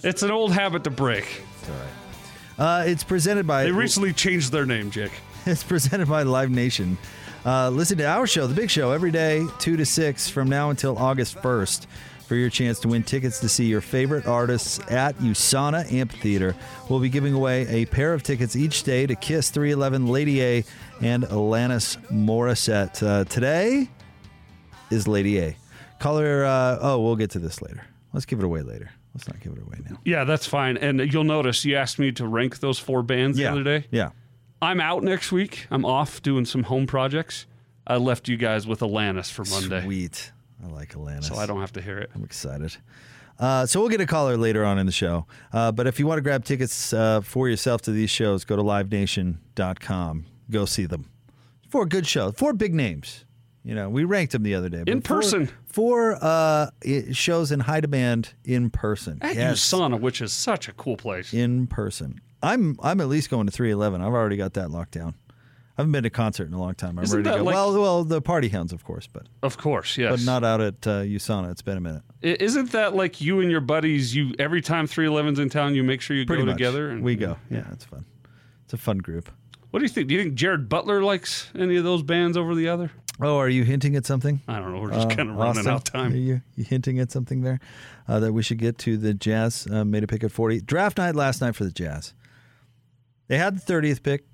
It's 0.05 0.23
an 0.23 0.31
old 0.31 0.53
habit 0.53 0.85
to 0.85 0.91
break. 0.91 1.43
It's 1.61 1.69
all 1.71 1.77
right. 1.77 2.83
Uh, 2.83 2.85
it's 2.87 3.03
presented 3.03 3.47
by. 3.47 3.65
They 3.65 3.73
recently 3.73 4.13
changed 4.13 4.53
their 4.53 4.67
name, 4.67 4.91
Jake. 4.91 5.13
It's 5.45 5.65
presented 5.65 6.09
by 6.09 6.23
Live 6.23 6.51
Nation. 6.51 6.97
Uh, 7.45 7.71
listen 7.71 7.99
to 7.99 8.07
our 8.07 8.27
show, 8.27 8.47
The 8.47 8.55
Big 8.55 8.71
Show, 8.71 8.93
every 8.93 9.11
day, 9.11 9.45
2 9.59 9.77
to 9.77 9.85
6, 9.85 10.29
from 10.31 10.49
now 10.49 10.71
until 10.71 10.97
August 10.97 11.37
1st, 11.37 11.87
for 12.29 12.37
your 12.37 12.49
chance 12.51 12.79
to 12.81 12.89
win 12.89 13.03
tickets 13.03 13.41
to 13.41 13.49
see 13.49 13.65
your 13.67 13.81
favorite 13.81 14.27
artists 14.27 14.79
at 14.91 15.17
USANA 15.19 15.93
Amphitheater. 15.93 16.55
We'll 16.89 17.01
be 17.01 17.09
giving 17.09 17.35
away 17.35 17.67
a 17.67 17.87
pair 17.87 18.15
of 18.15 18.23
tickets 18.23 18.55
each 18.55 18.85
day 18.85 19.07
to 19.07 19.17
Kiss 19.17 19.51
311, 19.51 20.07
Lady 20.07 20.41
A, 20.43 20.65
and 21.01 21.25
Alanis 21.25 21.97
Morissette. 22.13 23.03
Uh, 23.05 23.25
today 23.25 23.89
is 24.91 25.09
Lady 25.09 25.41
A. 25.41 25.57
Caller, 25.99 26.45
uh, 26.45 26.79
oh, 26.81 27.01
we'll 27.01 27.17
get 27.17 27.31
to 27.33 27.39
this 27.41 27.61
later. 27.61 27.83
Let's 28.13 28.25
give 28.27 28.39
it 28.39 28.45
away 28.45 28.63
later. 28.63 28.91
Let's 29.15 29.27
not 29.27 29.41
give 29.41 29.53
it 29.53 29.61
away 29.63 29.79
now. 29.91 29.99
Yeah, 30.05 30.25
that's 30.25 30.47
fine. 30.47 30.77
And 30.77 31.13
you'll 31.13 31.25
notice 31.25 31.65
you 31.65 31.75
asked 31.77 31.99
me 31.99 32.13
to 32.13 32.27
rank 32.27 32.61
those 32.61 32.79
four 32.79 33.03
bands 33.03 33.37
Yeah. 33.39 33.49
the 33.49 33.53
other 33.61 33.65
day. 33.65 33.87
Yeah. 33.91 34.11
I'm 34.63 34.81
out 34.81 35.03
next 35.03 35.33
week. 35.33 35.67
I'm 35.73 35.85
off 35.85 36.23
doing 36.23 36.45
some 36.45 36.63
home 36.63 36.87
projects. 36.87 37.47
I 37.87 37.97
left 37.97 38.29
you 38.29 38.37
guys 38.37 38.65
with 38.67 38.79
Alanis 38.81 39.31
for 39.31 39.45
Monday. 39.45 39.83
Sweet. 39.83 40.31
I 40.65 40.69
like 40.69 40.95
Alanis. 40.95 41.25
So 41.25 41.35
I 41.35 41.47
don't 41.47 41.61
have 41.61 41.73
to 41.73 41.83
hear 41.83 41.99
it. 41.99 42.11
I'm 42.15 42.23
excited. 42.23 42.77
Uh, 43.41 43.67
so 43.67 43.81
we'll 43.81 43.89
get 43.89 44.01
a 44.01 44.07
caller 44.07 44.37
later 44.37 44.65
on 44.65 44.79
in 44.79 44.87
the 44.87 44.93
show. 44.93 45.27
Uh, 45.53 45.73
but 45.73 45.89
if 45.89 45.99
you 45.99 46.07
want 46.07 46.19
to 46.19 46.23
grab 46.23 46.45
tickets 46.45 46.93
uh, 46.93 47.21
for 47.23 47.49
yourself 47.49 47.83
to 47.83 47.91
these 47.91 48.09
shows, 48.09 48.45
go 48.45 48.55
to 48.55 48.63
livenation.com. 48.63 50.27
Go 50.51 50.65
see 50.65 50.87
them. 50.87 51.11
Four 51.69 51.87
good 51.87 52.07
shows. 52.07 52.35
Four 52.37 52.53
big 52.53 52.73
names. 52.73 53.25
You 53.65 53.75
know, 53.75 53.89
we 53.91 54.05
ranked 54.05 54.33
them 54.33 54.45
the 54.45 54.55
other 54.55 54.69
day. 54.69 54.85
In 54.87 55.01
but 55.01 55.09
four- 55.09 55.17
person. 55.19 55.49
Four 55.67 56.19
uh, 56.21 56.71
shows 57.13 57.51
in 57.51 57.61
high 57.61 57.81
demand 57.81 58.35
in 58.45 58.71
person. 58.71 59.19
At 59.23 59.35
Yes, 59.35 59.59
USANA, 59.73 59.99
which 60.01 60.21
is 60.21 60.33
such 60.33 60.69
a 60.69 60.73
cool 60.73 60.97
place. 60.97 61.33
in 61.35 61.67
person. 61.67 62.21
I'm 62.43 62.77
I'm 62.83 63.01
at 63.01 63.09
least 63.09 63.31
going 63.31 63.47
to 63.47 63.53
311. 63.53 64.01
I've 64.01 64.13
already 64.13 64.37
got 64.37 64.55
that 64.55 64.71
locked 64.71 64.93
down. 64.93 65.15
I 65.31 65.81
haven't 65.81 65.93
been 65.93 66.03
to 66.03 66.09
a 66.09 66.11
concert 66.11 66.49
in 66.49 66.53
a 66.53 66.61
long 66.61 66.75
time. 66.75 66.99
I'm 66.99 67.05
Isn't 67.05 67.17
ready 67.17 67.25
to 67.25 67.31
that 67.31 67.39
go. 67.39 67.45
like- 67.45 67.55
well, 67.55 67.81
well, 67.81 68.05
the 68.05 68.21
Party 68.21 68.49
Hounds, 68.49 68.75
of 68.75 68.85
course, 68.85 69.09
but 69.11 69.27
Of 69.43 69.57
course, 69.57 69.97
yes. 69.97 70.11
but 70.13 70.27
not 70.31 70.45
out 70.45 70.61
at 70.61 70.87
uh, 70.87 71.01
USANA. 71.01 71.51
It's 71.51 71.63
been 71.63 71.79
a 71.79 71.81
minute. 71.81 72.03
I- 72.23 72.37
Isn't 72.39 72.73
that 72.73 72.95
like 72.95 73.23
you 73.23 73.41
and 73.41 73.51
your 73.51 73.63
buddies? 73.63 74.15
You 74.15 74.35
every 74.39 74.61
time 74.61 74.87
311's 74.87 75.39
in 75.39 75.49
town, 75.49 75.75
you 75.75 75.83
make 75.83 76.03
sure 76.03 76.15
you 76.15 76.27
Pretty 76.27 76.43
go 76.43 76.47
much. 76.47 76.57
together. 76.57 76.91
And, 76.91 77.03
we 77.03 77.17
go. 77.17 77.39
Yeah, 77.51 77.65
it's 77.73 77.85
fun. 77.87 78.05
It's 78.65 78.75
a 78.75 78.77
fun 78.77 78.99
group. 78.99 79.31
What 79.71 79.79
do 79.79 79.85
you 79.87 79.89
think? 79.89 80.09
Do 80.09 80.15
you 80.15 80.23
think 80.23 80.35
Jared 80.35 80.69
Butler 80.69 81.03
likes 81.03 81.51
any 81.59 81.77
of 81.77 81.85
those 81.85 82.03
bands 82.03 82.37
over 82.37 82.55
the 82.55 82.69
other? 82.69 82.91
Oh, 83.23 83.39
are 83.39 83.49
you 83.49 83.65
hinting 83.65 83.97
at 83.97 84.05
something? 84.05 84.43
I 84.49 84.59
don't 84.59 84.75
know. 84.75 84.81
We're 84.81 84.91
just 84.91 85.07
Uh, 85.11 85.15
kind 85.15 85.31
of 85.31 85.37
running 85.37 85.59
Austin, 85.67 85.69
out 85.73 85.89
of 85.89 85.95
Are 85.95 85.99
time. 86.05 86.15
you, 86.17 86.43
you 86.55 86.65
hinting 86.65 86.99
at 86.99 87.11
something 87.11 87.41
there 87.41 87.61
uh, 88.09 88.21
that 88.21 88.33
we 88.35 88.43
should 88.43 88.59
get 88.59 88.77
to? 88.79 88.99
The 88.99 89.15
Jazz 89.15 89.67
uh, 89.71 89.85
made 89.87 90.05
a 90.05 90.07
pick 90.07 90.23
at 90.23 90.33
40. 90.33 90.61
Draft 90.61 90.99
night 90.99 91.15
last 91.15 91.41
night 91.41 91.55
for 91.55 91.65
the 91.65 91.71
Jazz. 91.71 92.13
They 93.29 93.39
had 93.39 93.59
the 93.59 93.73
30th 93.73 94.03
pick. 94.03 94.25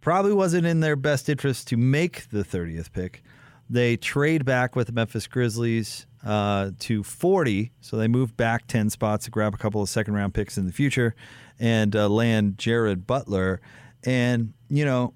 Probably 0.00 0.32
wasn't 0.32 0.66
in 0.66 0.80
their 0.80 0.96
best 0.96 1.28
interest 1.28 1.68
to 1.68 1.76
make 1.76 2.28
the 2.30 2.42
30th 2.44 2.92
pick. 2.92 3.22
They 3.70 3.96
trade 3.96 4.44
back 4.44 4.76
with 4.76 4.88
the 4.88 4.92
Memphis 4.92 5.26
Grizzlies 5.26 6.06
uh, 6.26 6.72
to 6.80 7.02
40, 7.02 7.72
so 7.80 7.96
they 7.96 8.08
move 8.08 8.36
back 8.36 8.66
10 8.66 8.90
spots 8.90 9.24
to 9.24 9.30
grab 9.30 9.54
a 9.54 9.56
couple 9.56 9.80
of 9.80 9.88
second 9.88 10.14
round 10.14 10.34
picks 10.34 10.58
in 10.58 10.66
the 10.66 10.72
future 10.72 11.14
and 11.58 11.94
uh, 11.96 12.08
land 12.08 12.58
Jared 12.58 13.06
Butler. 13.06 13.60
And, 14.04 14.52
you 14.68 14.84
know, 14.84 15.14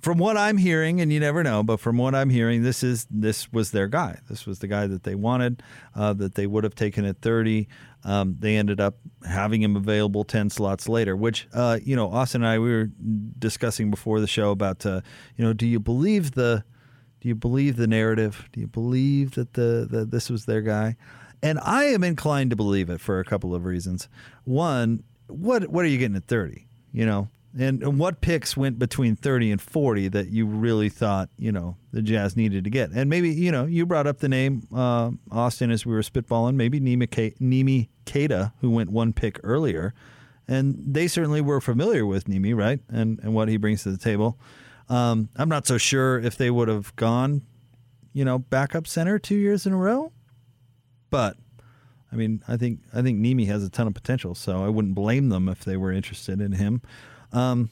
from 0.00 0.18
what 0.18 0.36
I'm 0.36 0.56
hearing, 0.56 1.00
and 1.00 1.12
you 1.12 1.20
never 1.20 1.42
know, 1.42 1.62
but 1.62 1.78
from 1.78 1.98
what 1.98 2.14
I'm 2.14 2.30
hearing, 2.30 2.62
this 2.62 2.82
is 2.82 3.06
this 3.10 3.52
was 3.52 3.70
their 3.70 3.86
guy. 3.86 4.18
This 4.28 4.46
was 4.46 4.60
the 4.60 4.66
guy 4.66 4.86
that 4.86 5.02
they 5.02 5.14
wanted, 5.14 5.62
uh, 5.94 6.12
that 6.14 6.34
they 6.34 6.46
would 6.46 6.64
have 6.64 6.74
taken 6.74 7.04
at 7.04 7.20
30. 7.20 7.68
Um, 8.04 8.36
they 8.38 8.56
ended 8.56 8.80
up 8.80 8.96
having 9.28 9.62
him 9.62 9.76
available 9.76 10.24
10 10.24 10.48
slots 10.50 10.88
later, 10.88 11.16
which 11.16 11.48
uh, 11.52 11.78
you 11.82 11.96
know, 11.96 12.10
Austin 12.10 12.42
and 12.42 12.50
I 12.50 12.58
we 12.58 12.70
were 12.70 12.90
discussing 13.38 13.90
before 13.90 14.20
the 14.20 14.26
show 14.26 14.50
about 14.50 14.84
uh, 14.86 15.02
you 15.36 15.44
know, 15.44 15.52
do 15.52 15.66
you 15.66 15.78
believe 15.78 16.32
the 16.32 16.64
do 17.20 17.28
you 17.28 17.34
believe 17.34 17.76
the 17.76 17.86
narrative? 17.86 18.48
Do 18.52 18.60
you 18.60 18.66
believe 18.66 19.32
that 19.32 19.52
the 19.52 19.86
that 19.90 20.10
this 20.10 20.30
was 20.30 20.46
their 20.46 20.62
guy? 20.62 20.96
And 21.42 21.58
I 21.60 21.84
am 21.84 22.04
inclined 22.04 22.50
to 22.50 22.56
believe 22.56 22.90
it 22.90 23.00
for 23.00 23.18
a 23.18 23.24
couple 23.24 23.54
of 23.54 23.64
reasons. 23.64 24.08
One, 24.44 25.04
what 25.26 25.68
what 25.68 25.84
are 25.84 25.88
you 25.88 25.98
getting 25.98 26.16
at 26.16 26.26
30? 26.26 26.66
You 26.92 27.06
know, 27.06 27.28
and, 27.58 27.82
and 27.82 27.98
what 27.98 28.20
picks 28.20 28.56
went 28.56 28.78
between 28.78 29.16
30 29.16 29.52
and 29.52 29.60
40 29.60 30.08
that 30.08 30.28
you 30.28 30.46
really 30.46 30.88
thought, 30.88 31.30
you 31.36 31.50
know, 31.50 31.76
the 31.92 32.02
Jazz 32.02 32.36
needed 32.36 32.64
to 32.64 32.70
get? 32.70 32.90
And 32.90 33.10
maybe, 33.10 33.30
you 33.30 33.50
know, 33.50 33.66
you 33.66 33.86
brought 33.86 34.06
up 34.06 34.18
the 34.18 34.28
name 34.28 34.66
uh, 34.74 35.10
Austin 35.30 35.70
as 35.70 35.84
we 35.84 35.92
were 35.92 36.02
spitballing, 36.02 36.54
maybe 36.54 36.78
Nemi 36.78 37.90
Queta, 38.06 38.52
who 38.60 38.70
went 38.70 38.90
one 38.90 39.12
pick 39.12 39.40
earlier. 39.42 39.94
And 40.46 40.76
they 40.86 41.08
certainly 41.08 41.40
were 41.40 41.60
familiar 41.60 42.06
with 42.06 42.28
Nemi, 42.28 42.54
right? 42.54 42.80
And, 42.88 43.18
and 43.20 43.34
what 43.34 43.48
he 43.48 43.56
brings 43.56 43.82
to 43.82 43.90
the 43.90 43.98
table. 43.98 44.38
Um, 44.88 45.28
I'm 45.36 45.48
not 45.48 45.66
so 45.66 45.78
sure 45.78 46.18
if 46.18 46.36
they 46.36 46.50
would 46.50 46.68
have 46.68 46.94
gone, 46.96 47.42
you 48.12 48.24
know, 48.24 48.38
backup 48.38 48.86
center 48.86 49.18
two 49.18 49.36
years 49.36 49.66
in 49.66 49.72
a 49.72 49.76
row. 49.76 50.12
But 51.10 51.36
I 52.12 52.16
mean, 52.16 52.42
I 52.48 52.56
think 52.56 52.80
I 52.92 53.02
think 53.02 53.18
Nemi 53.18 53.44
has 53.46 53.64
a 53.64 53.70
ton 53.70 53.86
of 53.86 53.94
potential, 53.94 54.34
so 54.34 54.64
I 54.64 54.68
wouldn't 54.68 54.94
blame 54.94 55.28
them 55.28 55.48
if 55.48 55.64
they 55.64 55.76
were 55.76 55.92
interested 55.92 56.40
in 56.40 56.52
him. 56.52 56.82
Um, 57.32 57.70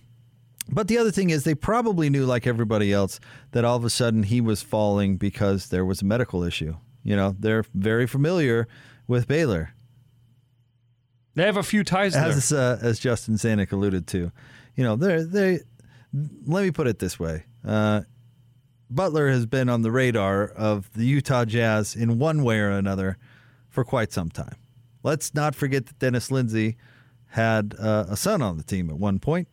but 0.71 0.89
the 0.89 0.99
other 0.99 1.11
thing 1.11 1.31
is, 1.31 1.45
they 1.45 1.55
probably 1.55 2.11
knew, 2.11 2.27
like 2.27 2.47
everybody 2.47 2.93
else, 2.93 3.21
that 3.53 3.65
all 3.65 3.77
of 3.77 3.85
a 3.85 3.91
sudden 3.91 4.25
he 4.25 4.41
was 4.41 4.63
falling 4.63 5.17
because 5.17 5.69
there 5.69 5.85
was 5.85 6.03
a 6.03 6.05
medical 6.05 6.43
issue. 6.43 6.77
You 7.03 7.17
know, 7.17 7.35
they're 7.39 7.65
very 7.75 8.07
familiar 8.07 8.69
with 9.07 9.27
Baylor, 9.27 9.73
They 11.35 11.45
have 11.45 11.57
a 11.57 11.63
few 11.63 11.83
ties 11.85 12.13
there. 12.13 12.25
as 12.25 12.53
uh, 12.53 12.79
as 12.83 12.99
Justin 12.99 13.37
Zanik 13.37 13.73
alluded 13.73 14.07
to. 14.09 14.31
You 14.75 14.85
know, 14.85 14.97
they're 14.97 15.25
they. 15.25 15.61
Let 16.47 16.65
me 16.65 16.71
put 16.71 16.87
it 16.87 16.99
this 16.99 17.19
way: 17.19 17.45
uh, 17.67 18.03
Butler 18.91 19.29
has 19.29 19.47
been 19.47 19.69
on 19.69 19.83
the 19.83 19.91
radar 19.91 20.45
of 20.45 20.91
the 20.93 21.05
Utah 21.05 21.45
Jazz 21.47 21.97
in 21.97 22.19
one 22.19 22.43
way 22.43 22.59
or 22.59 22.71
another 22.71 23.17
for 23.71 23.85
quite 23.85 24.13
some 24.13 24.29
time. 24.31 24.57
Let's 25.03 25.35
not 25.35 25.55
forget 25.55 25.87
that 25.87 25.99
Dennis 25.99 26.31
Lindsay 26.31 26.77
had 27.29 27.75
uh, 27.79 28.07
a 28.09 28.17
son 28.17 28.43
on 28.43 28.57
the 28.57 28.63
team 28.63 28.91
at 28.91 28.97
one 28.97 29.19
point. 29.19 29.49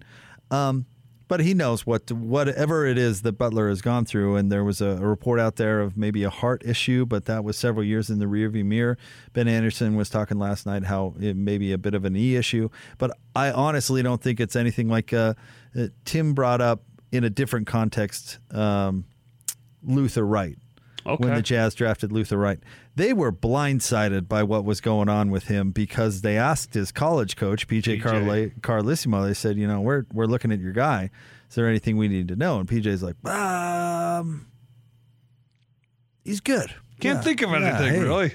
Um, 0.52 0.86
but 1.28 1.40
he 1.40 1.54
knows 1.54 1.86
what 1.86 2.12
whatever 2.12 2.86
it 2.86 2.98
is 2.98 3.24
that 3.24 3.34
Butler 3.34 3.70
has 3.70 3.82
gone 3.82 4.06
through, 4.06 4.36
and 4.36 4.52
there 4.52 4.64
was 4.64 4.80
a, 4.80 4.90
a 4.90 5.08
report 5.08 5.40
out 5.40 5.56
there 5.56 5.82
of 5.82 5.98
maybe 5.98 6.24
a 6.24 6.30
heart 6.30 6.62
issue, 6.64 7.06
but 7.06 7.26
that 7.26 7.44
was 7.44 7.58
several 7.58 7.84
years 7.84 8.10
in 8.10 8.20
the 8.20 8.26
rearview 8.26 8.64
mirror. 8.64 8.98
Ben 9.34 9.48
Anderson 9.48 9.96
was 9.96 10.10
talking 10.10 10.38
last 10.38 10.66
night 10.66 10.84
how 10.84 11.16
it 11.20 11.36
may 11.36 11.58
be 11.58 11.72
a 11.72 11.78
bit 11.78 11.96
of 11.96 12.06
an 12.06 12.16
e 12.16 12.36
issue, 12.36 12.70
but 12.98 13.18
I 13.36 13.52
honestly 13.52 14.04
don't 14.04 14.22
think 14.22 14.40
it's 14.40 14.56
anything 14.56 14.88
like 14.88 15.14
uh, 15.14 15.34
uh, 15.78 15.88
Tim 16.06 16.34
brought 16.34 16.62
up 16.62 16.84
in 17.12 17.24
a 17.24 17.30
different 17.30 17.66
context. 17.66 18.38
Um, 18.52 19.06
Luther 19.84 20.26
Wright. 20.26 20.58
When 21.18 21.36
the 21.36 21.42
Jazz 21.44 21.76
drafted 21.76 22.12
Luther 22.12 22.38
Wright, 22.38 22.60
they 22.96 23.12
were 23.14 23.32
blindsided 23.32 24.28
by 24.28 24.44
what 24.44 24.64
was 24.66 24.80
going 24.82 25.10
on 25.10 25.30
with 25.30 25.46
him 25.48 25.72
because 25.72 26.22
they 26.22 26.38
asked 26.38 26.74
his 26.74 26.92
college 26.92 27.36
coach 27.36 27.68
PJ, 27.68 28.02
Carli- 28.02 28.54
Carlesimo. 28.62 29.26
They 29.28 29.34
said, 29.34 29.58
"You 29.58 29.68
know, 29.68 29.82
we're 29.82 30.06
we're 30.14 30.26
looking 30.28 30.52
at 30.52 30.60
your 30.60 30.72
guy. 30.72 31.10
Is 31.50 31.56
there 31.56 31.68
anything 31.68 31.98
we 31.98 32.08
need 32.08 32.28
to 32.30 32.36
know?" 32.36 32.60
And 32.60 32.68
PJ's 32.68 33.04
like, 33.04 33.16
"Um, 33.28 34.48
he's 36.24 36.40
good. 36.40 36.74
Can't 37.00 37.18
Yeah, 37.18 37.22
think 37.22 37.42
of 37.42 37.50
yeah, 37.52 37.58
anything 37.58 37.94
hey, 37.96 38.00
really. 38.02 38.32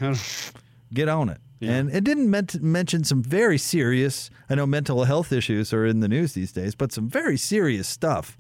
Get 0.95 1.09
on 1.09 1.29
it." 1.29 1.39
And 1.63 1.91
it 1.91 2.05
didn't 2.05 2.31
ment- 2.31 2.63
mention 2.63 3.05
some 3.05 3.23
very 3.23 3.59
serious. 3.59 4.31
I 4.49 4.55
know 4.55 4.67
mental 4.67 5.05
health 5.05 5.31
issues 5.31 5.75
are 5.75 5.85
in 5.85 6.01
the 6.01 6.09
news 6.09 6.33
these 6.33 6.53
days, 6.53 6.75
but 6.75 6.91
some 6.91 7.07
very 7.09 7.37
serious 7.37 7.87
stuff 7.87 8.39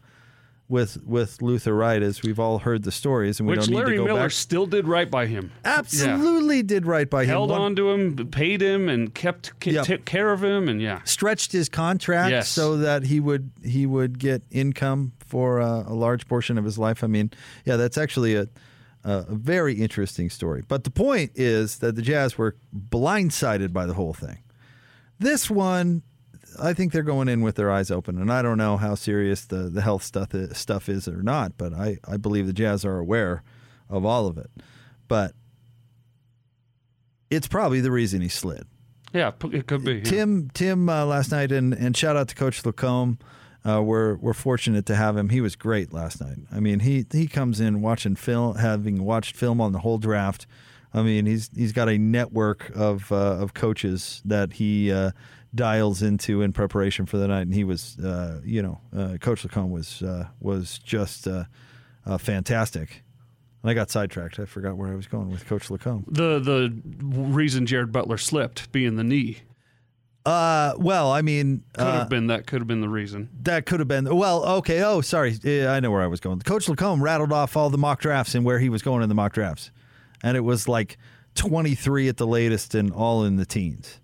with 0.70 1.02
with 1.04 1.42
Luther 1.42 1.74
Wright, 1.74 2.02
as 2.02 2.22
we've 2.22 2.38
all 2.38 2.60
heard 2.60 2.84
the 2.84 2.92
stories, 2.92 3.40
and 3.40 3.46
we 3.48 3.56
Which 3.56 3.66
don't 3.66 3.70
need 3.72 3.76
Larry 3.76 3.90
to 3.92 3.96
go 3.98 4.04
Miller 4.06 4.20
back. 4.22 4.30
still 4.30 4.66
did 4.66 4.86
right 4.88 5.10
by 5.10 5.26
him. 5.26 5.50
Absolutely 5.64 6.62
did 6.62 6.86
right 6.86 7.10
by 7.10 7.24
him. 7.24 7.28
Held 7.30 7.50
on 7.50 7.76
to 7.76 7.90
him, 7.90 8.16
paid 8.28 8.62
him, 8.62 8.88
and 8.88 9.12
kept 9.14 9.52
Yep. 9.66 9.84
took 9.84 10.04
care 10.04 10.32
of 10.32 10.42
him, 10.42 10.68
and 10.68 10.80
yeah. 10.80 11.00
stretched 11.04 11.52
his 11.52 11.68
contract 11.68 12.30
Yes. 12.30 12.48
so 12.48 12.76
that 12.78 13.02
he 13.04 13.20
would 13.20 13.50
he 13.64 13.84
would 13.84 14.18
get 14.18 14.42
income 14.50 15.12
for 15.18 15.60
uh, 15.60 15.82
a 15.86 15.94
large 15.94 16.26
portion 16.28 16.56
of 16.56 16.64
his 16.64 16.78
life. 16.78 17.02
I 17.04 17.08
mean, 17.08 17.30
yeah, 17.66 17.76
that's 17.76 17.98
actually 17.98 18.36
a 18.36 18.46
a 19.02 19.24
very 19.34 19.74
interesting 19.74 20.28
story. 20.30 20.62
But 20.68 20.84
the 20.84 20.90
point 20.90 21.32
is 21.34 21.78
that 21.78 21.96
the 21.96 22.02
Jazz 22.02 22.36
were 22.36 22.54
blindsided 22.74 23.72
by 23.72 23.86
the 23.86 23.94
whole 23.94 24.12
thing. 24.12 24.38
This 25.18 25.48
one, 25.50 26.02
I 26.58 26.72
think 26.72 26.92
they're 26.92 27.02
going 27.02 27.28
in 27.28 27.42
with 27.42 27.56
their 27.56 27.70
eyes 27.70 27.90
open, 27.90 28.18
and 28.18 28.32
I 28.32 28.42
don't 28.42 28.58
know 28.58 28.76
how 28.76 28.94
serious 28.94 29.44
the, 29.44 29.68
the 29.68 29.82
health 29.82 30.02
stuff 30.02 30.34
is, 30.34 30.56
stuff 30.56 30.88
is 30.88 31.06
or 31.08 31.22
not, 31.22 31.56
but 31.56 31.72
I, 31.72 31.98
I 32.06 32.16
believe 32.16 32.46
the 32.46 32.52
Jazz 32.52 32.84
are 32.84 32.98
aware 32.98 33.42
of 33.88 34.04
all 34.04 34.26
of 34.26 34.38
it. 34.38 34.50
But 35.08 35.34
it's 37.30 37.48
probably 37.48 37.80
the 37.80 37.90
reason 37.90 38.20
he 38.20 38.28
slid. 38.28 38.66
Yeah, 39.12 39.32
it 39.52 39.66
could 39.66 39.84
be. 39.84 39.94
yeah. 39.94 40.04
Tim 40.04 40.50
Tim 40.54 40.88
uh, 40.88 41.04
last 41.04 41.32
night 41.32 41.50
and 41.50 41.74
and 41.74 41.96
shout 41.96 42.16
out 42.16 42.28
to 42.28 42.34
Coach 42.34 42.64
Lacombe 42.64 43.18
uh, 43.64 43.82
we're 43.82 44.16
we're 44.16 44.32
fortunate 44.32 44.86
to 44.86 44.96
have 44.96 45.16
him. 45.16 45.28
He 45.28 45.40
was 45.40 45.56
great 45.56 45.92
last 45.92 46.20
night. 46.20 46.38
I 46.50 46.60
mean, 46.60 46.80
he 46.80 47.04
he 47.12 47.26
comes 47.26 47.60
in 47.60 47.82
watching 47.82 48.16
film, 48.16 48.56
having 48.56 49.04
watched 49.04 49.36
film 49.36 49.60
on 49.60 49.72
the 49.72 49.80
whole 49.80 49.98
draft. 49.98 50.46
I 50.94 51.02
mean, 51.02 51.26
he's 51.26 51.50
he's 51.54 51.72
got 51.72 51.88
a 51.88 51.98
network 51.98 52.70
of 52.74 53.12
uh, 53.12 53.36
of 53.38 53.52
coaches 53.54 54.22
that 54.24 54.54
he 54.54 54.90
uh, 54.90 55.10
dials 55.54 56.02
into 56.02 56.42
in 56.42 56.52
preparation 56.52 57.06
for 57.06 57.18
the 57.18 57.26
night, 57.28 57.42
and 57.42 57.54
he 57.54 57.64
was, 57.64 57.98
uh, 57.98 58.40
you 58.44 58.62
know, 58.62 58.80
uh, 58.96 59.16
Coach 59.20 59.44
Lacombe 59.44 59.70
was 59.70 60.02
uh, 60.02 60.28
was 60.40 60.78
just 60.78 61.26
uh, 61.26 61.44
uh, 62.06 62.18
fantastic. 62.18 63.02
And 63.62 63.70
I 63.70 63.74
got 63.74 63.90
sidetracked. 63.90 64.38
I 64.38 64.46
forgot 64.46 64.76
where 64.76 64.90
I 64.90 64.94
was 64.94 65.06
going 65.06 65.30
with 65.30 65.46
Coach 65.46 65.70
Lacombe. 65.70 66.04
The 66.08 66.38
the 66.38 66.72
reason 67.02 67.66
Jared 67.66 67.92
Butler 67.92 68.16
slipped 68.16 68.72
being 68.72 68.96
the 68.96 69.04
knee 69.04 69.38
Uh, 70.24 70.74
well, 70.78 71.10
I 71.10 71.22
mean, 71.22 71.62
could 71.74 71.86
uh, 71.86 71.92
have 72.00 72.08
been 72.08 72.26
that 72.28 72.46
could 72.46 72.60
have 72.60 72.68
been 72.68 72.80
the 72.80 72.88
reason. 72.88 73.28
That 73.42 73.66
could 73.66 73.80
have 73.80 73.88
been 73.88 74.04
well. 74.16 74.44
Okay. 74.58 74.82
Oh, 74.82 75.00
sorry. 75.00 75.32
Yeah, 75.42 75.72
I 75.72 75.80
know 75.80 75.90
where 75.90 76.02
I 76.02 76.06
was 76.06 76.20
going. 76.20 76.38
Coach 76.40 76.68
Lacombe 76.68 77.02
rattled 77.02 77.32
off 77.32 77.56
all 77.56 77.70
the 77.70 77.78
mock 77.78 78.00
drafts 78.00 78.34
and 78.34 78.44
where 78.44 78.58
he 78.58 78.68
was 78.68 78.82
going 78.82 79.02
in 79.02 79.08
the 79.08 79.14
mock 79.14 79.32
drafts, 79.32 79.70
and 80.22 80.36
it 80.36 80.40
was 80.40 80.68
like 80.68 80.96
twenty 81.34 81.74
three 81.74 82.08
at 82.08 82.16
the 82.16 82.26
latest 82.26 82.74
and 82.74 82.92
all 82.92 83.24
in 83.24 83.36
the 83.36 83.46
teens. 83.46 83.99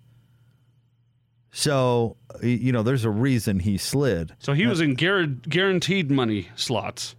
So 1.57 2.17
you 2.43 2.71
know, 2.71 2.83
there's 2.83 3.03
a 3.03 3.09
reason 3.09 3.61
he 3.61 3.79
slid. 3.79 4.35
So 4.37 4.53
he 4.53 4.67
was 4.67 4.79
in 4.79 4.95
guar- 4.95 5.41
guaranteed 5.49 6.11
money 6.11 6.49
slots. 6.55 7.15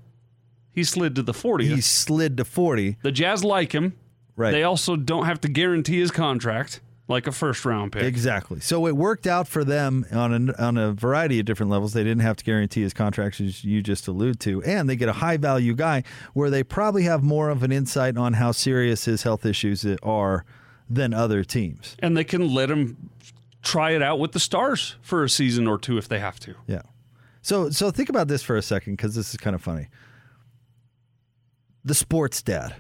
He 0.70 0.84
slid 0.84 1.16
to 1.16 1.22
the 1.22 1.32
40th. 1.32 1.74
He 1.74 1.80
slid 1.80 2.36
to 2.36 2.44
forty. 2.44 2.98
the 3.02 3.10
Jazz 3.10 3.42
like 3.42 3.72
him. 3.72 3.96
Right. 4.36 4.52
They 4.52 4.62
also 4.62 4.94
don't 4.94 5.26
have 5.26 5.40
to 5.40 5.48
guarantee 5.48 5.98
his 5.98 6.12
contract 6.12 6.80
like 7.08 7.26
a 7.26 7.32
first 7.32 7.64
round 7.64 7.90
pick. 7.90 8.04
Exactly. 8.04 8.60
So 8.60 8.86
it 8.86 8.96
worked 8.96 9.26
out 9.26 9.48
for 9.48 9.64
them 9.64 10.06
on 10.12 10.50
a, 10.50 10.62
on 10.62 10.78
a 10.78 10.92
variety 10.92 11.40
of 11.40 11.46
different 11.46 11.70
levels. 11.72 11.92
They 11.92 12.04
didn't 12.04 12.22
have 12.22 12.36
to 12.36 12.44
guarantee 12.44 12.82
his 12.82 12.94
contracts, 12.94 13.40
as 13.40 13.64
you 13.64 13.82
just 13.82 14.06
allude 14.06 14.38
to, 14.40 14.62
and 14.62 14.88
they 14.88 14.94
get 14.94 15.08
a 15.08 15.14
high 15.14 15.36
value 15.36 15.74
guy 15.74 16.04
where 16.32 16.48
they 16.48 16.62
probably 16.62 17.02
have 17.02 17.24
more 17.24 17.48
of 17.48 17.64
an 17.64 17.72
insight 17.72 18.16
on 18.16 18.34
how 18.34 18.52
serious 18.52 19.06
his 19.06 19.24
health 19.24 19.44
issues 19.44 19.84
are 20.04 20.44
than 20.88 21.12
other 21.12 21.42
teams. 21.42 21.96
And 21.98 22.16
they 22.16 22.22
can 22.24 22.54
let 22.54 22.70
him 22.70 23.10
try 23.62 23.92
it 23.92 24.02
out 24.02 24.18
with 24.18 24.32
the 24.32 24.40
Stars 24.40 24.96
for 25.00 25.24
a 25.24 25.28
season 25.28 25.66
or 25.66 25.78
two 25.78 25.98
if 25.98 26.08
they 26.08 26.18
have 26.18 26.38
to. 26.40 26.54
Yeah. 26.66 26.82
So 27.42 27.70
so 27.70 27.90
think 27.90 28.08
about 28.08 28.28
this 28.28 28.42
for 28.42 28.56
a 28.56 28.62
second 28.62 28.94
because 28.94 29.14
this 29.14 29.30
is 29.30 29.36
kind 29.36 29.54
of 29.54 29.62
funny. 29.62 29.88
The 31.84 31.94
sports 31.94 32.42
dad, 32.42 32.76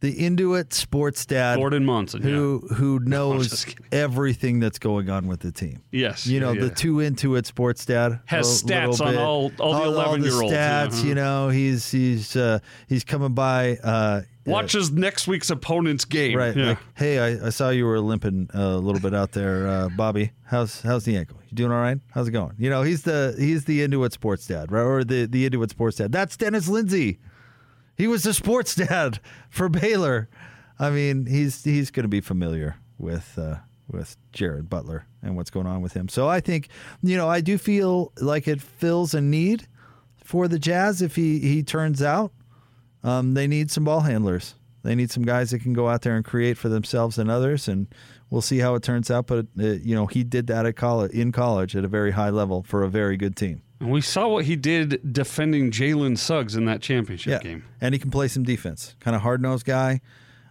the 0.00 0.14
Intuit 0.16 0.72
sports 0.72 1.26
dad, 1.26 1.56
Gordon 1.58 1.84
Monson, 1.84 2.22
who 2.22 2.60
who 2.74 2.98
knows 3.04 3.66
everything 3.92 4.58
that's 4.60 4.78
going 4.78 5.10
on 5.10 5.26
with 5.26 5.40
the 5.40 5.52
team. 5.52 5.82
Yes. 5.90 6.26
You 6.26 6.40
know 6.40 6.52
yeah, 6.52 6.62
the 6.62 6.70
two 6.70 6.96
Intuit 6.96 7.46
sports 7.46 7.84
dad 7.84 8.20
Has 8.26 8.64
little 8.64 8.94
stats 8.94 9.00
on 9.04 9.12
bit. 9.12 9.20
all- 9.20 9.52
all 9.58 9.72
the 9.92 9.98
11-year-olds, 10.00 10.52
stats. 10.54 10.92
uh-huh. 11.00 11.06
You 11.06 11.14
know 11.14 11.48
he's 11.50 11.90
he's 11.90 12.34
uh, 12.36 12.60
he's 12.88 13.04
coming 13.04 13.34
by. 13.34 13.76
Uh, 13.82 14.22
Watches 14.46 14.90
next 14.90 15.28
week's 15.28 15.50
opponent's 15.50 16.04
game. 16.04 16.36
Right. 16.36 16.56
Yeah. 16.56 16.68
Like, 16.70 16.78
hey, 16.94 17.18
I, 17.38 17.46
I 17.46 17.50
saw 17.50 17.68
you 17.68 17.84
were 17.86 18.00
limping 18.00 18.48
a 18.52 18.70
little 18.78 19.00
bit 19.00 19.14
out 19.14 19.30
there, 19.32 19.68
uh, 19.68 19.88
Bobby. 19.90 20.32
How's 20.44 20.80
how's 20.80 21.04
the 21.04 21.16
ankle? 21.16 21.36
You 21.50 21.54
doing 21.56 21.70
all 21.70 21.78
right? 21.78 21.98
How's 22.10 22.26
it 22.26 22.32
going? 22.32 22.54
You 22.58 22.68
know, 22.70 22.82
he's 22.82 23.02
the 23.02 23.36
he's 23.38 23.66
the 23.66 23.86
Intuit 23.86 24.10
sports 24.12 24.46
dad, 24.48 24.72
right? 24.72 24.80
Or 24.82 25.04
the 25.04 25.26
the 25.26 25.48
Intuit 25.48 25.70
sports 25.70 25.98
dad. 25.98 26.10
That's 26.10 26.36
Dennis 26.36 26.68
Lindsay. 26.68 27.20
He 28.00 28.06
was 28.06 28.22
the 28.22 28.32
sports 28.32 28.74
dad 28.88 29.20
for 29.50 29.68
Baylor. 29.68 30.30
I 30.78 30.88
mean, 30.88 31.26
he's 31.26 31.62
he's 31.62 31.90
going 31.90 32.04
to 32.04 32.08
be 32.08 32.22
familiar 32.22 32.76
with 32.96 33.38
uh, 33.38 33.56
with 33.88 34.16
Jared 34.32 34.70
Butler 34.70 35.04
and 35.22 35.36
what's 35.36 35.50
going 35.50 35.66
on 35.66 35.82
with 35.82 35.92
him. 35.92 36.08
So 36.08 36.26
I 36.26 36.40
think, 36.40 36.70
you 37.02 37.18
know, 37.18 37.28
I 37.28 37.42
do 37.42 37.58
feel 37.58 38.12
like 38.18 38.48
it 38.48 38.62
fills 38.62 39.12
a 39.12 39.20
need 39.20 39.68
for 40.16 40.48
the 40.48 40.58
Jazz 40.58 41.02
if 41.02 41.14
he 41.14 41.40
he 41.40 41.62
turns 41.62 42.02
out. 42.02 42.32
Um, 43.04 43.34
they 43.34 43.46
need 43.46 43.70
some 43.70 43.84
ball 43.84 44.00
handlers. 44.00 44.54
They 44.82 44.94
need 44.94 45.10
some 45.10 45.24
guys 45.24 45.50
that 45.50 45.60
can 45.60 45.74
go 45.74 45.86
out 45.86 46.00
there 46.00 46.16
and 46.16 46.24
create 46.24 46.56
for 46.56 46.70
themselves 46.70 47.18
and 47.18 47.30
others, 47.30 47.68
and 47.68 47.86
we'll 48.30 48.40
see 48.40 48.60
how 48.60 48.76
it 48.76 48.82
turns 48.82 49.10
out. 49.10 49.26
But 49.26 49.48
uh, 49.58 49.72
you 49.82 49.94
know, 49.94 50.06
he 50.06 50.24
did 50.24 50.46
that 50.46 50.64
at 50.64 50.74
college 50.74 51.12
in 51.12 51.32
college 51.32 51.76
at 51.76 51.84
a 51.84 51.88
very 51.88 52.12
high 52.12 52.30
level 52.30 52.62
for 52.62 52.82
a 52.82 52.88
very 52.88 53.18
good 53.18 53.36
team. 53.36 53.60
And 53.80 53.90
we 53.90 54.02
saw 54.02 54.28
what 54.28 54.44
he 54.44 54.56
did 54.56 55.12
defending 55.12 55.70
Jalen 55.70 56.18
Suggs 56.18 56.54
in 56.54 56.66
that 56.66 56.82
championship 56.82 57.42
Yeah, 57.42 57.50
game. 57.50 57.64
and 57.80 57.94
he 57.94 57.98
can 57.98 58.10
play 58.10 58.28
some 58.28 58.42
defense. 58.42 58.94
Kind 59.00 59.16
of 59.16 59.22
hard 59.22 59.40
nosed 59.40 59.64
guy. 59.64 60.00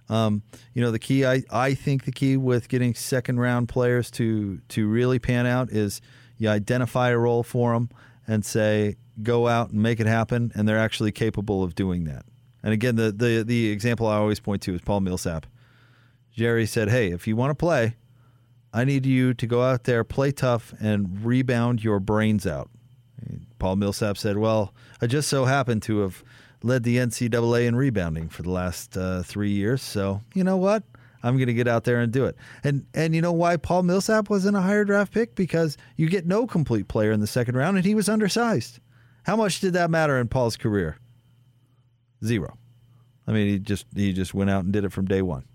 Um, 0.10 0.42
you 0.74 0.82
know, 0.82 0.90
the 0.90 0.98
key 1.00 1.24
I, 1.26 1.44
I 1.52 1.76
think 1.76 2.06
the 2.06 2.12
key 2.12 2.36
with 2.38 2.68
getting 2.70 2.96
second 2.96 3.40
round 3.40 3.70
players 3.70 4.10
to 4.12 4.60
to 4.70 4.88
really 4.88 5.20
pan 5.20 5.46
out 5.46 5.70
is 5.72 6.02
you 6.40 6.50
identify 6.50 7.10
a 7.10 7.18
role 7.18 7.44
for 7.44 7.74
them 7.74 7.90
and 8.28 8.44
say 8.44 8.96
go 9.22 9.48
out 9.48 9.70
and 9.70 9.84
make 9.84 10.00
it 10.00 10.08
happen, 10.08 10.52
and 10.56 10.68
they're 10.68 10.80
actually 10.80 11.12
capable 11.12 11.62
of 11.64 11.76
doing 11.76 12.06
that. 12.06 12.26
And 12.64 12.74
again, 12.74 12.96
the 12.96 13.12
the 13.12 13.44
the 13.46 13.70
example 13.70 14.08
I 14.08 14.16
always 14.16 14.40
point 14.40 14.64
to 14.64 14.74
is 14.74 14.82
Paul 14.82 15.02
Millsap. 15.02 15.46
Jerry 16.32 16.66
said, 16.66 16.90
"Hey, 16.90 17.12
if 17.12 17.28
you 17.28 17.36
want 17.36 17.52
to 17.52 17.56
play, 17.56 17.96
I 18.74 18.86
need 18.86 19.06
you 19.06 19.36
to 19.36 19.46
go 19.46 19.62
out 19.62 19.84
there, 19.84 20.04
play 20.04 20.32
tough, 20.32 20.74
and 20.80 21.24
rebound 21.24 21.84
your 21.84 22.00
brains 22.00 22.48
out." 22.48 22.72
Paul 23.60 23.76
Millsap 23.76 24.18
said, 24.18 24.38
"Well, 24.38 24.74
I 25.02 25.08
just 25.08 25.30
so 25.30 25.46
happen 25.46 25.80
to 25.82 26.00
have 26.00 26.24
led 26.64 26.84
the 26.84 26.98
NCAA 26.98 27.68
in 27.68 27.76
rebounding 27.76 28.30
for 28.30 28.44
the 28.44 28.52
last 28.52 28.98
uh, 28.98 29.24
three 29.24 29.52
years, 29.52 29.82
so 29.82 30.22
you 30.34 30.44
know 30.44 30.58
what? 30.58 30.84
I'm 31.22 31.36
going 31.36 31.48
to 31.48 31.54
get 31.54 31.68
out 31.68 31.84
there 31.84 32.00
and 32.00 32.12
do 32.12 32.26
it." 32.26 32.36
And 32.64 32.86
and 32.94 33.16
you 33.16 33.22
know 33.22 33.34
why 33.34 33.58
Paul 33.58 33.84
Millsap 33.84 34.30
wasn't 34.30 34.58
a 34.58 34.62
higher 34.62 34.86
draft 34.86 35.14
pick? 35.14 35.36
Because 35.36 35.78
you 35.96 36.10
get 36.10 36.26
no 36.26 36.48
complete 36.48 36.88
player 36.88 37.12
in 37.12 37.20
the 37.20 37.28
second 37.28 37.56
round, 37.56 37.78
and 37.78 37.86
he 37.86 37.96
was 37.96 38.10
undersized. 38.10 38.80
How 39.24 39.36
much 39.36 39.60
did 39.60 39.74
that 39.74 39.92
matter 39.92 40.18
in 40.18 40.28
Paul's 40.28 40.58
career? 40.58 40.98
Zero. 42.24 42.58
I 43.28 43.32
mean, 43.32 43.48
he 43.48 43.60
just 43.60 43.86
he 43.96 44.12
just 44.12 44.34
went 44.34 44.50
out 44.50 44.64
and 44.64 44.74
did 44.74 44.86
it 44.86 44.92
from 44.92 45.06
day 45.06 45.22
one. 45.22 45.46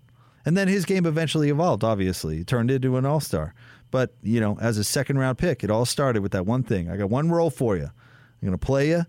And 0.45 0.55
then 0.55 0.67
his 0.67 0.85
game 0.85 1.05
eventually 1.05 1.49
evolved, 1.49 1.83
obviously. 1.83 2.37
He 2.37 2.43
turned 2.43 2.69
into 2.69 2.97
an 2.97 3.05
all 3.05 3.19
star. 3.19 3.53
But, 3.95 4.13
you 4.21 4.41
know, 4.41 4.57
as 4.59 4.77
a 4.77 4.83
second 4.83 5.19
round 5.19 5.37
pick, 5.37 5.63
it 5.63 5.71
all 5.71 5.85
started 5.85 6.21
with 6.21 6.33
that 6.33 6.45
one 6.45 6.63
thing. 6.63 6.89
I 6.89 6.97
got 6.97 7.09
one 7.09 7.31
role 7.31 7.49
for 7.49 7.77
you. 7.77 7.85
I'm 7.85 8.41
going 8.41 8.51
to 8.51 8.57
play 8.57 8.89
you, 8.89 9.05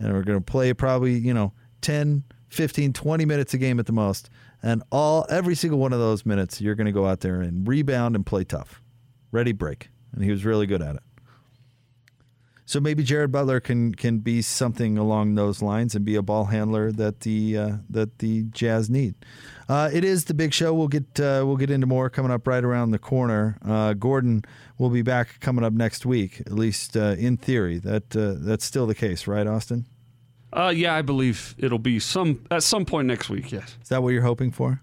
and 0.00 0.12
we're 0.12 0.24
going 0.24 0.40
to 0.40 0.44
play 0.44 0.74
probably, 0.74 1.16
you 1.16 1.32
know, 1.32 1.52
10, 1.82 2.24
15, 2.48 2.92
20 2.92 3.24
minutes 3.24 3.54
a 3.54 3.58
game 3.58 3.78
at 3.78 3.86
the 3.86 3.92
most. 3.92 4.28
And 4.64 4.82
all 4.90 5.26
every 5.30 5.54
single 5.54 5.78
one 5.78 5.92
of 5.92 6.00
those 6.00 6.26
minutes, 6.26 6.60
you're 6.60 6.74
going 6.74 6.86
to 6.86 6.92
go 6.92 7.06
out 7.06 7.20
there 7.20 7.40
and 7.40 7.68
rebound 7.68 8.16
and 8.16 8.26
play 8.26 8.42
tough. 8.42 8.82
Ready, 9.30 9.52
break. 9.52 9.90
And 10.12 10.24
he 10.24 10.32
was 10.32 10.44
really 10.44 10.66
good 10.66 10.82
at 10.82 10.96
it. 10.96 11.02
So 12.68 12.80
maybe 12.80 13.04
Jared 13.04 13.30
Butler 13.30 13.60
can 13.60 13.94
can 13.94 14.18
be 14.18 14.42
something 14.42 14.98
along 14.98 15.36
those 15.36 15.62
lines 15.62 15.94
and 15.94 16.04
be 16.04 16.16
a 16.16 16.22
ball 16.22 16.46
handler 16.46 16.90
that 16.92 17.20
the 17.20 17.56
uh, 17.56 17.70
that 17.88 18.18
the 18.18 18.42
Jazz 18.50 18.90
need. 18.90 19.14
Uh, 19.68 19.88
it 19.92 20.04
is 20.04 20.24
the 20.24 20.34
big 20.34 20.52
show. 20.52 20.74
We'll 20.74 20.88
get 20.88 21.20
uh, 21.20 21.44
we'll 21.46 21.56
get 21.56 21.70
into 21.70 21.86
more 21.86 22.10
coming 22.10 22.32
up 22.32 22.44
right 22.44 22.64
around 22.64 22.90
the 22.90 22.98
corner. 22.98 23.56
Uh, 23.64 23.94
Gordon 23.94 24.44
will 24.78 24.90
be 24.90 25.02
back 25.02 25.38
coming 25.38 25.64
up 25.64 25.72
next 25.72 26.04
week, 26.04 26.40
at 26.40 26.52
least 26.52 26.96
uh, 26.96 27.14
in 27.16 27.36
theory. 27.36 27.78
That 27.78 28.16
uh, 28.16 28.34
that's 28.36 28.64
still 28.64 28.86
the 28.88 28.96
case, 28.96 29.28
right, 29.28 29.46
Austin? 29.46 29.86
Uh, 30.52 30.72
yeah, 30.74 30.94
I 30.94 31.02
believe 31.02 31.54
it'll 31.58 31.78
be 31.78 32.00
some 32.00 32.44
at 32.50 32.64
some 32.64 32.84
point 32.84 33.06
next 33.06 33.30
week. 33.30 33.52
Yes, 33.52 33.76
Is 33.80 33.90
that 33.90 34.02
what 34.02 34.10
you're 34.10 34.22
hoping 34.22 34.50
for? 34.50 34.82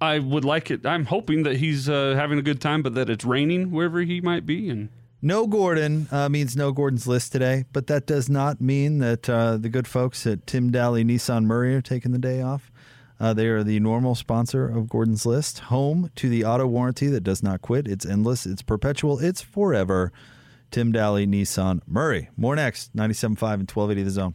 I 0.00 0.20
would 0.20 0.44
like 0.44 0.70
it. 0.70 0.86
I'm 0.86 1.06
hoping 1.06 1.42
that 1.42 1.56
he's 1.56 1.88
uh, 1.88 2.14
having 2.16 2.38
a 2.38 2.42
good 2.42 2.60
time, 2.60 2.82
but 2.82 2.94
that 2.94 3.10
it's 3.10 3.24
raining 3.24 3.72
wherever 3.72 4.00
he 4.00 4.20
might 4.20 4.46
be, 4.46 4.68
and 4.68 4.90
No 5.24 5.46
Gordon 5.46 6.06
uh, 6.12 6.28
means 6.28 6.54
no 6.54 6.70
Gordon's 6.70 7.06
list 7.06 7.32
today, 7.32 7.64
but 7.72 7.86
that 7.86 8.06
does 8.06 8.28
not 8.28 8.60
mean 8.60 8.98
that 8.98 9.26
uh, 9.26 9.56
the 9.56 9.70
good 9.70 9.88
folks 9.88 10.26
at 10.26 10.46
Tim 10.46 10.70
Dahle 10.70 11.02
Nissan 11.02 11.44
Murray 11.46 11.74
are 11.74 11.80
taking 11.80 12.12
the 12.12 12.18
day 12.18 12.42
off. 12.42 12.70
Uh, 13.18 13.32
they 13.32 13.46
are 13.46 13.64
the 13.64 13.80
normal 13.80 14.14
sponsor 14.14 14.68
of 14.68 14.90
Gordon's 14.90 15.24
List, 15.24 15.60
home 15.60 16.10
to 16.16 16.28
the 16.28 16.44
auto 16.44 16.66
warranty 16.66 17.06
that 17.06 17.22
does 17.22 17.42
not 17.42 17.62
quit. 17.62 17.88
It's 17.88 18.04
endless, 18.04 18.44
it's 18.44 18.60
perpetual, 18.60 19.18
it's 19.18 19.40
forever. 19.40 20.12
Tim 20.70 20.92
Dahle 20.92 21.26
Nissan 21.26 21.80
Murray. 21.86 22.28
More 22.36 22.54
next, 22.54 22.94
97.5 22.94 23.32
and 23.32 23.70
1280 23.70 24.02
The 24.02 24.10
Zone. 24.10 24.34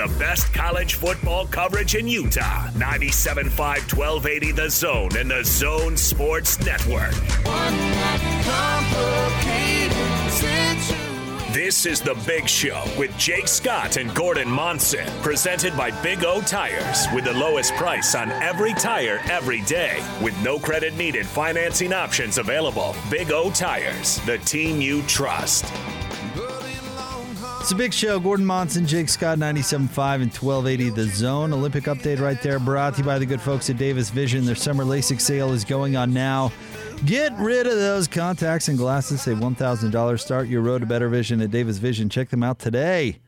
best 0.19 0.53
college 0.53 0.95
football 0.95 1.45
coverage 1.47 1.95
in 1.95 2.07
Utah. 2.07 2.67
97.5 2.69 3.51
1280 3.95 4.51
The 4.51 4.69
Zone 4.69 5.17
and 5.17 5.29
the 5.29 5.43
Zone 5.43 5.97
Sports 5.97 6.59
Network. 6.65 7.11
This 11.53 11.85
is 11.85 11.99
The 11.99 12.15
Big 12.25 12.47
Show 12.47 12.81
with 12.97 13.15
Jake 13.17 13.47
Scott 13.47 13.97
and 13.97 14.13
Gordon 14.15 14.49
Monson, 14.49 15.05
presented 15.21 15.75
by 15.75 15.91
Big 16.01 16.23
O 16.23 16.41
Tires, 16.41 17.07
with 17.13 17.25
the 17.25 17.33
lowest 17.33 17.73
price 17.75 18.15
on 18.15 18.31
every 18.31 18.73
tire 18.73 19.19
every 19.29 19.61
day, 19.61 20.01
with 20.23 20.37
no 20.41 20.57
credit 20.57 20.95
needed 20.95 21.25
financing 21.25 21.91
options 21.91 22.37
available. 22.37 22.95
Big 23.09 23.31
O 23.31 23.51
Tires, 23.51 24.19
the 24.25 24.37
team 24.39 24.79
you 24.79 25.01
trust. 25.03 25.65
It's 27.61 27.71
a 27.71 27.75
big 27.75 27.93
show. 27.93 28.19
Gordon 28.19 28.43
Monson, 28.43 28.87
Jake 28.87 29.07
Scott, 29.07 29.37
97.5 29.37 30.15
and 30.15 30.33
1280 30.33 30.89
The 30.89 31.03
Zone. 31.03 31.53
Olympic 31.53 31.83
update 31.83 32.19
right 32.19 32.41
there, 32.41 32.57
brought 32.57 32.95
to 32.95 33.01
you 33.01 33.05
by 33.05 33.19
the 33.19 33.25
good 33.25 33.39
folks 33.39 33.69
at 33.69 33.77
Davis 33.77 34.09
Vision. 34.09 34.45
Their 34.45 34.55
summer 34.55 34.83
LASIK 34.83 35.21
sale 35.21 35.53
is 35.53 35.63
going 35.63 35.95
on 35.95 36.11
now. 36.11 36.51
Get 37.05 37.37
rid 37.37 37.67
of 37.67 37.75
those 37.75 38.07
contacts 38.07 38.67
and 38.67 38.79
glasses. 38.79 39.21
Save 39.21 39.37
$1,000. 39.37 40.19
Start 40.19 40.47
your 40.47 40.63
road 40.63 40.79
to 40.79 40.87
better 40.87 41.07
vision 41.07 41.39
at 41.39 41.51
Davis 41.51 41.77
Vision. 41.77 42.09
Check 42.09 42.29
them 42.29 42.41
out 42.41 42.57
today. 42.57 43.19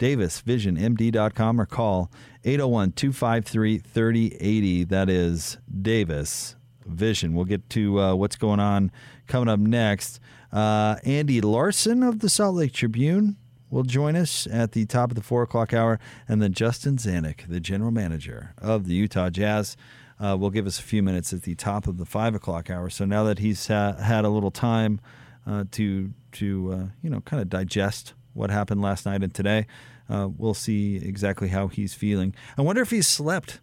DavisVisionMD.com 0.00 1.60
or 1.60 1.66
call 1.66 2.10
801 2.44 2.90
253 2.90 3.78
3080. 3.78 4.84
That 4.84 5.08
is 5.08 5.58
Davis 5.80 6.56
Vision. 6.84 7.34
We'll 7.34 7.44
get 7.44 7.70
to 7.70 8.00
uh, 8.00 8.14
what's 8.16 8.36
going 8.36 8.58
on 8.58 8.90
coming 9.28 9.48
up 9.48 9.60
next. 9.60 10.18
Uh, 10.52 10.96
Andy 11.04 11.40
Larsen 11.40 12.02
of 12.02 12.18
the 12.18 12.28
Salt 12.28 12.56
Lake 12.56 12.72
Tribune 12.72 13.36
will 13.70 13.82
join 13.82 14.16
us 14.16 14.46
at 14.50 14.72
the 14.72 14.86
top 14.86 15.10
of 15.10 15.16
the 15.16 15.22
four 15.22 15.42
o'clock 15.42 15.72
hour, 15.72 15.98
and 16.28 16.40
then 16.40 16.52
Justin 16.52 16.96
Zanik, 16.96 17.48
the 17.48 17.60
general 17.60 17.90
manager 17.90 18.54
of 18.58 18.86
the 18.86 18.94
Utah 18.94 19.30
Jazz, 19.30 19.76
uh, 20.20 20.36
will 20.38 20.50
give 20.50 20.66
us 20.66 20.78
a 20.78 20.82
few 20.82 21.02
minutes 21.02 21.32
at 21.32 21.42
the 21.42 21.54
top 21.54 21.86
of 21.86 21.98
the 21.98 22.06
five 22.06 22.34
o'clock 22.34 22.70
hour. 22.70 22.88
So 22.88 23.04
now 23.04 23.24
that 23.24 23.38
he's 23.38 23.66
ha- 23.68 23.94
had 23.94 24.24
a 24.24 24.28
little 24.30 24.50
time 24.50 25.00
uh, 25.46 25.64
to 25.72 26.12
to 26.32 26.72
uh, 26.72 26.86
you 27.02 27.10
know 27.10 27.20
kind 27.20 27.40
of 27.40 27.48
digest 27.48 28.14
what 28.34 28.50
happened 28.50 28.82
last 28.82 29.06
night 29.06 29.22
and 29.22 29.32
today, 29.32 29.66
uh, 30.08 30.28
we'll 30.36 30.54
see 30.54 30.96
exactly 30.96 31.48
how 31.48 31.68
he's 31.68 31.94
feeling. 31.94 32.34
I 32.58 32.62
wonder 32.62 32.82
if 32.82 32.90
he's 32.90 33.08
slept. 33.08 33.60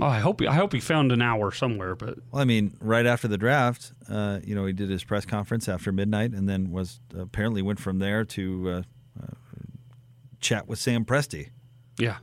Oh, 0.00 0.06
I 0.06 0.20
hope 0.20 0.40
he, 0.40 0.46
I 0.46 0.54
hope 0.54 0.72
he 0.72 0.80
found 0.80 1.10
an 1.10 1.20
hour 1.20 1.50
somewhere, 1.50 1.94
but 1.96 2.18
Well, 2.30 2.40
I 2.40 2.44
mean, 2.44 2.76
right 2.80 3.04
after 3.04 3.26
the 3.26 3.36
draft, 3.38 3.92
uh, 4.08 4.38
you 4.44 4.54
know, 4.54 4.64
he 4.64 4.72
did 4.72 4.90
his 4.90 5.02
press 5.02 5.24
conference 5.24 5.68
after 5.68 5.90
midnight, 5.90 6.30
and 6.32 6.48
then 6.48 6.70
was 6.70 7.00
apparently 7.16 7.62
went 7.62 7.80
from 7.80 7.98
there 7.98 8.24
to 8.24 8.70
uh, 8.70 8.82
uh, 9.20 9.26
chat 10.40 10.68
with 10.68 10.78
Sam 10.78 11.04
Presti. 11.04 11.48
yeah, 11.98 12.18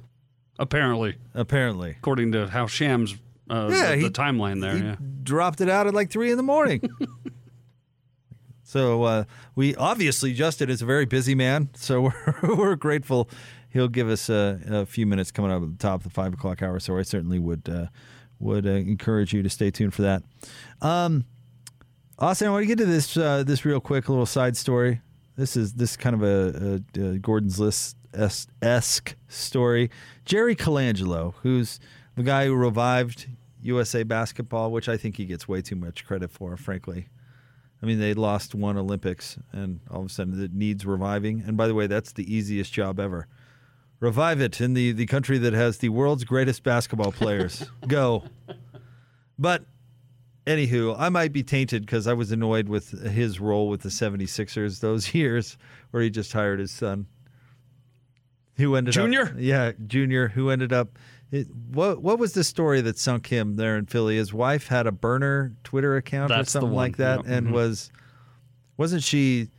apparently, 0.58 1.16
Apparently, 1.34 1.92
according 1.92 2.32
to 2.32 2.48
how 2.48 2.66
Shams 2.66 3.16
uh, 3.50 3.70
Yeah, 3.72 3.90
the, 3.92 3.96
he- 3.98 4.04
the 4.04 4.10
timeline 4.12 4.62
there. 4.62 4.78
he 4.78 4.84
yeah. 4.84 4.96
dropped 5.24 5.60
it 5.60 5.68
out 5.70 5.86
at 5.86 5.94
like 5.94 6.10
three 6.10 6.32
in 6.32 6.38
the 6.38 6.44
morning. 6.44 6.82
so 8.64 9.04
uh, 9.04 9.24
we 9.56 9.76
obviously 9.76 10.34
Justin 10.34 10.70
is 10.70 10.82
a 10.82 10.86
very 10.86 11.06
busy 11.06 11.36
man, 11.36 11.70
so 11.76 12.02
we're, 12.42 12.56
we're 12.56 12.76
grateful. 12.76 13.30
He'll 13.76 13.90
give 13.90 14.08
us 14.08 14.30
a, 14.30 14.62
a 14.68 14.86
few 14.86 15.06
minutes 15.06 15.32
coming 15.32 15.52
up 15.52 15.62
at 15.62 15.70
the 15.70 15.78
top 15.78 16.00
of 16.00 16.04
the 16.06 16.10
five 16.10 16.34
o'clock 16.34 16.62
hour. 16.62 16.80
So 16.80 16.98
I 16.98 17.02
certainly 17.02 17.40
would 17.40 17.68
uh, 17.68 17.88
would 18.40 18.66
uh, 18.66 18.70
encourage 18.70 19.34
you 19.34 19.44
to 19.44 19.50
stay 19.50 19.70
tuned 19.70 19.94
for 19.94 20.04
that. 20.04 20.24
Um, 20.82 21.26
Austin, 22.18 22.48
I 22.48 22.52
want 22.52 22.64
to 22.64 22.68
get 22.68 22.78
to 22.78 22.86
this 22.86 23.18
uh, 23.18 23.44
this 23.44 23.66
real 23.66 23.82
quick, 23.82 24.08
little 24.08 24.26
side 24.26 24.56
story. 24.56 25.02
This 25.36 25.58
is 25.58 25.74
this 25.74 25.92
is 25.92 25.98
kind 25.98 26.16
of 26.16 26.24
a, 26.24 26.82
a, 26.98 27.02
a 27.02 27.18
Gordon's 27.20 27.60
list 27.60 27.98
esque 28.62 29.18
story. 29.28 29.92
Jerry 30.24 30.56
Colangelo, 30.56 31.34
who's 31.42 31.82
the 32.16 32.24
guy 32.24 32.46
who 32.46 32.56
revived 32.56 33.28
USA 33.62 34.04
basketball, 34.04 34.72
which 34.72 34.88
I 34.88 34.96
think 34.96 35.18
he 35.18 35.26
gets 35.26 35.50
way 35.50 35.62
too 35.62 35.76
much 35.76 36.06
credit 36.06 36.32
for, 36.32 36.56
frankly. 36.56 37.10
I 37.84 37.86
mean, 37.86 38.00
they 38.00 38.14
lost 38.14 38.56
one 38.56 38.78
Olympics, 38.78 39.38
and 39.52 39.82
all 39.92 40.00
of 40.00 40.06
a 40.06 40.10
sudden 40.10 40.42
it 40.42 40.54
needs 40.54 40.86
reviving. 40.86 41.44
And 41.46 41.58
by 41.58 41.68
the 41.68 41.74
way, 41.74 41.88
that's 41.88 42.14
the 42.14 42.34
easiest 42.34 42.72
job 42.72 43.02
ever. 43.02 43.28
Revive 44.00 44.42
it 44.42 44.60
in 44.60 44.74
the, 44.74 44.92
the 44.92 45.06
country 45.06 45.38
that 45.38 45.54
has 45.54 45.78
the 45.78 45.90
world's 45.90 46.24
greatest 46.24 46.64
basketball 46.64 47.12
players. 47.12 47.66
Go. 47.88 48.24
But 49.40 49.64
anywho, 50.46 50.96
I 50.98 51.10
might 51.10 51.32
be 51.32 51.44
tainted 51.44 51.86
because 51.86 52.08
I 52.08 52.14
was 52.14 52.32
annoyed 52.32 52.68
with 52.68 52.90
his 53.10 53.40
role 53.40 53.70
with 53.70 53.82
the 53.82 53.90
76ers 53.90 54.80
those 54.80 55.14
years 55.14 55.58
where 55.92 56.04
he 56.04 56.10
just 56.10 56.34
hired 56.34 56.60
his 56.60 56.72
son. 56.72 57.08
Who 58.58 58.76
ended 58.76 58.94
Junior? 58.94 59.24
up 59.24 59.34
Yeah, 59.38 59.74
Junior, 59.86 60.30
who 60.30 60.50
ended 60.50 60.72
up 60.72 60.98
it, 61.32 61.48
what 61.72 62.02
what 62.02 62.20
was 62.20 62.34
the 62.34 62.44
story 62.44 62.82
that 62.82 62.98
sunk 62.98 63.28
him 63.28 63.56
there 63.56 63.78
in 63.78 63.86
Philly? 63.86 64.16
His 64.16 64.34
wife 64.34 64.68
had 64.68 64.88
a 64.88 64.92
burner 64.92 65.54
Twitter 65.64 65.98
account 65.98 66.32
or 66.32 66.38
That's 66.38 66.54
the 66.54 66.62
something 66.62 66.76
like 66.76 66.98
that 66.98 67.26
yep, 67.26 67.28
and 67.28 67.48
mhm. 67.48 67.52
was 67.52 67.92
wasn't 68.78 69.04
she 69.04 69.50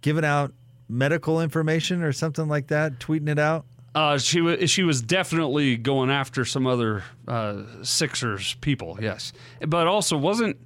giving 0.00 0.24
out 0.24 0.54
medical 0.88 1.42
information 1.42 2.02
or 2.02 2.12
something 2.12 2.48
like 2.48 2.68
that, 2.68 2.98
tweeting 2.98 3.28
it 3.28 3.38
out? 3.38 3.66
Uh, 3.94 4.18
she 4.18 4.40
was 4.40 4.70
she 4.70 4.82
was 4.84 5.02
definitely 5.02 5.76
going 5.76 6.10
after 6.10 6.44
some 6.44 6.66
other 6.66 7.02
uh, 7.26 7.62
Sixers 7.82 8.54
people, 8.60 8.98
yes, 9.00 9.32
but 9.66 9.86
also 9.86 10.16
wasn't 10.16 10.56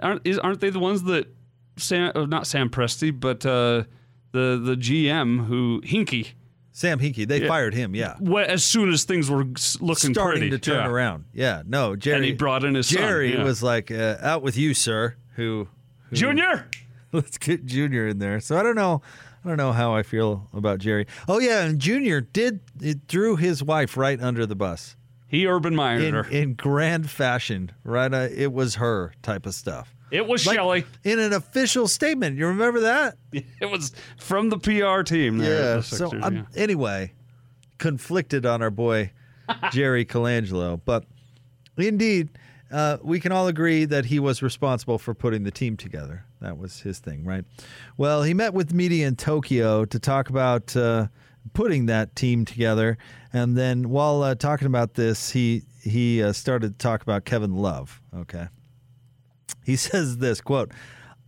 aren't 0.00 0.20
is, 0.26 0.38
aren't 0.38 0.60
they 0.60 0.70
the 0.70 0.80
ones 0.80 1.04
that 1.04 1.26
Sam 1.76 2.12
uh, 2.14 2.26
not 2.26 2.46
Sam 2.46 2.68
Presti 2.68 3.18
but 3.18 3.46
uh, 3.46 3.84
the 4.32 4.60
the 4.62 4.76
GM 4.76 5.46
who 5.46 5.80
Hinkie 5.84 6.32
Sam 6.72 6.98
Hinkie 6.98 7.26
they 7.26 7.42
Yeah. 7.42 7.48
fired 7.48 7.72
him, 7.74 7.94
yeah. 7.94 8.16
Well, 8.20 8.44
as 8.48 8.64
soon 8.64 8.90
as 8.92 9.04
things 9.04 9.30
were 9.30 9.44
looking 9.80 10.12
starting 10.12 10.40
pretty 10.40 10.50
to 10.50 10.58
turn 10.58 10.76
yeah. 10.84 10.88
around. 10.88 11.24
Yeah, 11.32 11.62
no, 11.66 11.96
Jerry. 11.96 12.16
and 12.16 12.24
he 12.24 12.32
brought 12.32 12.64
in 12.64 12.74
his 12.74 12.88
son, 12.88 12.98
Jerry 12.98 13.34
yeah. 13.34 13.44
was 13.44 13.62
like, 13.62 13.90
uh, 13.90 14.16
"Out 14.20 14.42
with 14.42 14.56
you, 14.56 14.74
sir." 14.74 15.16
Who, 15.36 15.68
who 16.10 16.16
Junior. 16.16 16.66
Let's 17.12 17.38
get 17.38 17.64
Junior 17.64 18.08
in 18.08 18.18
there. 18.18 18.40
So 18.40 18.56
I 18.58 18.62
don't 18.62 18.74
know. 18.76 19.02
I 19.44 19.48
don't 19.48 19.56
know 19.56 19.72
how 19.72 19.94
I 19.94 20.02
feel 20.02 20.48
about 20.52 20.78
Jerry. 20.78 21.06
Oh 21.28 21.38
yeah, 21.40 21.64
and 21.64 21.78
Junior 21.80 22.20
did 22.20 22.60
it 22.80 23.00
threw 23.08 23.36
his 23.36 23.62
wife 23.62 23.96
right 23.96 24.20
under 24.20 24.46
the 24.46 24.54
bus 24.54 24.96
He 25.26 25.46
Urban 25.46 25.74
Meyered 25.74 26.02
in, 26.06 26.14
her. 26.14 26.24
in 26.28 26.54
grand 26.54 27.10
fashion. 27.10 27.72
Right, 27.84 28.12
uh, 28.12 28.28
it 28.34 28.52
was 28.52 28.76
her 28.76 29.12
type 29.22 29.46
of 29.46 29.54
stuff. 29.54 29.94
It 30.12 30.26
was 30.26 30.46
Like, 30.46 30.56
Shelley. 30.56 30.84
in 31.04 31.18
an 31.18 31.32
official 31.32 31.88
statement. 31.88 32.36
You 32.36 32.46
remember 32.48 32.80
that? 32.80 33.16
It 33.60 33.70
was 33.70 33.92
from 34.18 34.50
the 34.50 34.58
PR 34.58 35.02
team. 35.02 35.38
There 35.38 35.54
Yeah. 35.70 35.76
the 35.76 35.82
So 35.82 36.10
I'm, 36.22 36.34
yeah. 36.36 36.42
anyway, 36.54 37.12
conflicted 37.78 38.44
on 38.46 38.62
our 38.62 38.70
boy 38.70 39.10
Jerry 39.72 40.04
Colangelo, 40.04 40.80
but 40.84 41.04
indeed, 41.76 42.28
uh, 42.70 42.98
we 43.02 43.20
can 43.20 43.32
all 43.32 43.48
agree 43.48 43.84
that 43.86 44.04
he 44.06 44.18
was 44.18 44.42
responsible 44.42 44.98
for 44.98 45.14
putting 45.14 45.44
the 45.44 45.50
team 45.50 45.76
together. 45.76 46.24
That 46.42 46.58
was 46.58 46.80
his 46.80 46.98
thing, 46.98 47.24
right? 47.24 47.44
Well, 47.96 48.24
he 48.24 48.34
met 48.34 48.52
with 48.52 48.74
media 48.74 49.06
in 49.06 49.16
Tokyo 49.16 49.84
to 49.84 49.98
talk 49.98 50.28
about 50.28 50.76
uh, 50.76 51.06
putting 51.52 51.86
that 51.86 52.16
team 52.16 52.44
together, 52.44 52.98
and 53.32 53.56
then 53.56 53.90
while 53.90 54.22
uh, 54.22 54.34
talking 54.34 54.66
about 54.66 54.94
this, 54.94 55.30
he 55.30 55.62
he 55.82 56.22
uh, 56.22 56.32
started 56.32 56.72
to 56.72 56.78
talk 56.78 57.02
about 57.02 57.24
Kevin 57.24 57.54
Love. 57.54 58.02
Okay. 58.14 58.48
He 59.64 59.76
says 59.76 60.18
this 60.18 60.40
quote, 60.40 60.72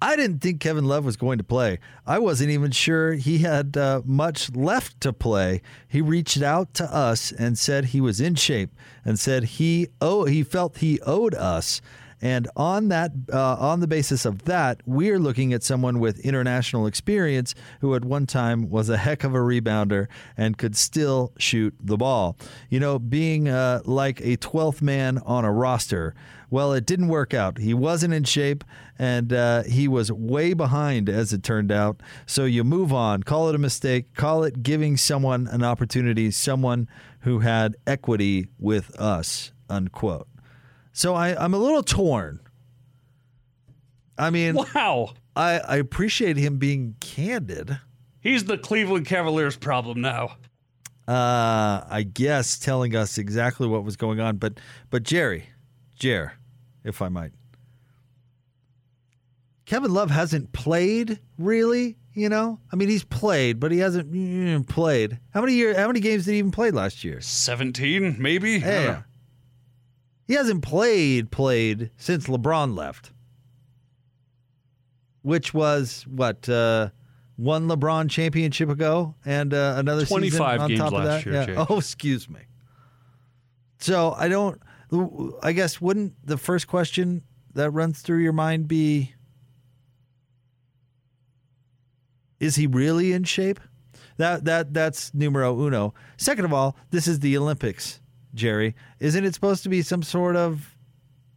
I 0.02 0.16
didn't 0.16 0.40
think 0.40 0.60
Kevin 0.60 0.84
Love 0.84 1.04
was 1.04 1.16
going 1.16 1.38
to 1.38 1.44
play. 1.44 1.78
I 2.06 2.18
wasn't 2.18 2.50
even 2.50 2.72
sure 2.72 3.14
he 3.14 3.38
had 3.38 3.76
uh, 3.76 4.02
much 4.04 4.54
left 4.54 5.00
to 5.00 5.12
play. 5.12 5.62
He 5.88 6.02
reached 6.02 6.42
out 6.42 6.74
to 6.74 6.94
us 6.94 7.32
and 7.32 7.56
said 7.58 7.86
he 7.86 8.00
was 8.00 8.20
in 8.20 8.34
shape 8.34 8.70
and 9.04 9.18
said 9.18 9.44
he 9.44 9.88
oh 10.00 10.24
he 10.24 10.42
felt 10.42 10.78
he 10.78 11.00
owed 11.02 11.34
us. 11.34 11.80
And 12.24 12.48
on 12.56 12.88
that, 12.88 13.12
uh, 13.30 13.56
on 13.56 13.80
the 13.80 13.86
basis 13.86 14.24
of 14.24 14.44
that, 14.44 14.80
we're 14.86 15.18
looking 15.18 15.52
at 15.52 15.62
someone 15.62 16.00
with 16.00 16.18
international 16.20 16.86
experience 16.86 17.54
who 17.82 17.94
at 17.94 18.02
one 18.02 18.24
time 18.24 18.70
was 18.70 18.88
a 18.88 18.96
heck 18.96 19.24
of 19.24 19.34
a 19.34 19.38
rebounder 19.38 20.06
and 20.34 20.56
could 20.56 20.74
still 20.74 21.34
shoot 21.36 21.74
the 21.78 21.98
ball. 21.98 22.38
You 22.70 22.80
know, 22.80 22.98
being 22.98 23.48
uh, 23.48 23.82
like 23.84 24.22
a 24.22 24.38
12th 24.38 24.80
man 24.80 25.18
on 25.18 25.44
a 25.44 25.52
roster. 25.52 26.14
Well, 26.48 26.72
it 26.72 26.86
didn't 26.86 27.08
work 27.08 27.34
out. 27.34 27.58
He 27.58 27.74
wasn't 27.74 28.14
in 28.14 28.24
shape, 28.24 28.64
and 28.98 29.30
uh, 29.30 29.64
he 29.64 29.86
was 29.86 30.10
way 30.10 30.54
behind, 30.54 31.10
as 31.10 31.34
it 31.34 31.42
turned 31.42 31.70
out. 31.70 32.00
So 32.24 32.46
you 32.46 32.64
move 32.64 32.90
on. 32.90 33.22
Call 33.24 33.50
it 33.50 33.54
a 33.54 33.58
mistake. 33.58 34.14
Call 34.14 34.44
it 34.44 34.62
giving 34.62 34.96
someone 34.96 35.46
an 35.48 35.62
opportunity, 35.62 36.30
someone 36.30 36.88
who 37.20 37.40
had 37.40 37.76
equity 37.86 38.46
with 38.58 38.98
us. 38.98 39.52
Unquote. 39.68 40.28
So 40.94 41.14
I, 41.16 41.34
I'm 41.44 41.52
a 41.54 41.58
little 41.58 41.82
torn. 41.82 42.38
I 44.16 44.30
mean, 44.30 44.54
wow. 44.54 45.12
I, 45.34 45.58
I 45.58 45.76
appreciate 45.76 46.36
him 46.36 46.58
being 46.58 46.94
candid. 47.00 47.80
He's 48.20 48.44
the 48.44 48.56
Cleveland 48.56 49.04
Cavaliers 49.04 49.56
problem 49.56 50.00
now. 50.00 50.36
Uh, 51.06 51.84
I 51.90 52.08
guess 52.10 52.58
telling 52.60 52.94
us 52.94 53.18
exactly 53.18 53.66
what 53.66 53.84
was 53.84 53.96
going 53.96 54.20
on, 54.20 54.36
but 54.36 54.60
but 54.88 55.02
Jerry, 55.02 55.46
Jer, 55.96 56.34
if 56.84 57.02
I 57.02 57.08
might, 57.08 57.32
Kevin 59.66 59.92
Love 59.92 60.10
hasn't 60.10 60.52
played 60.52 61.18
really. 61.36 61.96
You 62.14 62.28
know, 62.28 62.60
I 62.72 62.76
mean, 62.76 62.88
he's 62.88 63.02
played, 63.02 63.58
but 63.58 63.72
he 63.72 63.78
hasn't 63.78 64.12
mm, 64.12 64.66
played. 64.68 65.18
How 65.34 65.40
many 65.40 65.54
year? 65.54 65.74
How 65.74 65.88
many 65.88 65.98
games 65.98 66.24
did 66.24 66.32
he 66.32 66.38
even 66.38 66.52
play 66.52 66.70
last 66.70 67.02
year? 67.02 67.20
Seventeen, 67.20 68.16
maybe. 68.20 68.56
I 68.56 68.60
don't 68.60 68.84
Yeah. 68.84 69.02
He 70.26 70.34
hasn't 70.34 70.62
played 70.62 71.30
played 71.30 71.90
since 71.96 72.26
LeBron 72.26 72.76
left, 72.76 73.12
which 75.22 75.52
was 75.52 76.04
what 76.08 76.48
uh, 76.48 76.90
one 77.36 77.68
LeBron 77.68 78.08
championship 78.08 78.68
ago 78.68 79.14
and 79.24 79.52
uh, 79.52 79.74
another 79.76 80.06
25 80.06 80.60
on 80.60 80.68
games 80.68 80.80
top 80.80 80.88
of 80.88 81.04
last 81.04 81.24
that. 81.24 81.30
year, 81.30 81.54
yeah. 81.56 81.66
Oh, 81.68 81.78
excuse 81.78 82.28
me. 82.28 82.40
So 83.78 84.14
I 84.16 84.28
don't. 84.28 84.60
I 85.42 85.52
guess 85.52 85.80
wouldn't 85.80 86.14
the 86.24 86.36
first 86.36 86.68
question 86.68 87.22
that 87.54 87.70
runs 87.70 88.00
through 88.00 88.18
your 88.18 88.32
mind 88.32 88.68
be, 88.68 89.14
is 92.38 92.56
he 92.56 92.66
really 92.66 93.12
in 93.12 93.24
shape? 93.24 93.60
That 94.16 94.44
that 94.44 94.72
that's 94.72 95.12
numero 95.12 95.58
uno. 95.60 95.92
Second 96.16 96.44
of 96.44 96.52
all, 96.52 96.76
this 96.90 97.08
is 97.08 97.20
the 97.20 97.36
Olympics, 97.36 98.00
Jerry. 98.34 98.74
Isn't 99.00 99.24
it 99.24 99.34
supposed 99.34 99.62
to 99.62 99.68
be 99.68 99.82
some 99.82 100.02
sort 100.02 100.36
of 100.36 100.74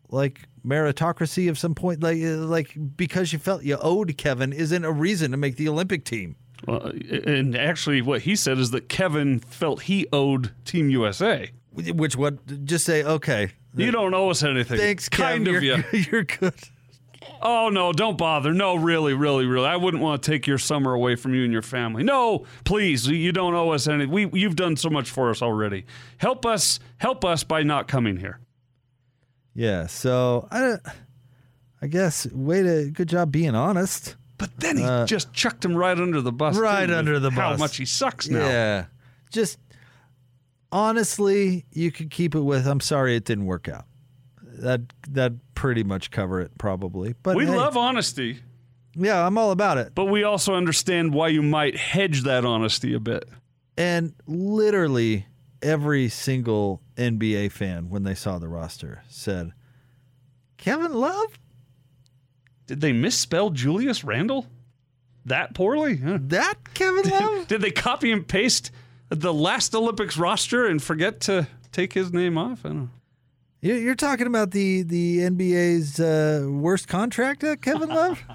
like 0.10 0.42
meritocracy 0.66 1.50
of 1.50 1.58
some 1.58 1.76
point? 1.76 2.02
Like 2.02 2.22
uh, 2.22 2.38
like 2.38 2.76
because 2.96 3.32
you 3.34 3.40
felt 3.40 3.64
you 3.64 3.78
owed 3.82 4.18
Kevin 4.18 4.54
isn't 4.54 4.84
a 4.86 4.92
reason 4.92 5.32
to 5.32 5.38
make 5.38 5.56
the 5.58 5.70
Olympic 5.70 6.04
team. 6.06 6.36
Well, 6.68 6.92
and 7.26 7.56
actually, 7.56 8.02
what 8.02 8.22
he 8.22 8.36
said 8.36 8.58
is 8.58 8.72
that 8.72 8.90
Kevin 8.90 9.40
felt 9.40 9.84
he 9.84 10.08
owed 10.12 10.52
Team 10.66 10.90
USA. 10.90 11.52
Which 11.72 12.16
what? 12.16 12.66
Just 12.66 12.86
say 12.86 13.04
okay. 13.04 13.52
You 13.76 13.92
don't 13.92 14.16
owe 14.16 14.32
us 14.32 14.42
anything. 14.42 14.80
Thanks, 14.80 15.08
kind 15.08 15.46
Kev. 15.46 15.58
of 15.58 15.64
you. 15.64 15.84
You're 16.12 16.24
good. 16.24 16.56
Oh 17.42 17.70
no, 17.70 17.94
don't 17.94 18.18
bother. 18.18 18.54
No, 18.54 18.76
really, 18.76 19.14
really, 19.14 19.46
really. 19.46 19.68
I 19.68 19.76
wouldn't 19.76 20.02
want 20.02 20.24
to 20.24 20.32
take 20.32 20.48
your 20.48 20.58
summer 20.58 20.94
away 20.94 21.16
from 21.16 21.34
you 21.34 21.44
and 21.44 21.54
your 21.54 21.62
family. 21.62 22.04
No, 22.04 22.46
please, 22.64 23.08
you 23.08 23.32
don't 23.32 23.54
owe 23.54 23.72
us 23.72 23.88
anything. 23.88 24.12
We 24.12 24.30
you've 24.34 24.56
done 24.56 24.76
so 24.76 24.90
much 24.90 25.10
for 25.10 25.30
us 25.30 25.42
already. 25.42 25.86
Help 26.18 26.46
us, 26.46 26.80
help 26.98 27.24
us 27.24 27.44
by 27.44 27.64
not 27.64 27.88
coming 27.88 28.18
here. 28.18 28.40
Yeah. 29.54 29.88
So 29.88 30.48
I, 30.52 30.78
I 31.82 31.88
guess 31.88 32.26
way 32.32 32.64
to 32.64 32.90
good 32.92 33.10
job 33.10 33.32
being 33.32 33.56
honest. 33.56 34.16
But 34.38 34.52
then 34.60 34.78
he 34.78 34.84
just 35.06 35.34
chucked 35.34 35.66
him 35.66 35.76
right 35.76 35.98
under 35.98 36.22
the 36.22 36.32
bus. 36.32 36.58
Uh, 36.58 36.62
Right 36.62 36.90
under 36.92 37.20
the 37.20 37.32
How 37.32 37.50
bus. 37.52 37.60
How 37.60 37.64
much 37.64 37.78
he 37.78 37.86
sucks 37.86 38.30
now. 38.30 38.48
Yeah. 38.48 38.86
Just 39.32 39.58
honestly, 40.72 41.66
you 41.72 41.92
could 41.92 42.12
keep 42.12 42.36
it 42.36 42.42
with 42.42 42.68
I'm 42.68 42.80
sorry 42.80 43.16
it 43.16 43.26
didn't 43.26 43.46
work 43.46 43.68
out. 43.68 43.86
That 44.60 44.82
that 45.10 45.34
pretty 45.58 45.84
much 45.84 46.12
cover 46.12 46.40
it 46.40 46.56
probably. 46.60 47.16
But 47.24 47.36
we 47.36 47.46
hey, 47.48 47.56
love 47.56 47.76
honesty, 47.76 48.40
Yeah, 48.96 49.26
I'm 49.26 49.40
all 49.40 49.50
about 49.50 49.80
it. 49.80 49.94
but 49.96 50.06
we 50.06 50.24
also 50.24 50.54
understand 50.54 51.14
why 51.16 51.30
you 51.30 51.42
might 51.42 51.76
hedge 51.76 52.22
that 52.24 52.46
honesty 52.46 52.94
a 52.94 53.00
bit. 53.00 53.28
And 53.76 54.14
literally 54.28 55.26
every 55.64 56.10
single 56.10 56.82
NBA 56.96 57.52
fan 57.52 57.90
when 57.90 58.04
they 58.04 58.14
saw 58.14 58.38
the 58.38 58.48
roster 58.48 59.02
said, 59.10 59.52
"Kevin 60.58 60.94
Love? 60.94 61.40
Did 62.68 62.82
they 62.82 62.94
misspell 62.94 63.50
Julius 63.50 64.04
Randle 64.04 64.46
that 65.26 65.56
poorly? 65.56 65.98
Huh. 65.98 66.20
That 66.22 66.56
Kevin 66.76 67.10
Love? 67.10 67.48
Did 67.48 67.62
they 67.62 67.72
copy 67.72 68.12
and 68.12 68.28
paste 68.28 68.70
the 69.10 69.34
last 69.34 69.74
Olympics 69.74 70.18
roster 70.18 70.68
and 70.68 70.84
forget 70.84 71.20
to 71.22 71.48
take 71.72 71.94
his 71.94 72.14
name 72.14 72.38
off? 72.38 72.64
I 72.64 72.70
don't 72.70 72.78
know. 72.78 72.90
You- 73.62 73.74
You're 73.76 73.96
talking 73.96 74.28
about 74.28 74.52
the 74.52 74.84
the 74.84 75.20
NBA's 75.20 76.00
uh, 76.00 76.48
worst 76.50 76.88
contract, 76.88 77.44
uh, 77.44 77.56
Kevin 77.56 77.90
Love? 77.90 78.22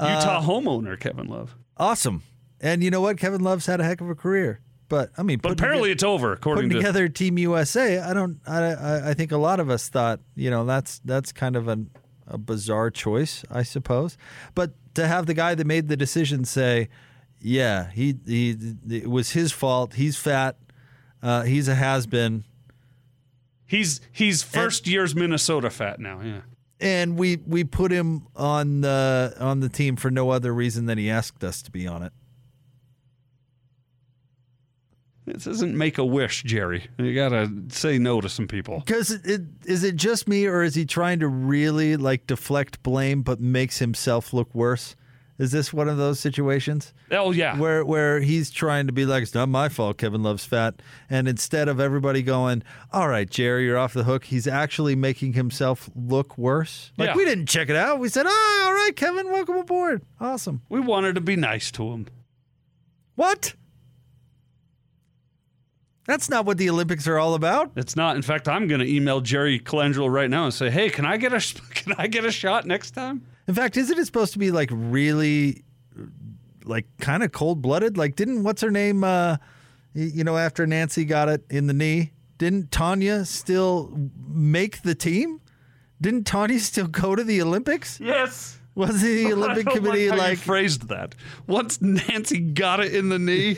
Utah 0.00 0.42
homeowner 0.42 0.98
Kevin 0.98 1.26
Love. 1.26 1.54
Awesome. 1.76 2.22
And 2.60 2.82
you 2.84 2.90
know 2.90 3.00
what? 3.00 3.16
Kevin 3.18 3.40
Love's 3.42 3.66
had 3.66 3.80
a 3.80 3.84
heck 3.84 4.00
of 4.00 4.10
a 4.10 4.14
career. 4.14 4.60
But 4.88 5.10
I 5.18 5.22
mean, 5.22 5.38
But 5.38 5.52
apparently 5.52 5.88
toge- 5.90 5.92
it's 5.92 6.02
over, 6.04 6.32
according 6.32 6.64
putting 6.64 6.70
to 6.70 6.76
together 6.76 7.08
Team 7.08 7.38
USA. 7.38 7.98
I 7.98 8.14
don't. 8.14 8.40
I, 8.46 8.62
I 8.62 9.10
I 9.10 9.14
think 9.14 9.32
a 9.32 9.36
lot 9.36 9.58
of 9.58 9.68
us 9.68 9.88
thought 9.88 10.20
you 10.36 10.48
know 10.50 10.64
that's 10.64 11.00
that's 11.04 11.32
kind 11.32 11.56
of 11.56 11.66
an, 11.66 11.90
a 12.26 12.38
bizarre 12.38 12.90
choice, 12.90 13.44
I 13.50 13.62
suppose. 13.64 14.16
But 14.54 14.72
to 14.94 15.08
have 15.08 15.26
the 15.26 15.34
guy 15.34 15.54
that 15.56 15.66
made 15.66 15.88
the 15.88 15.96
decision 15.96 16.44
say, 16.44 16.88
"Yeah, 17.46 17.90
he 17.90 18.16
he 18.26 18.56
it 18.88 19.08
was 19.08 19.30
his 19.30 19.52
fault. 19.52 19.94
He's 19.94 20.16
fat. 20.16 20.56
Uh, 21.22 21.42
he's 21.42 21.68
a 21.68 21.74
has 21.74 22.06
been." 22.06 22.44
he's 23.66 24.00
he's 24.12 24.42
first 24.42 24.86
year's 24.86 25.14
Minnesota 25.14 25.70
fat 25.70 25.98
now. 25.98 26.20
Yeah. 26.22 26.40
and 26.80 27.18
we 27.18 27.36
we 27.46 27.64
put 27.64 27.90
him 27.90 28.26
on 28.36 28.80
the 28.80 29.34
on 29.40 29.60
the 29.60 29.68
team 29.68 29.96
for 29.96 30.10
no 30.10 30.30
other 30.30 30.52
reason 30.54 30.86
than 30.86 30.98
he 30.98 31.10
asked 31.10 31.42
us 31.42 31.62
to 31.62 31.70
be 31.70 31.86
on 31.86 32.02
it. 32.02 32.12
This 35.26 35.46
isn't 35.48 35.76
make 35.76 35.98
a 35.98 36.04
wish, 36.04 36.44
Jerry. 36.44 36.86
You 36.98 37.12
gotta 37.12 37.50
say 37.70 37.98
no 37.98 38.20
to 38.20 38.28
some 38.28 38.46
people. 38.46 38.78
Because 38.86 39.10
it, 39.10 39.26
it, 39.26 39.40
is 39.64 39.82
it 39.82 39.96
just 39.96 40.28
me, 40.28 40.46
or 40.46 40.62
is 40.62 40.76
he 40.76 40.84
trying 40.84 41.18
to 41.18 41.26
really 41.26 41.96
like 41.96 42.28
deflect 42.28 42.80
blame, 42.84 43.22
but 43.22 43.40
makes 43.40 43.80
himself 43.80 44.32
look 44.32 44.54
worse? 44.54 44.94
Is 45.38 45.52
this 45.52 45.70
one 45.70 45.86
of 45.88 45.98
those 45.98 46.18
situations 46.18 46.94
Oh 47.10 47.30
yeah. 47.30 47.58
where 47.58 47.84
where 47.84 48.20
he's 48.20 48.50
trying 48.50 48.86
to 48.86 48.92
be 48.94 49.04
like, 49.04 49.22
it's 49.22 49.34
not 49.34 49.50
my 49.50 49.68
fault. 49.68 49.98
Kevin 49.98 50.22
loves 50.22 50.44
fat, 50.46 50.80
and 51.10 51.28
instead 51.28 51.68
of 51.68 51.78
everybody 51.78 52.22
going, 52.22 52.62
"All 52.90 53.08
right, 53.08 53.28
Jerry, 53.28 53.66
you're 53.66 53.76
off 53.76 53.92
the 53.92 54.04
hook," 54.04 54.24
he's 54.24 54.46
actually 54.46 54.94
making 54.96 55.34
himself 55.34 55.90
look 55.94 56.38
worse. 56.38 56.90
Like 56.96 57.08
Yeah. 57.10 57.16
we 57.16 57.24
didn't 57.26 57.46
check 57.46 57.68
it 57.68 57.76
out. 57.76 58.00
We 58.00 58.08
said, 58.08 58.24
"Oh, 58.26 58.62
all 58.66 58.72
right, 58.72 58.96
Kevin, 58.96 59.26
welcome 59.30 59.56
aboard. 59.56 60.02
Awesome." 60.20 60.62
We 60.70 60.80
wanted 60.80 61.14
to 61.16 61.20
be 61.20 61.36
nice 61.36 61.70
to 61.72 61.92
him. 61.92 62.06
What? 63.14 63.54
That's 66.06 66.30
not 66.30 66.46
what 66.46 66.56
the 66.56 66.70
Olympics 66.70 67.08
are 67.08 67.18
all 67.18 67.34
about. 67.34 67.72
It's 67.74 67.96
not. 67.96 68.14
In 68.16 68.22
fact, 68.22 68.48
I'm 68.48 68.68
going 68.68 68.80
to 68.80 68.88
email 68.88 69.20
Jerry 69.20 69.58
Colangelo 69.58 70.10
right 70.10 70.30
now 70.30 70.44
and 70.44 70.54
say, 70.54 70.70
"Hey, 70.70 70.88
can 70.88 71.04
I 71.04 71.16
get 71.16 71.32
a 71.32 71.40
can 71.74 71.94
I 71.98 72.06
get 72.06 72.24
a 72.24 72.30
shot 72.30 72.64
next 72.64 72.92
time?" 72.92 73.26
In 73.48 73.54
fact, 73.54 73.76
isn't 73.76 73.98
it 73.98 74.04
supposed 74.06 74.32
to 74.32 74.38
be 74.38 74.50
like 74.50 74.70
really, 74.72 75.62
like 76.64 76.86
kind 76.98 77.22
of 77.22 77.32
cold 77.32 77.62
blooded? 77.62 77.96
Like, 77.96 78.16
didn't 78.16 78.42
what's 78.42 78.62
her 78.62 78.70
name? 78.70 79.04
Uh, 79.04 79.36
you 79.94 80.24
know, 80.24 80.36
after 80.36 80.66
Nancy 80.66 81.04
got 81.04 81.28
it 81.28 81.44
in 81.48 81.66
the 81.68 81.72
knee, 81.72 82.12
didn't 82.38 82.70
Tanya 82.70 83.24
still 83.24 83.96
make 84.28 84.82
the 84.82 84.94
team? 84.94 85.40
Didn't 86.00 86.24
Tanya 86.26 86.60
still 86.60 86.86
go 86.88 87.14
to 87.16 87.24
the 87.24 87.40
Olympics? 87.40 87.98
Yes. 88.00 88.58
Was 88.74 89.00
the 89.00 89.32
Olympic 89.32 89.66
I 89.68 89.70
don't 89.70 89.76
Committee 89.76 90.10
like, 90.10 90.18
how 90.18 90.24
you 90.24 90.30
like? 90.30 90.38
phrased 90.38 90.88
that? 90.88 91.14
Once 91.46 91.80
Nancy 91.80 92.38
got 92.40 92.80
it 92.80 92.94
in 92.94 93.08
the 93.08 93.18
knee 93.18 93.56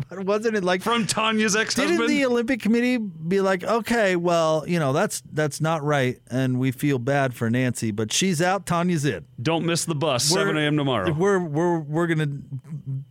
Wasn't 0.10 0.56
it 0.56 0.64
like? 0.64 0.82
from 0.82 1.06
Tanya's 1.06 1.56
ex? 1.56 1.74
Didn't 1.74 2.06
the 2.06 2.24
Olympic 2.26 2.60
Committee 2.60 2.98
be 2.98 3.40
like, 3.40 3.64
okay, 3.64 4.16
well, 4.16 4.64
you 4.66 4.78
know, 4.78 4.92
that's 4.92 5.22
that's 5.32 5.60
not 5.60 5.82
right, 5.82 6.18
and 6.30 6.58
we 6.58 6.70
feel 6.72 6.98
bad 6.98 7.34
for 7.34 7.48
Nancy, 7.50 7.90
but 7.90 8.12
she's 8.12 8.40
out, 8.42 8.66
Tanya's 8.66 9.04
in. 9.04 9.24
Don't 9.40 9.64
miss 9.66 9.84
the 9.84 9.94
bus. 9.94 10.30
We're- 10.32 10.46
7 10.46 10.56
a.m. 10.56 10.76
tomorrow. 10.76 11.12
We're 11.12 11.38
we're 11.38 11.78
we're 11.78 12.06
gonna 12.06 12.26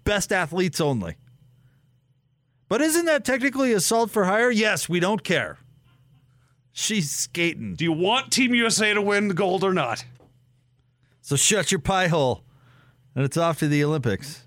best 0.03 0.31
athletes 0.31 0.79
only. 0.81 1.17
But 2.67 2.79
isn't 2.81 3.05
that 3.05 3.25
technically 3.25 3.73
assault 3.73 4.11
for 4.11 4.23
hire? 4.25 4.49
Yes, 4.49 4.87
we 4.87 4.99
don't 5.01 5.23
care. 5.23 5.57
She's 6.71 7.11
skating. 7.11 7.75
Do 7.75 7.83
you 7.83 7.91
want 7.91 8.31
Team 8.31 8.55
USA 8.55 8.93
to 8.93 9.01
win 9.01 9.27
the 9.27 9.33
gold 9.33 9.63
or 9.65 9.73
not? 9.73 10.05
So 11.19 11.35
shut 11.35 11.71
your 11.71 11.79
pie 11.79 12.07
hole. 12.07 12.43
And 13.13 13.25
it's 13.25 13.35
off 13.35 13.59
to 13.59 13.67
the 13.67 13.83
Olympics. 13.83 14.40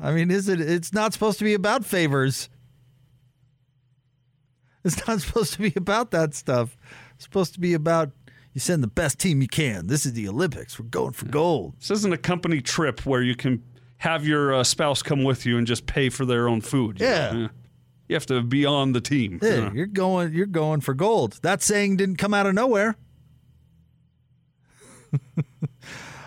I 0.00 0.12
mean, 0.12 0.30
is 0.30 0.48
it 0.48 0.60
it's 0.60 0.92
not 0.92 1.12
supposed 1.12 1.38
to 1.38 1.44
be 1.44 1.54
about 1.54 1.84
favors. 1.84 2.48
It's 4.84 5.06
not 5.06 5.20
supposed 5.22 5.52
to 5.54 5.60
be 5.60 5.72
about 5.76 6.10
that 6.12 6.34
stuff. 6.34 6.76
It's 7.14 7.24
supposed 7.24 7.54
to 7.54 7.60
be 7.60 7.74
about 7.74 8.10
you 8.52 8.60
send 8.60 8.82
the 8.82 8.88
best 8.88 9.18
team 9.18 9.40
you 9.40 9.48
can. 9.48 9.86
This 9.86 10.04
is 10.04 10.12
the 10.12 10.28
Olympics. 10.28 10.78
We're 10.78 10.86
going 10.86 11.12
for 11.12 11.26
gold. 11.26 11.74
This 11.78 11.90
isn't 11.90 12.12
a 12.12 12.18
company 12.18 12.60
trip 12.60 13.06
where 13.06 13.22
you 13.22 13.34
can 13.34 13.62
have 13.98 14.26
your 14.26 14.54
uh, 14.54 14.64
spouse 14.64 15.02
come 15.02 15.24
with 15.24 15.46
you 15.46 15.56
and 15.58 15.66
just 15.66 15.86
pay 15.86 16.08
for 16.08 16.24
their 16.24 16.48
own 16.48 16.60
food. 16.60 17.00
you 17.00 17.06
Yeah. 17.06 17.48
You 18.08 18.16
have 18.16 18.26
to 18.26 18.42
be 18.42 18.66
on 18.66 18.92
the 18.92 19.00
team. 19.00 19.38
Yeah. 19.40 19.72
you're 19.72 19.86
going 19.86 20.34
you're 20.34 20.44
going 20.44 20.80
for 20.80 20.92
gold. 20.92 21.38
That 21.42 21.62
saying 21.62 21.96
didn't 21.96 22.16
come 22.16 22.34
out 22.34 22.46
of 22.46 22.54
nowhere. 22.54 22.96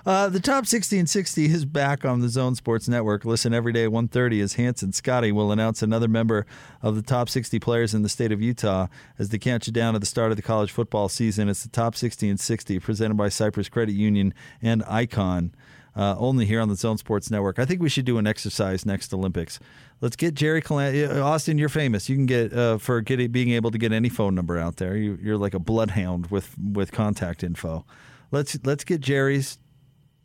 uh, 0.05 0.29
the 0.29 0.39
top 0.39 0.65
60 0.65 0.99
and 0.99 1.09
60 1.09 1.45
is 1.45 1.65
back 1.65 2.05
on 2.05 2.19
the 2.19 2.29
Zone 2.29 2.55
Sports 2.55 2.87
Network. 2.87 3.25
Listen 3.25 3.53
every 3.53 3.73
day 3.73 3.85
at 3.85 3.91
1.30 3.91 4.41
as 4.43 4.53
Hanson 4.53 4.93
Scotty 4.93 5.31
will 5.31 5.51
announce 5.51 5.81
another 5.81 6.07
member 6.07 6.45
of 6.81 6.95
the 6.95 7.01
top 7.01 7.27
60 7.27 7.59
players 7.59 7.93
in 7.93 8.03
the 8.03 8.09
state 8.09 8.31
of 8.31 8.41
Utah 8.41 8.87
as 9.17 9.29
they 9.29 9.39
count 9.39 9.65
you 9.65 9.73
down 9.73 9.95
at 9.95 10.01
the 10.01 10.07
start 10.07 10.31
of 10.31 10.37
the 10.37 10.43
college 10.43 10.71
football 10.71 11.09
season. 11.09 11.49
It's 11.49 11.63
the 11.63 11.69
top 11.69 11.95
60 11.95 12.29
and 12.29 12.39
60 12.39 12.79
presented 12.79 13.15
by 13.15 13.29
Cyprus 13.29 13.67
Credit 13.67 13.93
Union 13.93 14.33
and 14.61 14.83
Icon. 14.87 15.53
Uh, 15.95 16.13
only 16.19 16.45
here 16.45 16.59
on 16.59 16.67
the 16.67 16.75
Zone 16.75 16.97
Sports 16.97 17.31
Network. 17.31 17.57
I 17.57 17.63
think 17.63 17.81
we 17.81 17.87
should 17.87 18.03
do 18.03 18.17
an 18.17 18.27
exercise 18.27 18.85
next 18.85 19.13
Olympics. 19.13 19.59
Let's 20.01 20.17
get 20.17 20.33
Jerry 20.33 20.61
Calan- 20.61 21.09
uh, 21.09 21.23
Austin. 21.23 21.57
You're 21.57 21.69
famous. 21.69 22.09
You 22.09 22.17
can 22.17 22.25
get 22.25 22.51
uh, 22.51 22.77
for 22.79 22.99
getting 22.99 23.31
being 23.31 23.51
able 23.51 23.71
to 23.71 23.77
get 23.77 23.93
any 23.93 24.09
phone 24.09 24.35
number 24.35 24.57
out 24.57 24.75
there. 24.75 24.97
You, 24.97 25.17
you're 25.21 25.37
like 25.37 25.53
a 25.53 25.59
bloodhound 25.59 26.27
with 26.27 26.53
with 26.59 26.91
contact 26.91 27.45
info. 27.45 27.85
Let's 28.29 28.59
let's 28.65 28.83
get 28.83 28.99
Jerry's 28.99 29.57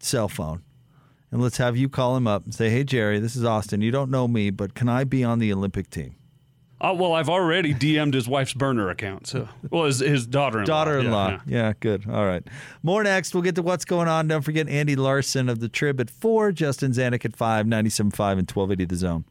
cell 0.03 0.28
phone, 0.28 0.62
and 1.30 1.40
let's 1.42 1.57
have 1.59 1.76
you 1.76 1.88
call 1.88 2.16
him 2.16 2.26
up 2.26 2.44
and 2.44 2.55
say, 2.55 2.70
"Hey 2.70 2.84
Jerry, 2.84 3.18
this 3.18 3.36
is 3.36 3.44
Austin. 3.44 3.80
You 3.82 3.90
don't 3.90 4.11
know 4.11 4.26
me, 4.28 4.51
but 4.51 4.74
can 4.74 4.88
I 4.88 5.05
be 5.05 5.22
on 5.24 5.38
the 5.38 5.53
Olympic 5.53 5.90
team?" 5.90 6.16
Uh, 6.82 6.94
well, 6.96 7.12
I've 7.12 7.28
already 7.28 7.74
DM'd 7.74 8.14
his 8.14 8.26
wife's 8.26 8.55
burner 8.55 8.88
account. 8.88 9.26
So, 9.26 9.46
well, 9.68 9.84
his, 9.84 9.98
his 9.98 10.26
daughter-in-law. 10.26 10.64
Daughter-in-law. 10.64 11.28
Yeah, 11.28 11.38
Yeah, 11.46 11.66
yeah. 11.66 11.72
good. 11.78 12.09
All 12.09 12.24
right. 12.24 12.42
More 12.82 13.03
next. 13.05 13.34
We'll 13.34 13.42
get 13.42 13.55
to 13.57 13.62
what's 13.62 13.84
going 13.84 14.09
on. 14.09 14.28
Don't 14.28 14.40
forget 14.40 14.66
Andy 14.66 14.96
Larsen 14.96 15.51
of 15.51 15.61
the 15.61 15.68
Trib 15.68 16.01
at 16.01 16.09
four, 16.09 16.53
Justin 16.53 16.92
Zanik 16.92 17.26
at 17.26 17.36
five, 17.36 17.66
97.5 17.66 18.38
and 18.38 18.51
1280 18.51 18.84
the 18.86 18.96
zone. 18.96 19.24